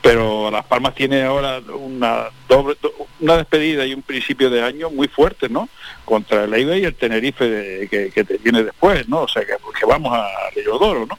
[0.01, 4.89] pero Las Palmas tiene ahora una doble do- una despedida y un principio de año
[4.89, 5.69] muy fuerte, ¿no?
[6.03, 9.21] Contra el Eibar y el Tenerife de- que, te viene después, ¿no?
[9.21, 11.17] O sea, que, que vamos a Leodoro, ¿no?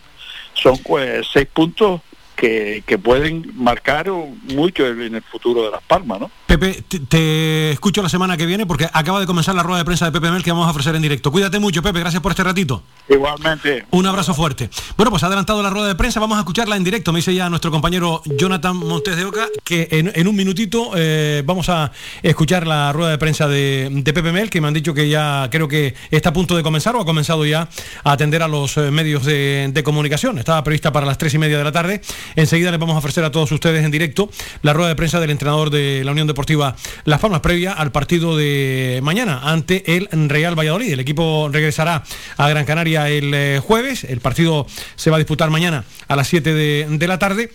[0.53, 2.01] Son pues seis puntos
[2.35, 4.11] que, que pueden marcar
[4.55, 6.31] mucho en el futuro de Las Palmas, ¿no?
[6.47, 9.85] Pepe, te, te escucho la semana que viene porque acaba de comenzar la rueda de
[9.85, 11.33] prensa de Pepe Mel que vamos a ofrecer en directo.
[11.33, 12.83] Cuídate mucho, Pepe, gracias por este ratito.
[13.09, 13.87] Igualmente.
[13.91, 14.71] Un abrazo fuerte.
[14.97, 17.13] Bueno, pues ha adelantado la rueda de prensa, vamos a escucharla en directo.
[17.13, 21.43] Me dice ya nuestro compañero Jonathan Montes de Oca que en, en un minutito eh,
[21.45, 21.93] vamos a
[22.23, 25.49] escuchar la rueda de prensa de, de Pepe Mel, que me han dicho que ya
[25.51, 27.69] creo que está a punto de comenzar o ha comenzado ya
[28.05, 30.39] a atender a los eh, medios de, de comunicación.
[30.39, 32.01] Estaba prevista para las tres y media de la tarde.
[32.37, 34.31] Enseguida les vamos a ofrecer a todos ustedes en directo
[34.63, 38.37] la rueda de prensa del entrenador de la Unión Deportiva Las Palmas previa al partido
[38.37, 40.93] de mañana ante el Real Valladolid.
[40.93, 42.05] El equipo regresará
[42.37, 44.05] a Gran Canaria el eh, jueves.
[44.05, 44.67] El partido
[44.97, 47.51] se va a disputar mañana a las 7 de, de la tarde.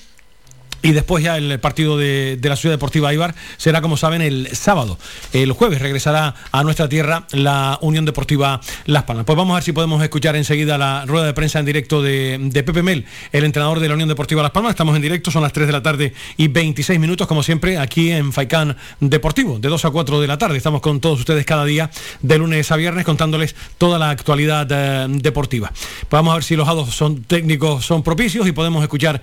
[0.81, 4.55] Y después ya el partido de, de la Ciudad Deportiva Ibar será, como saben, el
[4.55, 4.97] sábado.
[5.33, 9.25] El jueves regresará a nuestra tierra la Unión Deportiva Las Palmas.
[9.25, 12.37] Pues vamos a ver si podemos escuchar enseguida la rueda de prensa en directo de,
[12.39, 14.71] de Pepe Mel, el entrenador de la Unión Deportiva Las Palmas.
[14.71, 18.11] Estamos en directo, son las 3 de la tarde y 26 minutos, como siempre, aquí
[18.11, 20.57] en Faicán Deportivo, de 2 a 4 de la tarde.
[20.57, 21.89] Estamos con todos ustedes cada día,
[22.21, 25.71] de lunes a viernes, contándoles toda la actualidad eh, deportiva.
[26.09, 29.21] Vamos a ver si los dados son técnicos, son propicios y podemos escuchar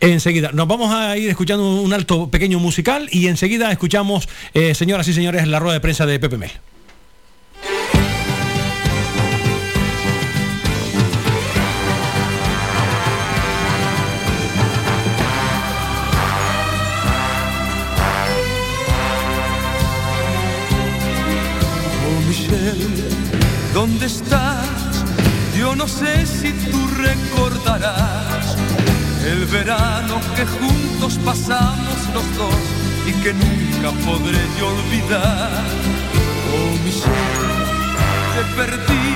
[0.00, 5.08] Enseguida, nos vamos a ir escuchando un alto pequeño musical y enseguida escuchamos, eh, señoras
[5.08, 6.50] y señores, la rueda de prensa de Pepe Mel.
[22.04, 25.04] Oh ¿dónde estás?
[25.58, 28.45] Yo no sé si tú recordarás
[29.26, 32.54] el verano que juntos pasamos los dos
[33.06, 35.64] y que nunca podré olvidar.
[36.54, 37.64] Oh Michelle,
[38.34, 39.08] te perdí,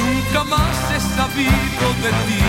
[0.00, 2.42] nunca más he sabido de ti.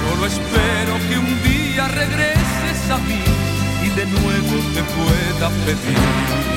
[0.00, 3.22] Solo espero que un día regreses a mí
[3.84, 6.56] y de nuevo te pueda pedir.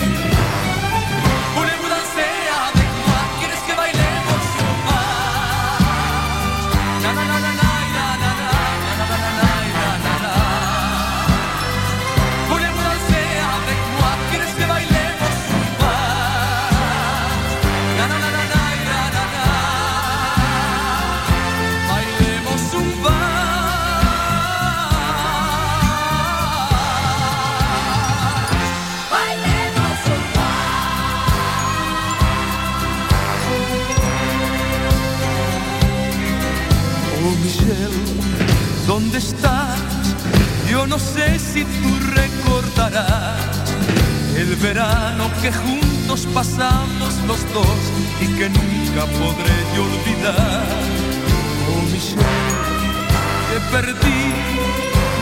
[39.00, 39.80] ¿Dónde estás?
[40.70, 43.72] Yo no sé si tú recordarás
[44.36, 47.80] el verano que juntos pasamos los dos
[48.22, 50.66] y que nunca podré yo olvidar.
[51.70, 52.58] Oh Michelle,
[53.50, 54.24] te perdí,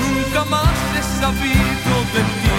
[0.04, 2.58] nunca más he sabido de ti.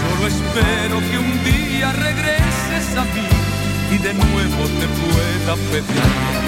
[0.00, 3.28] Solo espero que un día regreses a mí
[3.94, 6.39] y de nuevo te pueda pedir.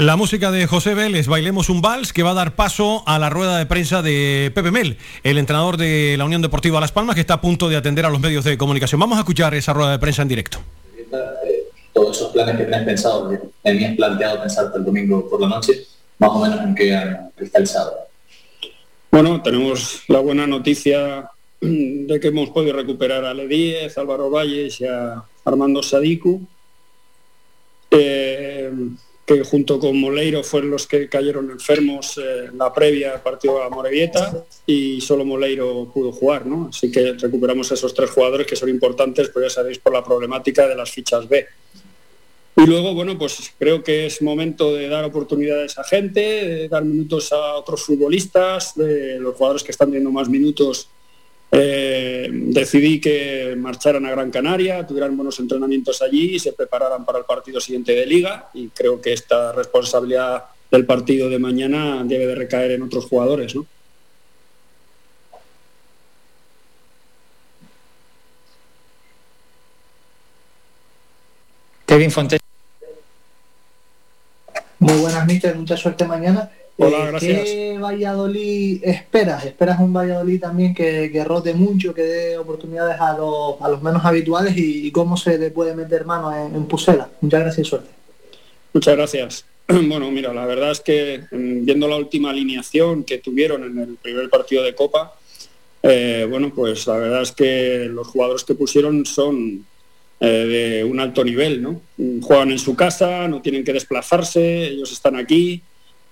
[0.00, 3.28] La música de José Vélez, Bailemos un Vals, que va a dar paso a la
[3.28, 7.20] rueda de prensa de Pepe Mel, el entrenador de la Unión Deportiva Las Palmas, que
[7.20, 8.98] está a punto de atender a los medios de comunicación.
[8.98, 10.58] Vamos a escuchar esa rueda de prensa en directo.
[11.44, 15.38] eh, todos esos planes que tenés pensados, que tenías planteado pensar hasta el domingo por
[15.38, 15.84] la noche,
[16.18, 17.92] más o menos en qué han cristalizado.
[19.10, 24.86] Bueno, tenemos la buena noticia de que hemos podido recuperar a Ledíez, Álvaro Valles y
[24.86, 26.40] a Armando Sadiku,
[27.90, 28.72] eh,
[29.34, 33.70] que junto con Moleiro fueron los que cayeron enfermos eh, en la previa partido a
[33.70, 36.68] Morevieta y solo Moleiro pudo jugar, ¿no?
[36.70, 40.02] Así que recuperamos a esos tres jugadores que son importantes, pues ya sabéis, por la
[40.02, 41.46] problemática de las fichas B.
[42.56, 46.84] Y luego, bueno, pues creo que es momento de dar oportunidades a gente, de dar
[46.84, 50.88] minutos a otros futbolistas, de los jugadores que están teniendo más minutos.
[51.52, 57.18] Eh, decidí que marcharan a Gran Canaria, tuvieran buenos entrenamientos allí y se prepararan para
[57.18, 58.50] el partido siguiente de liga.
[58.54, 63.54] Y creo que esta responsabilidad del partido de mañana debe de recaer en otros jugadores,
[63.54, 63.66] ¿no?
[71.86, 72.38] Kevin Fontes.
[74.78, 76.48] Muy buenas noches, mucha suerte mañana.
[76.82, 77.44] Hola, Eh, gracias.
[77.44, 79.44] ¿Qué Valladolid esperas?
[79.44, 83.82] ¿Esperas un Valladolid también que, que rote mucho, que dé oportunidades a los, a los
[83.82, 87.10] menos habituales y, y cómo se le puede meter mano en, en Pusela?
[87.20, 87.90] Muchas gracias y suerte.
[88.72, 89.44] Muchas gracias.
[89.68, 93.96] Bueno, mira, la verdad es que mm, viendo la última alineación que tuvieron en el
[93.96, 95.14] primer partido de Copa,
[95.82, 99.66] eh, bueno, pues la verdad es que los jugadores que pusieron son
[100.18, 101.80] eh, de un alto nivel, ¿no?
[102.22, 105.62] Juegan en su casa, no tienen que desplazarse, ellos están aquí,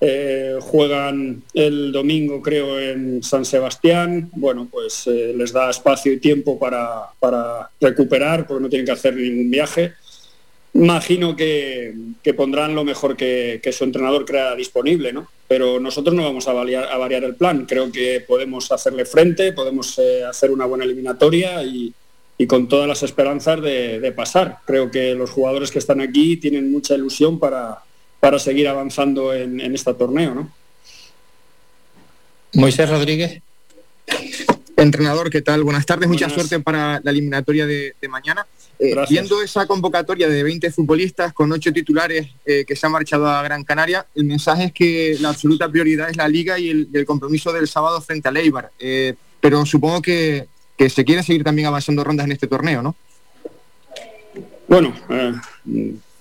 [0.00, 6.18] eh, juegan el domingo creo en San Sebastián, bueno, pues eh, les da espacio y
[6.18, 7.10] tiempo para,
[7.80, 9.94] recuperar, porque no tienen que hacer ningún viaje.
[10.74, 11.94] Imagino que,
[12.36, 15.26] pondrán lo mejor que, su entrenador crea disponible, ¿no?
[15.48, 17.66] Pero nosotros no vamos a variar, el plan.
[17.66, 21.92] Creo que podemos hacerle frente, podemos eh, hacer una buena eliminatoria y,
[22.46, 24.58] con todas las esperanzas de pasar.
[24.64, 27.82] Creo que los jugadores que están aquí tienen mucha ilusión para,
[28.20, 30.50] para seguir avanzando en, en este torneo, ¿no?
[32.54, 33.42] Moisés Rodríguez.
[34.76, 35.64] Entrenador, ¿qué tal?
[35.64, 38.46] Buenas tardes, mucha suerte para la eliminatoria de, de mañana.
[38.78, 43.26] Eh, viendo esa convocatoria de 20 futbolistas con 8 titulares eh, que se han marchado
[43.26, 47.04] a Gran Canaria, el mensaje es que la absoluta prioridad es la liga y el,
[47.04, 48.70] compromiso del sábado frente a Leibar.
[48.78, 50.46] Eh, pero supongo que,
[50.76, 52.94] que se quiere seguir también avanzando rondas en este torneo, ¿no?
[54.68, 55.34] Bueno, eh,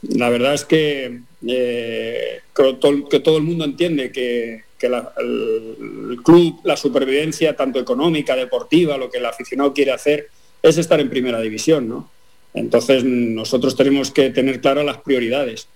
[0.02, 2.40] la verdad es que, eh,
[3.10, 9.18] que todo el mundo entiende que, el club, la supervivencia tanto económica, deportiva, lo que
[9.18, 10.30] el aficionado quiere hacer
[10.62, 12.12] es estar en primera división, ¿no?
[12.54, 15.68] Entonces nosotros tenemos que tener claras las prioridades.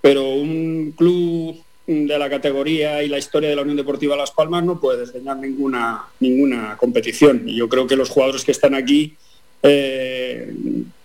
[0.00, 1.56] Pero un club
[1.86, 5.36] de la categoría y la historia de la Unión Deportiva Las Palmas no puede desdeñar
[5.38, 7.48] ninguna, ninguna competición.
[7.48, 9.16] Y yo creo que los jugadores que están aquí
[9.62, 10.52] eh,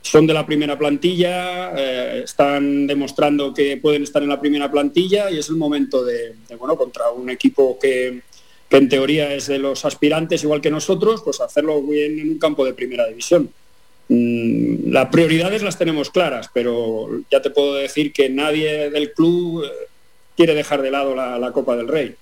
[0.04, 5.32] son de la primera plantilla, eh, están demostrando que pueden estar en la primera plantilla
[5.32, 8.22] y es el momento de, bueno, contra un equipo que,
[8.70, 12.66] en teoría es de los aspirantes igual que nosotros, pues hacerlo bien en un campo
[12.66, 13.50] de primera división.
[14.10, 19.64] Mm, Las prioridades las tenemos claras, pero ya te puedo decir que nadie del club
[19.64, 19.70] eh,
[20.36, 22.16] quiere dejar de lado la, la Copa del Rey.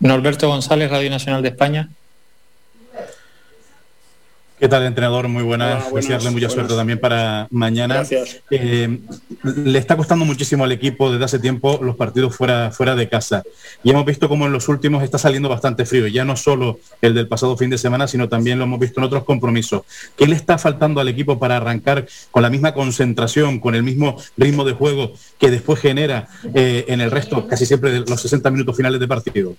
[0.00, 1.90] Norberto González, Radio Nacional de España.
[4.58, 5.28] ¿Qué tal, entrenador?
[5.28, 5.68] Muy buenas.
[5.68, 6.52] Hola, buenas, Desearle mucha buenas.
[6.52, 7.94] suerte también para mañana.
[7.94, 8.40] Gracias.
[8.50, 8.98] Eh,
[9.44, 13.44] le está costando muchísimo al equipo desde hace tiempo los partidos fuera, fuera de casa.
[13.84, 16.08] Y hemos visto como en los últimos está saliendo bastante frío.
[16.08, 19.04] Ya no solo el del pasado fin de semana, sino también lo hemos visto en
[19.04, 19.82] otros compromisos.
[20.16, 24.20] ¿Qué le está faltando al equipo para arrancar con la misma concentración, con el mismo
[24.36, 28.50] ritmo de juego que después genera eh, en el resto, casi siempre de los 60
[28.50, 29.54] minutos finales de partido?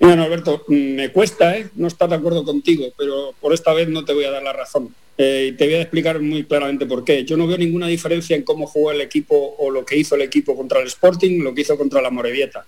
[0.00, 1.68] Mira, Alberto, me cuesta ¿eh?
[1.76, 4.52] no estar de acuerdo contigo, pero por esta vez no te voy a dar la
[4.52, 4.94] razón.
[5.16, 7.24] Eh, y te voy a explicar muy claramente por qué.
[7.24, 10.22] Yo no veo ninguna diferencia en cómo jugó el equipo o lo que hizo el
[10.22, 12.66] equipo contra el Sporting, lo que hizo contra la Morevieta.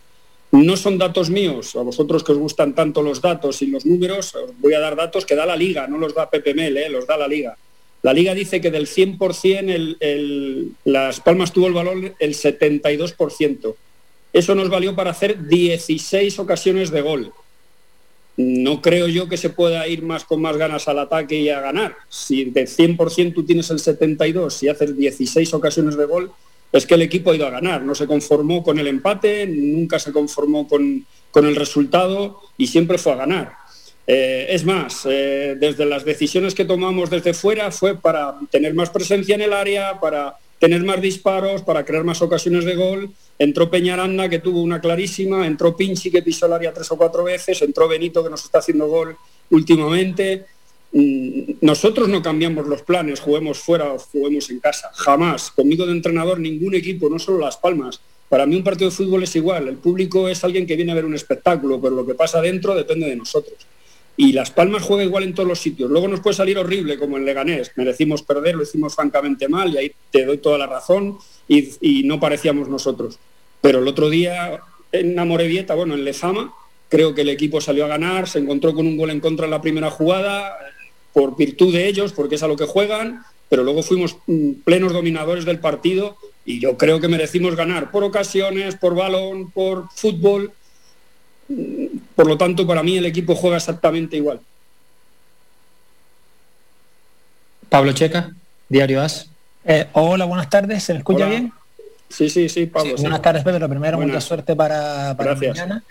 [0.52, 4.34] No son datos míos, a vosotros que os gustan tanto los datos y los números,
[4.36, 6.88] os voy a dar datos que da la liga, no los da PPML, ¿eh?
[6.88, 7.56] los da la liga.
[8.02, 13.74] La liga dice que del 100% el, el, Las Palmas tuvo el valor el 72%.
[14.36, 17.32] Eso nos valió para hacer 16 ocasiones de gol.
[18.36, 21.62] No creo yo que se pueda ir más con más ganas al ataque y a
[21.62, 21.96] ganar.
[22.10, 26.32] Si de 100% tú tienes el 72 y haces 16 ocasiones de gol,
[26.70, 27.80] es que el equipo ha ido a ganar.
[27.80, 32.98] No se conformó con el empate, nunca se conformó con, con el resultado y siempre
[32.98, 33.52] fue a ganar.
[34.06, 38.90] Eh, es más, eh, desde las decisiones que tomamos desde fuera fue para tener más
[38.90, 43.14] presencia en el área, para tener más disparos, para crear más ocasiones de gol.
[43.38, 47.24] Entró Peñaranda, que tuvo una clarísima, entró Pinchi, que pisó el área tres o cuatro
[47.24, 49.16] veces, entró Benito, que nos está haciendo gol
[49.50, 50.46] últimamente.
[50.92, 55.50] Mm, Nosotros no cambiamos los planes, juguemos fuera o juguemos en casa, jamás.
[55.50, 58.00] Conmigo de entrenador, ningún equipo, no solo Las Palmas.
[58.28, 60.96] Para mí un partido de fútbol es igual, el público es alguien que viene a
[60.96, 63.66] ver un espectáculo, pero lo que pasa dentro depende de nosotros
[64.16, 65.90] y Las Palmas juega igual en todos los sitios.
[65.90, 67.72] Luego nos puede salir horrible como en Leganés.
[67.76, 71.18] Merecimos perder, lo hicimos francamente mal y ahí te doy toda la razón
[71.48, 73.18] y, no parecíamos nosotros.
[73.60, 74.60] Pero el otro día
[74.92, 76.54] en Amorebieta, bueno, en Lezama,
[76.88, 79.50] creo que el equipo salió a ganar, se encontró con un gol en contra en
[79.50, 80.56] la primera jugada
[81.12, 84.92] por virtud de ellos, porque es a lo que juegan, pero luego fuimos mm, plenos
[84.92, 90.52] dominadores del partido y yo creo que merecimos ganar por ocasiones, por balón, por fútbol.
[92.14, 94.40] Por lo tanto, para mí el equipo juega exactamente igual.
[97.68, 98.32] Pablo Checa,
[98.68, 99.28] Diario As.
[99.66, 100.82] Eh, hola, buenas tardes.
[100.84, 101.30] ¿Se me escucha Hola.
[101.30, 101.52] bien?
[102.08, 102.96] Sí, sí, sí, Pablo.
[102.96, 103.02] sí.
[103.02, 103.68] Buenas tardes, Pedro.
[103.68, 104.14] Primero, Buenas.
[104.14, 105.56] mucha suerte para, para Gracias.
[105.56, 105.82] mañana.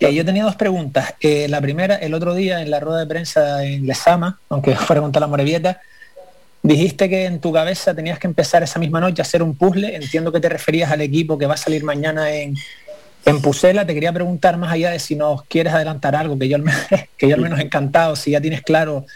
[0.00, 1.14] Eh, yo tenía dos preguntas.
[1.20, 5.00] Eh, la primera, el otro día en la rueda de prensa en Lesama, aunque fuera
[5.00, 5.80] contra la Morevieta,
[6.62, 9.94] dijiste que en tu cabeza tenías que empezar esa misma noche a hacer un puzzle.
[9.96, 12.54] Entiendo que te referías al equipo que va a salir mañana en,
[13.24, 13.86] en Pusela.
[13.86, 16.80] Te quería preguntar más allá de si nos quieres adelantar algo, que yo al menos,
[17.16, 19.06] que yo al menos encantado, si ya tienes claro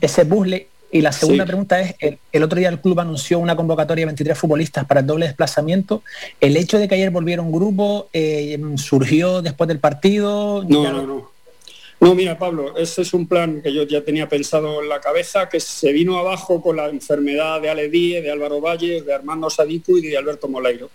[0.00, 0.68] ese puzzle.
[0.90, 1.48] Y la segunda Sí.
[1.48, 5.00] pregunta es, el, el otro día el club anunció una convocatoria de 23 futbolistas para
[5.00, 6.02] el doble desplazamiento.
[6.40, 10.64] ¿El hecho de que ayer volviera un grupo eh, surgió después del partido?
[10.66, 11.30] No, Ya no, no.
[12.00, 15.48] No, mira, Pablo, ese es un plan que yo ya tenía pensado en la cabeza,
[15.48, 19.50] que se vino abajo con la enfermedad de Ale Díez, de Álvaro Valles, de Armando
[19.50, 20.88] Sadiku y de Alberto Moleiro.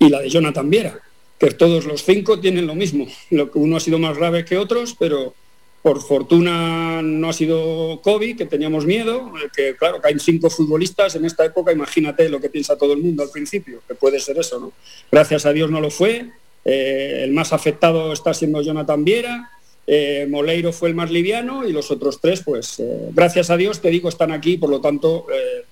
[0.00, 0.98] Y la de Jonathan Viera,
[1.38, 3.06] que todos los cinco tienen lo mismo.
[3.30, 5.32] Lo que uno ha sido más grave que otros, pero
[5.82, 11.16] por fortuna no ha sido COVID, que teníamos miedo, eh, que claro, caen cinco futbolistas
[11.16, 14.38] en esta época, imagínate lo que piensa todo el mundo al principio, que puede ser
[14.38, 14.72] eso, ¿no?
[15.10, 16.30] Gracias a Dios no lo fue.
[16.64, 19.50] Eh, el más afectado está siendo Jonathan Viera.
[19.84, 22.80] Eh, Moleiro fue el más liviano y los otros tres, pues
[23.10, 24.56] gracias a Dios, te digo, están aquí.
[24.56, 25.26] Por lo tanto,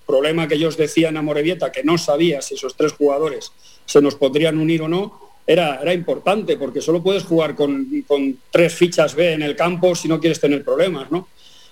[0.05, 3.53] problema que ellos decían a Morevieta, que no sabía si esos tres jugadores
[3.87, 8.39] se nos podrían unir o no, era, era importante, porque solo puedes jugar con, con
[8.53, 11.27] tres fichas B en el campo si no quieres tener problemas, ¿no?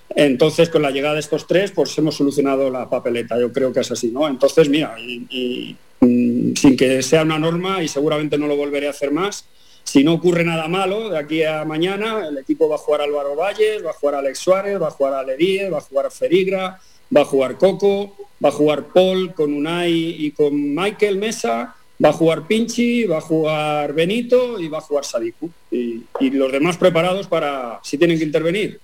[0.09, 3.39] Entonces, con la llegada de estos tres, pues hemos solucionado la papeleta.
[3.39, 4.27] Yo creo que es así, ¿no?
[4.27, 8.89] Entonces, mira, y, mm, sin que sea una norma, y seguramente no lo volveré a
[8.89, 9.45] hacer más,
[9.85, 13.37] si no ocurre nada malo, de aquí a mañana el equipo va a jugar Álvaro
[13.37, 16.81] Valles, va a jugar Alex Suárez, va a jugar Ale Díez, va a jugar Ferigra,
[17.15, 22.09] va a jugar Coco, va a jugar Paul con Unai y con Michael Mesa, va
[22.09, 25.49] a jugar Pinchi, va a jugar Benito y va a jugar Sadiku.
[25.71, 28.79] Y, y los demás preparados para si tienen que intervenir.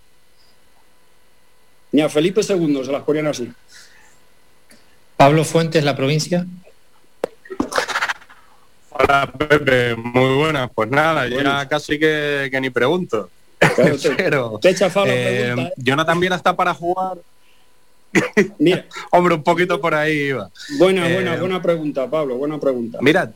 [1.92, 3.50] Ni a Felipe II se las ponían así.
[5.16, 6.46] Pablo Fuentes, la provincia.
[8.92, 10.70] Hola Pepe, muy buenas.
[10.74, 11.68] Pues nada, ya Buenas.
[11.68, 13.30] casi que, que ni pregunto.
[13.76, 15.74] Claro, te- Pero, te la eh, pregunta, ¿eh?
[15.78, 17.18] Jonathan Viera está para jugar.
[19.12, 20.50] Hombre, un poquito por ahí iba.
[20.78, 23.00] Buena, Eh, buena, buena pregunta, Pablo, buena pregunta.
[23.02, 23.32] Mira,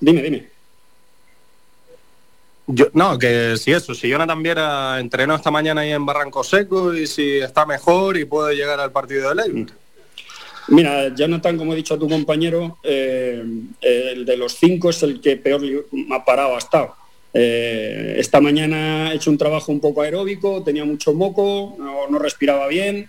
[0.00, 0.46] Dime, dime.
[2.66, 6.92] yo, no, que si eso, si Jonathan Viera entrenó esta mañana ahí en Barranco Seco
[6.94, 9.66] y si está mejor y puede llegar al partido de Ley.
[10.68, 13.42] Mira, Jonathan, como he dicho a tu compañero, eh,
[13.80, 15.60] el de los cinco es el que peor
[16.12, 16.94] ha parado ha estado.
[17.32, 22.18] Eh, esta mañana he hecho un trabajo un poco aeróbico, tenía mucho moco, no, no
[22.18, 23.08] respiraba bien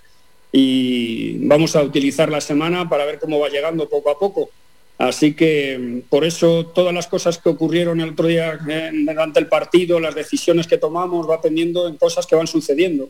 [0.60, 4.50] y vamos a utilizar la semana para ver cómo va llegando poco a poco.
[4.98, 9.46] Así que por eso todas las cosas que ocurrieron el otro día eh, durante el
[9.46, 13.08] partido, las decisiones que tomamos, va pendiendo en cosas que van sucediendo.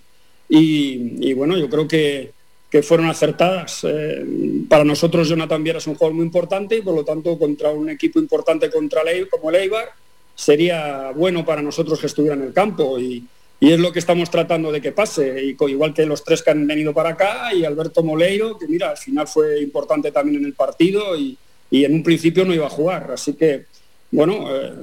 [0.49, 2.33] Y, bueno, yo creo que,
[2.69, 3.85] que fueron acertadas.
[3.85, 4.25] Eh,
[4.67, 7.89] para nosotros Jonathan Viera es un jugador muy importante y por lo tanto contra un
[7.89, 9.87] equipo importante contra Ley, como el Eibar
[10.35, 13.25] sería bueno para nosotros que estuviera en el campo y,
[13.59, 16.51] y es lo que estamos tratando de que pase, y igual que los tres que
[16.51, 20.45] han venido para acá y Alberto Moleiro, que mira, al final fue importante también en
[20.45, 21.37] el partido y,
[21.71, 23.09] y en un principio no iba a jugar.
[23.11, 23.65] Así que,
[24.11, 24.73] bueno, eh,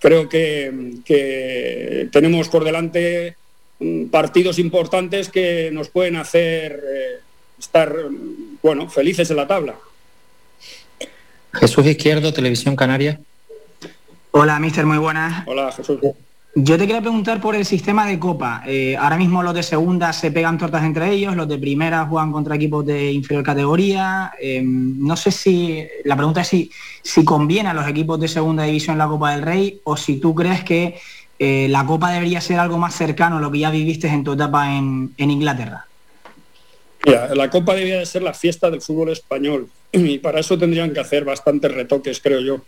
[0.00, 3.36] creo que, que tenemos por delante
[3.80, 7.20] mm, partidos importantes que nos pueden hacer eh,
[7.58, 9.74] estar, mm, bueno, felices en la tabla.
[11.52, 13.20] Jesús Izquierdo, Televisión Canaria.
[14.30, 15.46] Hola, mister, muy buenas.
[15.46, 15.98] Hola, Jesús.
[16.58, 18.62] Yo te quería preguntar por el sistema de copa.
[18.66, 22.32] Eh, ahora mismo los de segunda se pegan tortas entre ellos, los de primera juegan
[22.32, 24.32] contra equipos de inferior categoría.
[24.40, 26.70] Eh, no sé si, la pregunta es si,
[27.02, 30.34] si conviene a los equipos de segunda división la Copa del Rey o si tú
[30.34, 30.98] crees que
[31.38, 34.32] eh, la Copa debería ser algo más cercano a lo que ya viviste en tu
[34.32, 35.84] etapa en, Inglaterra.
[37.04, 40.94] Mira, la Copa debía de ser la fiesta del fútbol español y para eso tendrían
[40.94, 42.62] que hacer bastantes retoques, creo yo.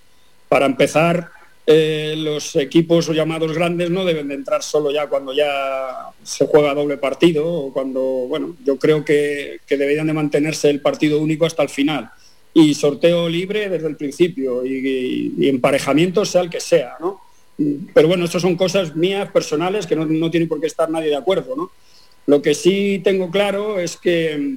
[0.50, 1.37] Para empezar,
[1.70, 6.72] eh, los equipos llamados grandes no deben de entrar solo ya cuando ya se juega
[6.72, 11.44] doble partido o cuando, bueno, yo creo que, que deberían de mantenerse el partido único
[11.44, 12.08] hasta el final
[12.54, 17.20] y sorteo libre desde el principio y, y- y emparejamiento sea el que sea, ¿no?
[17.92, 21.10] Pero bueno, eso son cosas mías, personales, que no, no tiene por qué estar nadie
[21.10, 21.70] de acuerdo, ¿no?
[22.26, 24.56] Lo que sí tengo claro es que,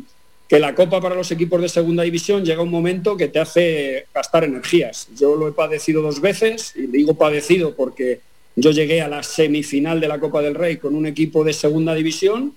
[0.52, 4.08] que la Copa para los equipos de segunda división llega un momento que te hace
[4.14, 5.08] gastar energías.
[5.18, 8.20] Yo lo he padecido dos veces, y digo padecido porque
[8.58, 11.96] yo llegué a la semifinal de la Copa del Rey con un equipo de segunda
[11.96, 12.54] división,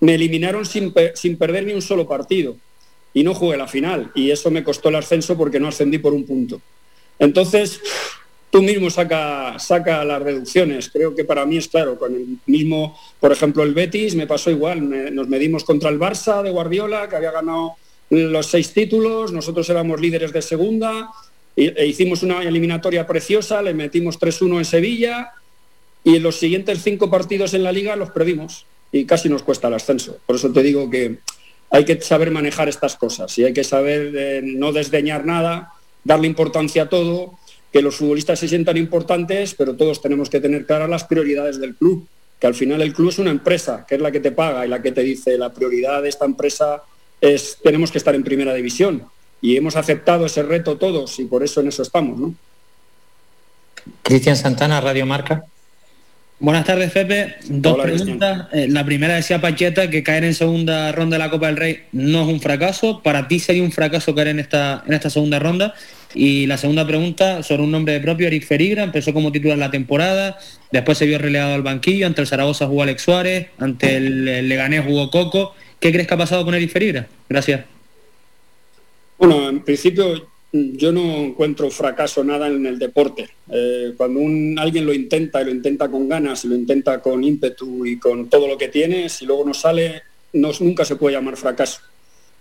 [0.00, 2.54] me eliminaron sin, sin perder ni un solo partido
[3.14, 4.12] y no jugué la final.
[4.14, 6.60] Y eso me costó el ascenso porque no ascendí por un punto.
[7.18, 7.80] Entonces,
[8.52, 10.90] tú mismo saca, saca las reducciones.
[10.90, 14.50] Creo que para mí es claro, con el mismo, por ejemplo, el Betis me pasó
[14.50, 15.14] igual.
[15.14, 17.76] Nos medimos contra el Barça de Guardiola, que había ganado
[18.10, 21.10] los seis títulos, nosotros éramos líderes de segunda,
[21.56, 25.32] e hicimos una eliminatoria preciosa, le metimos 3-1 en Sevilla,
[26.04, 29.68] y en los siguientes cinco partidos en la liga los perdimos, y casi nos cuesta
[29.68, 30.18] el ascenso.
[30.26, 31.20] Por eso te digo que
[31.70, 35.72] hay que saber manejar estas cosas y hay que saber eh, no desdeñar nada,
[36.04, 37.38] darle importancia a todo,
[37.72, 41.74] que los futbolistas se sientan importantes, pero todos tenemos que tener claras las prioridades del
[41.74, 42.06] club,
[42.38, 44.68] que al final el club es una empresa, que es la que te paga y
[44.68, 46.82] la que te dice la prioridad de esta empresa
[47.20, 49.04] es, tenemos que estar en primera división.
[49.40, 52.34] Y hemos aceptado ese reto todos y por eso en eso estamos, ¿no?
[54.02, 55.44] Cristian Santana, Radio Marca.
[56.38, 57.36] Buenas tardes, Pepe.
[57.48, 58.48] Dos Hola, preguntas.
[58.52, 61.84] Eh, la primera decía Pacheta que caer en segunda ronda de la Copa del Rey
[61.92, 63.00] no es un fracaso.
[63.00, 65.74] Para ti sería un fracaso caer en esta, en esta segunda ronda.
[66.14, 70.38] Y la segunda pregunta sobre un nombre propio, Eric Ferigra, empezó como titular la temporada,
[70.70, 74.84] después se vio relegado al banquillo, ante el Zaragoza jugó Alex Suárez, ante el, Leganés
[74.84, 75.54] jugó Coco.
[75.80, 77.06] ¿Qué crees que ha pasado con Eric Ferigra?
[77.28, 77.64] Gracias.
[79.18, 83.28] Bueno, en principio yo no encuentro fracaso nada en el deporte.
[83.50, 87.24] Eh, cuando un- alguien lo intenta y lo intenta con ganas y lo intenta con
[87.24, 90.02] ímpetu y con todo lo que tiene, si luego no sale,
[90.34, 91.80] nunca se puede llamar fracaso.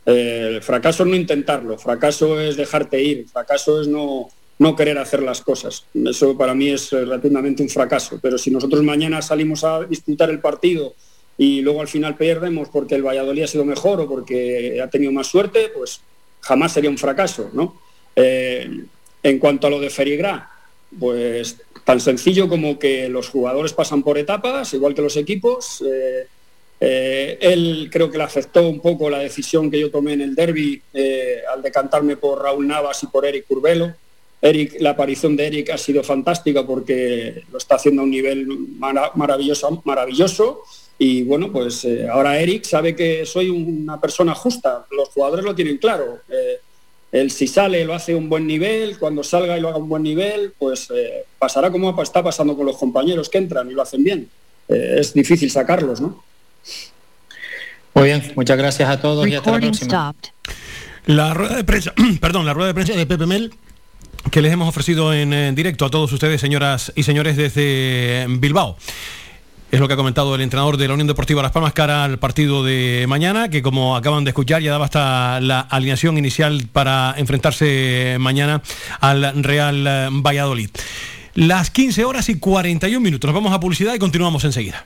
[0.06, 4.30] Eh, el fracaso es no intentarlo, fracaso es dejarte ir, fracaso es no,
[4.60, 5.86] no querer hacer las cosas.
[5.94, 8.20] Eso para mí es eh, rotundamente un fracaso.
[8.22, 10.94] Pero si nosotros mañana salimos a disputar el partido
[11.38, 15.12] y luego al final perdemos porque el Valladolid ha sido mejor o porque ha tenido
[15.12, 16.02] más suerte, pues
[16.42, 17.82] jamás sería un fracaso, ¿no?
[18.16, 18.70] Eh,
[19.24, 20.52] en cuanto a lo de Ferigrá,
[21.00, 25.82] pues tan sencillo como que los jugadores pasan por etapas, igual que los equipos.
[25.82, 26.28] eh,
[26.84, 30.34] eh, él creo que le afectó un poco la decisión que yo tomé en el
[30.34, 33.94] derby eh, al decantarme por Raúl Navas y por Eric Curbelo.
[34.42, 38.48] Eric, la aparición de Eric ha sido fantástica porque lo está haciendo a un nivel
[38.48, 40.64] mara- maravilloso, maravilloso.
[40.98, 44.88] Y bueno, pues eh, ahora Eric sabe que soy una persona justa.
[44.90, 46.22] Los jugadores lo tienen claro.
[47.12, 49.90] Él si sale lo hace a un buen nivel, cuando salga y lo haga un
[49.90, 50.88] buen nivel, pues
[51.38, 54.30] pasará como está pasando con los compañeros que entran y lo hacen bien.
[54.68, 56.24] Es difícil sacarlos, ¿no?
[57.94, 59.90] Muy bien, muchas gracias a todos y hasta la próxima.
[59.90, 60.30] stopped.
[61.06, 63.54] La rueda de prensa, perdón, la rueda de prensa de Pepe Mel
[64.30, 68.78] que les hemos ofrecido en, eh, directo a todos ustedes, señoras y señores, desde Bilbao.
[69.72, 72.20] Es lo que ha comentado el entrenador de la Unión Deportiva Las Palmas cara al
[72.20, 77.16] partido de mañana, que como acaban de escuchar ya daba hasta la alineación inicial para
[77.18, 78.62] enfrentarse mañana
[79.00, 80.70] al Real Valladolid.
[81.36, 83.30] Las 15 horas y 41 minutos.
[83.30, 84.86] Nos vamos a publicidad y continuamos enseguida.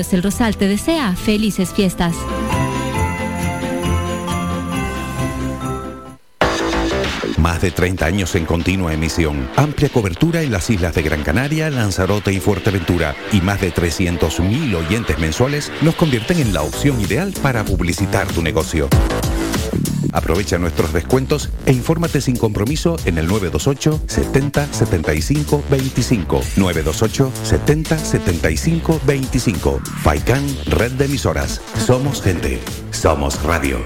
[0.00, 2.14] El Rosal te desea felices fiestas.
[7.36, 11.68] Más de 30 años en continua emisión, amplia cobertura en las islas de Gran Canaria,
[11.68, 17.34] Lanzarote y Fuerteventura y más de 300.000 oyentes mensuales nos convierten en la opción ideal
[17.42, 18.88] para publicitar tu negocio.
[20.12, 26.40] Aprovecha nuestros descuentos e infórmate sin compromiso en el 928 70 75 25.
[26.56, 29.80] 928 70 75 25.
[30.02, 31.60] Faikan Red de Emisoras.
[31.78, 32.60] Somos gente.
[32.90, 33.78] Somos radio.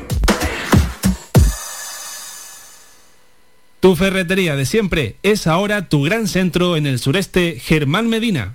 [3.84, 8.55] Tu ferretería de siempre es ahora tu gran centro en el sureste Germán Medina.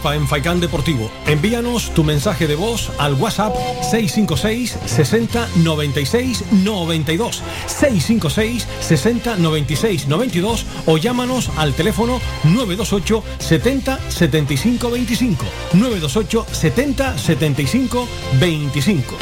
[0.00, 1.10] Participa en Faikán Deportivo.
[1.26, 10.66] Envíanos tu mensaje de voz al WhatsApp 656 60 96 92 656 60 96 92
[10.86, 15.44] o llámanos al teléfono 928 70 75 25
[15.74, 18.08] 928 70 75
[18.38, 19.16] 25.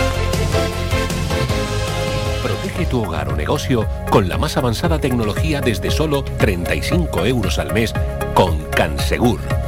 [2.42, 7.72] Protege tu hogar o negocio con la más avanzada tecnología desde solo 35 euros al
[7.72, 7.92] mes
[8.34, 9.68] con Cansegur.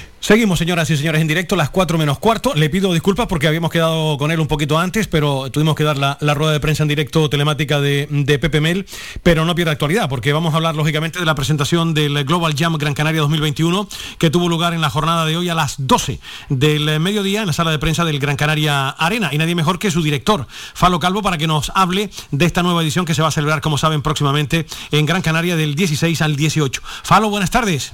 [0.21, 2.53] Seguimos, señoras y señores, en directo, las 4 menos cuarto.
[2.53, 5.97] Le pido disculpas porque habíamos quedado con él un poquito antes, pero tuvimos que dar
[5.97, 8.85] la, rueda de prensa en directo telemática de, de Pepe Mel,
[9.23, 12.77] pero no pierde actualidad, porque vamos a hablar, lógicamente, de la presentación del Global Jam
[12.77, 13.89] Gran Canaria 2021,
[14.19, 16.19] que tuvo lugar en la jornada de hoy a las 12
[16.49, 19.29] del mediodía en la sala de prensa del Gran Canaria Arena.
[19.31, 20.45] Y nadie mejor que su director,
[20.75, 23.61] Falo Calvo, para que nos hable de esta nueva edición que se va a celebrar,
[23.61, 26.79] como saben, próximamente en Gran Canaria del 16 al 18.
[27.01, 27.93] Falo, buenas tardes.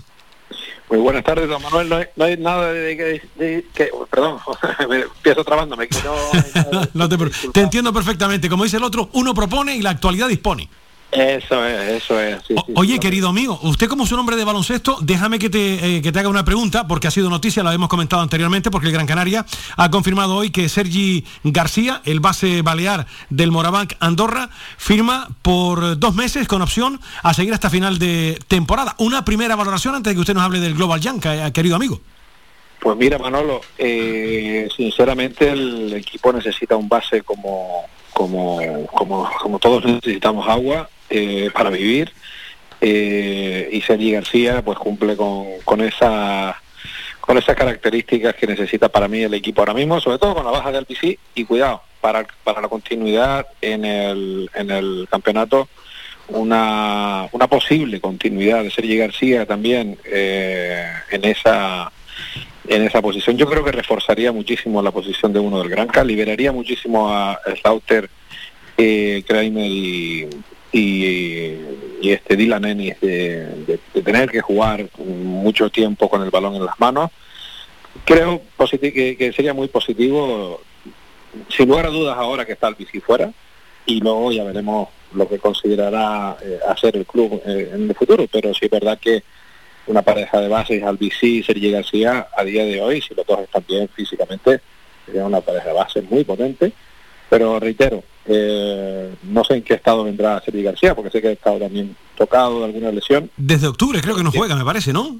[0.89, 1.89] Muy buenas tardes, don Manuel.
[1.89, 2.95] No hay, no hay nada de
[3.73, 3.91] que...
[4.09, 4.39] perdón,
[4.89, 5.87] me empiezo trabándome.
[5.87, 5.97] que
[6.71, 8.47] no- No te, pre- te entiendo perfectamente.
[8.49, 10.69] Como dice el otro, uno propone y la actualidad dispone.
[11.11, 12.43] Eso es, eso es.
[12.45, 12.99] sí, sí, Oye, sí.
[12.99, 16.19] querido amigo, usted como es un hombre de baloncesto, déjame que te, eh, que te
[16.19, 19.45] haga una pregunta, porque ha sido noticia, lo hemos comentado anteriormente, porque el Gran Canaria
[19.77, 26.13] ha confirmado hoy que Sergi García, el base balear del Morabanc Andorra, firma por dos
[26.13, 28.95] meses con opción a seguir hasta final de temporada.
[28.97, 32.01] Una primera valoración antes de que usted nos hable del Global Young, eh, querido amigo.
[32.81, 39.85] Pues mira, Manolo, eh, sinceramente el equipo necesita un base como, como, como, como todos
[39.85, 42.11] necesitamos agua eh, para vivir.
[42.81, 46.61] eh, y Sergi García pues cumple con, con esa
[47.27, 50.51] con esas características que necesita para mí el equipo ahora mismo, sobre todo con la
[50.51, 55.67] baja del PC y cuidado, para, para la continuidad en el, en el campeonato,
[56.29, 61.91] una, una posible continuidad de Sergi García también eh, en esa
[62.69, 63.37] en esa posición.
[63.37, 68.09] Yo creo que reforzaría muchísimo la posición de uno del Granca, liberaría muchísimo a Slaughter,
[68.77, 70.27] eh, Kramer y,
[70.71, 71.55] y,
[72.01, 76.55] y este Dylan Ennis de, de- de tener que jugar mucho tiempo con el balón
[76.55, 77.11] en las manos.
[78.05, 78.41] Creo
[78.79, 80.61] que, que sería muy positivo,
[81.49, 83.31] sin lugar a dudas ahora que está el bici fuera,
[83.85, 88.25] y luego ya veremos lo que considerará eh, hacer el club eh, en el futuro,
[88.31, 89.23] pero sí es verdad que
[89.87, 93.39] una pareja de bases, Albici y Sergi García, a día de hoy, si los dos
[93.39, 94.59] están bien físicamente,
[95.05, 96.73] sería una pareja de bases muy potente.
[97.29, 101.31] Pero reitero, eh, no sé en qué estado vendrá Sergi García, porque sé que ha
[101.31, 103.29] estado también tocado de alguna lesión.
[103.37, 105.19] Desde octubre creo que no juega, me parece, ¿no?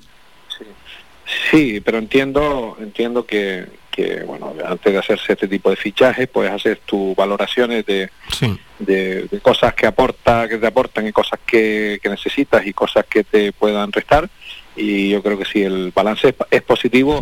[1.52, 6.50] Sí, pero entiendo, entiendo que, que, bueno, antes de hacerse este tipo de fichajes, pues
[6.50, 8.10] hacer tus valoraciones de,
[8.80, 13.06] de, de cosas que aporta, que te aportan y cosas que, que necesitas y cosas
[13.06, 14.30] que te puedan restar.
[14.78, 17.22] Y yo creo que si el balance es, es positivo,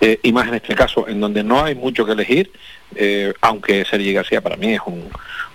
[0.00, 2.50] eh, y más en este caso, en donde no hay mucho que elegir,
[2.94, 5.08] eh, aunque Sergi García para mí es un,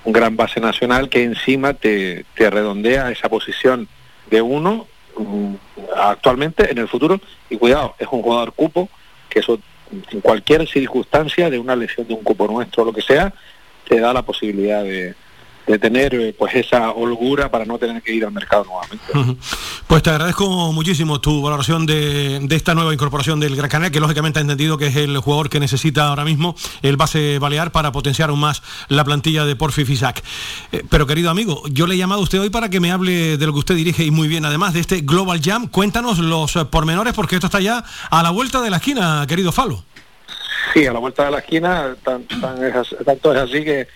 [0.03, 3.87] un gran base nacional que encima te, te redondea esa posición
[4.29, 5.53] de uno mm,
[5.95, 7.19] actualmente en el futuro.
[7.49, 8.89] Y cuidado, es un jugador cupo
[9.29, 9.59] que eso
[10.11, 13.33] en cualquier circunstancia de una lesión de un cupo nuestro o lo que sea,
[13.87, 15.13] te da la posibilidad de,
[15.67, 19.39] de tener eh, pues esa holgura para no tener que ir al mercado nuevamente.
[19.87, 23.99] Pues te agradezco muchísimo tu valoración de, de, esta nueva incorporación del Gran Canaria, que
[23.99, 27.91] lógicamente ha entendido que es el jugador que necesita ahora mismo el base balear para
[27.91, 30.23] potenciar aún más la plantilla de Porfi Fisac.
[30.71, 33.37] Eh, pero querido amigo, yo le he llamado a usted hoy para que me hable
[33.37, 35.67] de lo que usted dirige y muy bien, además de este Global Jam.
[35.67, 39.51] Cuéntanos los eh, pormenores porque esto está ya a la vuelta de la esquina, querido
[39.51, 39.83] Falo.
[40.73, 43.87] Sí, a la vuelta de la esquina, tanto es así que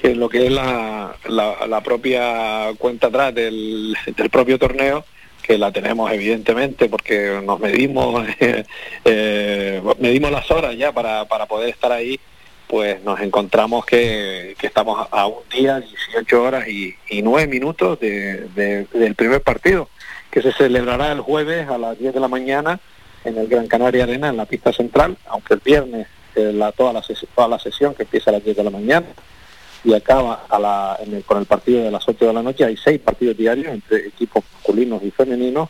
[0.00, 5.04] que lo que es la, la, propia cuenta atrás del, del, propio torneo,
[5.42, 8.26] que la tenemos evidentemente porque nos medimos,
[9.04, 12.18] eh, medimos las horas ya para, para poder estar ahí,
[12.66, 18.00] pues nos encontramos que, que estamos a un día, 18 horas y, y 9 minutos
[18.00, 19.90] de, del primer partido,
[20.30, 22.80] que se celebrará el jueves a las 10 de la mañana
[23.24, 26.06] en el Gran Canaria Arena, en la pista central, aunque el viernes
[26.36, 27.02] eh, la, toda, la,
[27.34, 29.06] toda la sesión que empieza a las 10 de la mañana
[29.84, 32.64] y acaba a la, con el partido de las 8 de la noche.
[32.64, 35.68] Hay seis partidos diarios entre equipos masculinos y femeninos.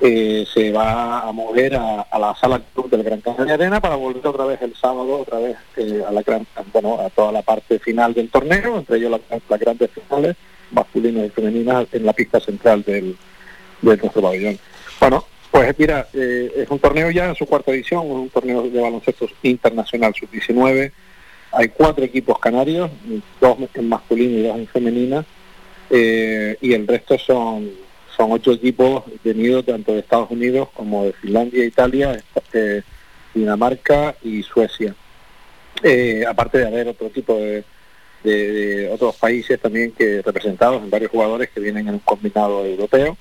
[0.00, 4.26] Eh, se va a mover a, la sala club del Gran Canaria Arena para volver
[4.26, 7.78] otra vez el sábado, otra vez eh, a la gran, bueno, a toda la parte
[7.78, 10.36] final del torneo, entre ellos las, grandes finales,
[10.72, 13.16] masculinas y femeninas, en la pista central del,
[13.80, 14.58] de nuestro pabellón.
[14.98, 18.80] Bueno, pues mira, eh, es un torneo ya en su cuarta edición, un torneo de
[18.80, 20.90] baloncesto internacional sub-19,
[21.52, 22.90] hay cuatro equipos canarios,
[23.40, 25.24] dos en masculino y dos en femenina,
[25.90, 27.70] eh, y el resto son,
[28.16, 32.22] son ocho equipos venidos tanto de Estados Unidos como de Finlandia, Italia,
[32.52, 32.82] eh,
[33.34, 34.94] Dinamarca y Suecia.
[35.82, 37.64] Eh, aparte de haber otro tipo de,
[38.22, 43.16] de, otros países también que representados en varios jugadores que vienen en un combinado europeo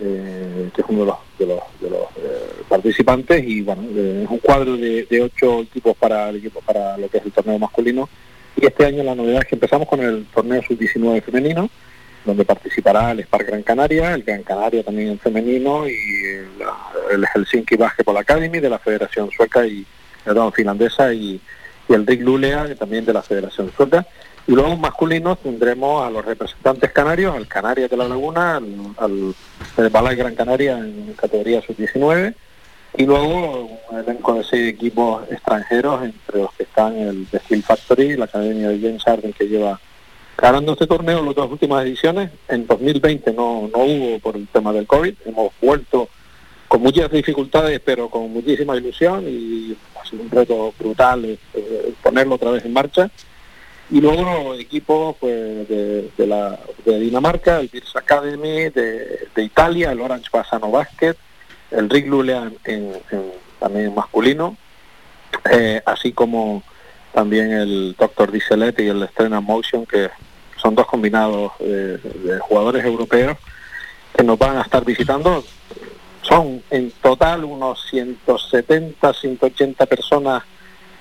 [0.00, 5.60] eh, es uno de los, eh, participantes y bueno eh, es un cuadro de, ocho
[5.60, 8.08] equipos para el equipo para lo que es el torneo masculino.
[8.56, 11.68] Y este año la novedad es que empezamos con el torneo sub-19 femenino
[12.24, 15.94] donde participará el Spark Gran Canaria, el Gran Canaria también en femenino y
[17.12, 19.84] el Helsinki Basketball Academy de la Federación Sueca y
[20.24, 21.40] perdón, finlandesa y,
[21.88, 24.06] y el Rick Lulea también de la Federación Sueca
[24.46, 29.34] y luego masculinos tendremos a los representantes canarios, al Canarias de la Laguna, al,
[29.76, 32.34] al Balay Gran Canaria en categoría sub-19,
[32.96, 38.16] y luego elenco de seis equipos extranjeros, entre los que están el The Steel Factory,
[38.16, 39.80] la Academia de James Harden que lleva
[40.36, 42.30] ganando este torneo las dos últimas ediciones.
[42.48, 46.08] En 2020 no, no hubo por el tema del COVID, hemos vuelto
[46.66, 52.34] con muchas dificultades, pero con muchísima ilusión y ha sido un reto brutal eh, ponerlo
[52.34, 53.10] otra vez en marcha
[53.92, 60.70] y luego equipos pues, de, la, Dinamarca, el Beers Academy, de, Italia, el Orange Bassano
[60.70, 61.14] Basket,
[61.70, 62.94] el Rick Lulean en,
[63.60, 64.56] también masculino,
[65.50, 66.62] eh, así como
[67.12, 68.32] también el Dr.
[68.32, 70.08] Dieselet y el Strena Motion, que
[70.56, 71.98] son dos combinados de,
[72.40, 73.36] jugadores europeos
[74.16, 75.44] que nos van a estar visitando.
[76.22, 80.44] Son en total unos 170, 180 personas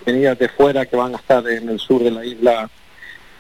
[0.06, 2.70] venidas de fuera que van a estar en el sur de la isla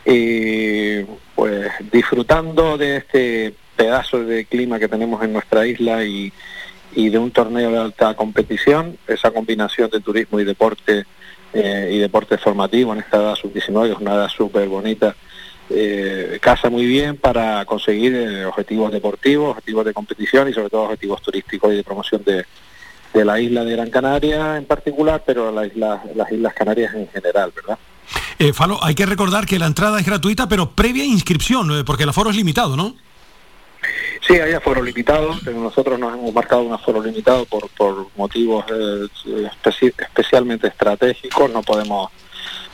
[0.05, 1.03] y
[1.35, 6.31] pues disfrutando de este pedazo de clima que tenemos en nuestra isla y,
[6.95, 11.05] y de un torneo de alta competición, esa combinación de turismo y deporte
[11.53, 15.15] eh, y deporte formativo en esta edad sub-19 es una edad súper bonita.
[15.69, 20.83] Eh, casa muy bien para conseguir eh, objetivos deportivos, objetivos de competición y sobre todo
[20.83, 22.45] objetivos turísticos y de promoción de,
[23.13, 27.07] de la isla de Gran Canaria en particular, pero la isla, las Islas Canarias en
[27.09, 27.77] general, ¿verdad?
[28.41, 32.03] Eh, Falo, hay que recordar que la entrada es gratuita, pero previa inscripción, eh, porque
[32.03, 32.95] el aforo es limitado, ¿no?
[34.27, 39.45] Sí, hay aforo limitado, nosotros nos hemos marcado un aforo limitado por, por motivos eh,
[39.45, 42.09] especi especialmente estratégicos, no podemos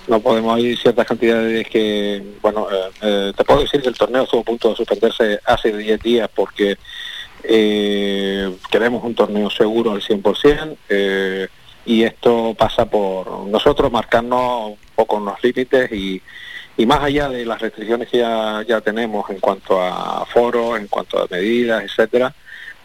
[0.07, 2.67] no podemos ir ciertas cantidades que, bueno,
[3.01, 6.29] eh, te puedo decir que el torneo estuvo a punto de suspenderse hace 10 días
[6.33, 6.77] porque
[7.43, 11.49] queremos un torneo seguro al 100%, eh,
[11.85, 16.21] y esto pasa por nosotros marcarnos poco los límites y,
[16.75, 20.87] y más allá de las restricciones que ya, ya tenemos en cuanto a foros, en
[20.87, 22.33] cuanto a medidas, etcétera,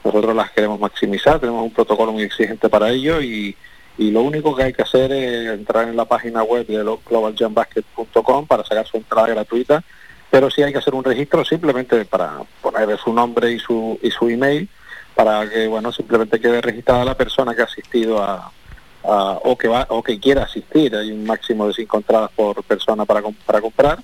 [0.04, 3.56] nosotros las queremos maximizar, tenemos un protocolo muy exigente para ello y,
[3.96, 8.46] y lo único que hay que hacer es entrar en la página web de globaljambasket.com
[8.46, 9.82] para sacar su entrada gratuita,
[10.30, 14.10] pero sí hay que hacer un registro simplemente para poner su nombre y su, y
[14.10, 14.68] su email
[15.14, 18.50] para que bueno simplemente quede registrada la persona que ha asistido a,
[19.02, 20.94] uh, o que va o que quiera asistir.
[20.96, 23.98] Hay un máximo de cinco entradas por persona para para comprar.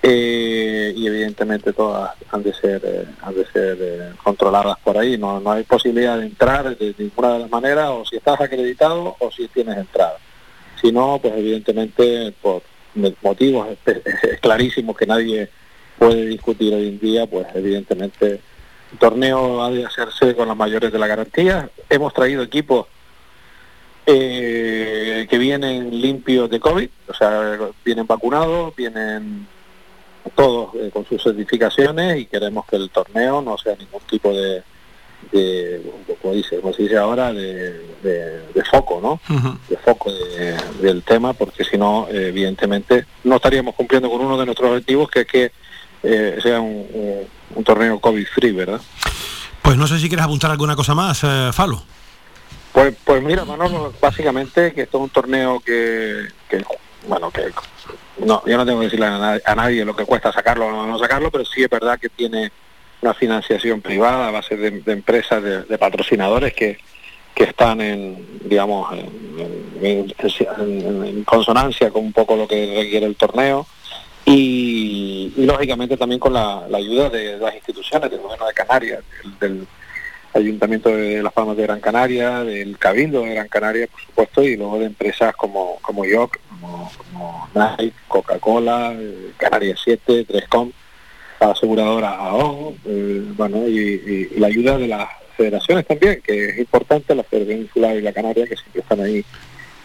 [0.00, 5.18] Eh, y evidentemente todas han de ser eh, han de ser eh, controladas por ahí.
[5.18, 9.16] No no hay posibilidad de entrar de ninguna de las maneras o si estás acreditado
[9.18, 10.16] o si tienes entrada.
[10.80, 12.62] Si no pues evidentemente por
[13.22, 15.50] motivos es, es clarísimo que nadie
[15.98, 18.40] puede discutir hoy en día, pues evidentemente
[18.92, 21.68] el torneo ha de hacerse con los mayores de la garantía.
[21.90, 22.86] Hemos traído equipos
[24.10, 29.46] eh, que vienen limpios de COVID, o sea, vienen vacunados, vienen
[30.34, 34.62] todos eh, con sus certificaciones y queremos que el torneo no sea ningún tipo de,
[35.32, 35.82] de
[36.22, 37.72] como, dice, como se dice ahora, de,
[38.02, 39.20] de- de foco, ¿no?
[39.68, 44.38] De foco de- del tema, porque si no, eh, evidentemente, no estaríamos cumpliendo con uno
[44.38, 45.52] de nuestros objetivos, que es que
[46.02, 47.26] eh, sea un, un-
[47.56, 48.80] un torneo COVID-free, ¿verdad?
[49.62, 51.82] Pues no sé si quieres apuntar alguna cosa más, eh, Falo.
[52.72, 56.28] Pues, pues mira, Manolo, básicamente que esto es un torneo que,
[57.06, 57.50] bueno, que
[58.24, 60.86] no, yo no tengo que decirle a nadie, a nadie lo que cuesta sacarlo o
[60.86, 62.52] no sacarlo, pero sí es verdad que tiene
[63.00, 66.78] una financiación privada a base de, de empresas, de, de patrocinadores que,
[67.38, 68.92] que están en, digamos,
[69.80, 70.12] en,
[71.24, 73.64] consonancia con un poco lo que requiere el torneo
[74.24, 79.04] y, y, lógicamente también con la, ayuda de las instituciones del gobierno de Canarias,
[79.38, 79.68] del
[80.38, 84.56] Ayuntamiento de Las Palmas de Gran Canaria, del Cabildo de Gran Canaria, por supuesto, y
[84.56, 90.70] luego de empresas como, como IOC, como, Nike, Coca-Cola, eh, Canarias 7, Trescom,
[91.40, 97.14] la aseguradora AON, eh, bueno, y, la ayuda de las federaciones también, que es importante,
[97.14, 99.24] la Federación Insular y la Canaria, que siempre están ahí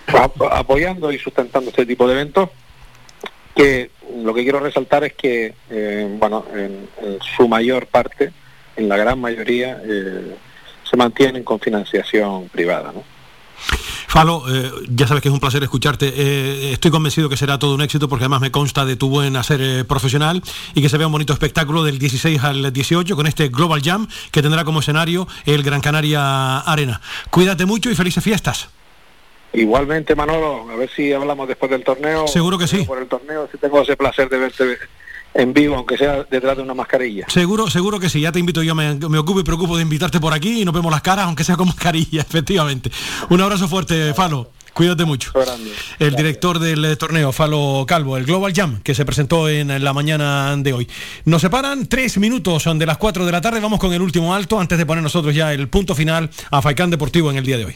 [0.08, 2.50] ap- apoyando y sustentando este tipo de eventos
[3.56, 3.92] que
[4.24, 8.32] lo que quiero resaltar es que, eh, bueno, en, en su mayor parte,
[8.76, 10.36] en la gran mayoría, eh,
[10.90, 12.92] se mantienen con financiación privada.
[12.94, 13.04] ¿no?
[14.14, 16.08] Falo, eh, ya sabes que es un placer escucharte.
[16.08, 19.36] Eh, estoy convencido que será todo un éxito porque además me consta de tu buen
[19.36, 20.42] hacer eh, profesional
[20.76, 24.08] y que se vea un bonito espectáculo del 16 al 18 con este Global Jam
[24.32, 27.02] que tendrá como escenario el Gran Canaria Arena.
[27.32, 28.70] Cuídate mucho y felices fiestas.
[29.54, 32.28] Igualmente, Manolo, a ver si hablamos después del torneo.
[32.28, 32.84] Seguro que sí.
[32.84, 34.78] Por el torneo, si tengo ese placer de verte
[35.34, 37.26] en vivo, aunque sea detrás de una mascarilla.
[37.30, 38.22] Seguro, seguro que sí.
[38.22, 40.74] Ya te invito yo, me, me ocupo y preocupo de invitarte por aquí y nos
[40.74, 42.92] vemos las caras, aunque sea con mascarilla, efectivamente.
[43.30, 44.52] Un abrazo fuerte, Falo.
[44.74, 45.32] Cuídate mucho.
[46.00, 49.94] El director del eh, torneo, Falo Calvo, el Global Jam, que se presentó en la
[49.94, 50.88] mañana de hoy.
[51.26, 53.60] Nos separan tres minutos de las cuatro de la tarde.
[53.60, 56.90] Vamos con el último alto antes de poner nosotros ya el punto final a Faicán
[56.90, 57.76] Deportivo en el día de hoy.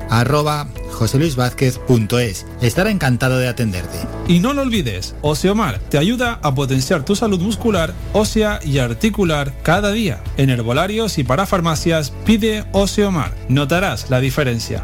[0.11, 2.45] arroba joseluisvázquez.es.
[2.61, 3.97] Estará encantado de atenderte.
[4.27, 9.53] Y no lo olvides, Oseomar te ayuda a potenciar tu salud muscular, ósea y articular
[9.63, 10.21] cada día.
[10.37, 13.33] En herbolarios y para farmacias pide Oseomar.
[13.49, 14.83] Notarás la diferencia.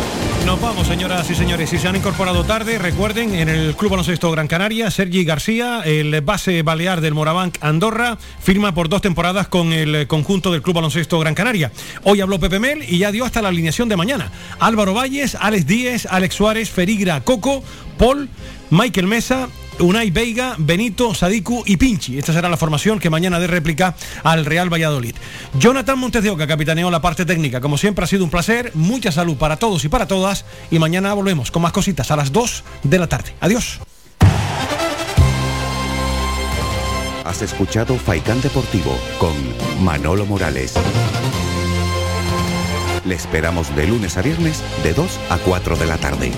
[0.45, 1.69] Nos vamos, señoras y señores.
[1.69, 6.19] Si se han incorporado tarde, recuerden, en el Club Baloncesto Gran Canaria, Sergi García, el
[6.21, 11.19] base balear del Morabanc Andorra, firma por dos temporadas con el conjunto del Club Baloncesto
[11.19, 11.71] Gran Canaria.
[12.03, 14.31] Hoy habló Pepe Mel y ya dio hasta la alineación de mañana.
[14.59, 17.63] Álvaro Valles, Alex Díez, Alex Suárez, Ferigra, Coco,
[17.97, 18.27] Paul,
[18.71, 19.47] Michael Mesa,
[19.81, 22.17] Unai Veiga, Benito, Sadiku y Pinchi.
[22.17, 25.15] Esta será la formación que mañana dé réplica al Real Valladolid.
[25.59, 27.61] Jonathan Montes de Oca capitaneó la parte técnica.
[27.61, 28.71] Como siempre ha sido un placer.
[28.75, 30.45] Mucha salud para todos y para todas.
[30.69, 33.33] Y mañana volvemos con más cositas a las 2 de la tarde.
[33.39, 33.79] Adiós.
[37.25, 39.33] Has escuchado Faikán Deportivo con
[39.83, 40.73] Manolo Morales.
[43.05, 46.31] Le esperamos de lunes a viernes de 2 a 4 de la tarde.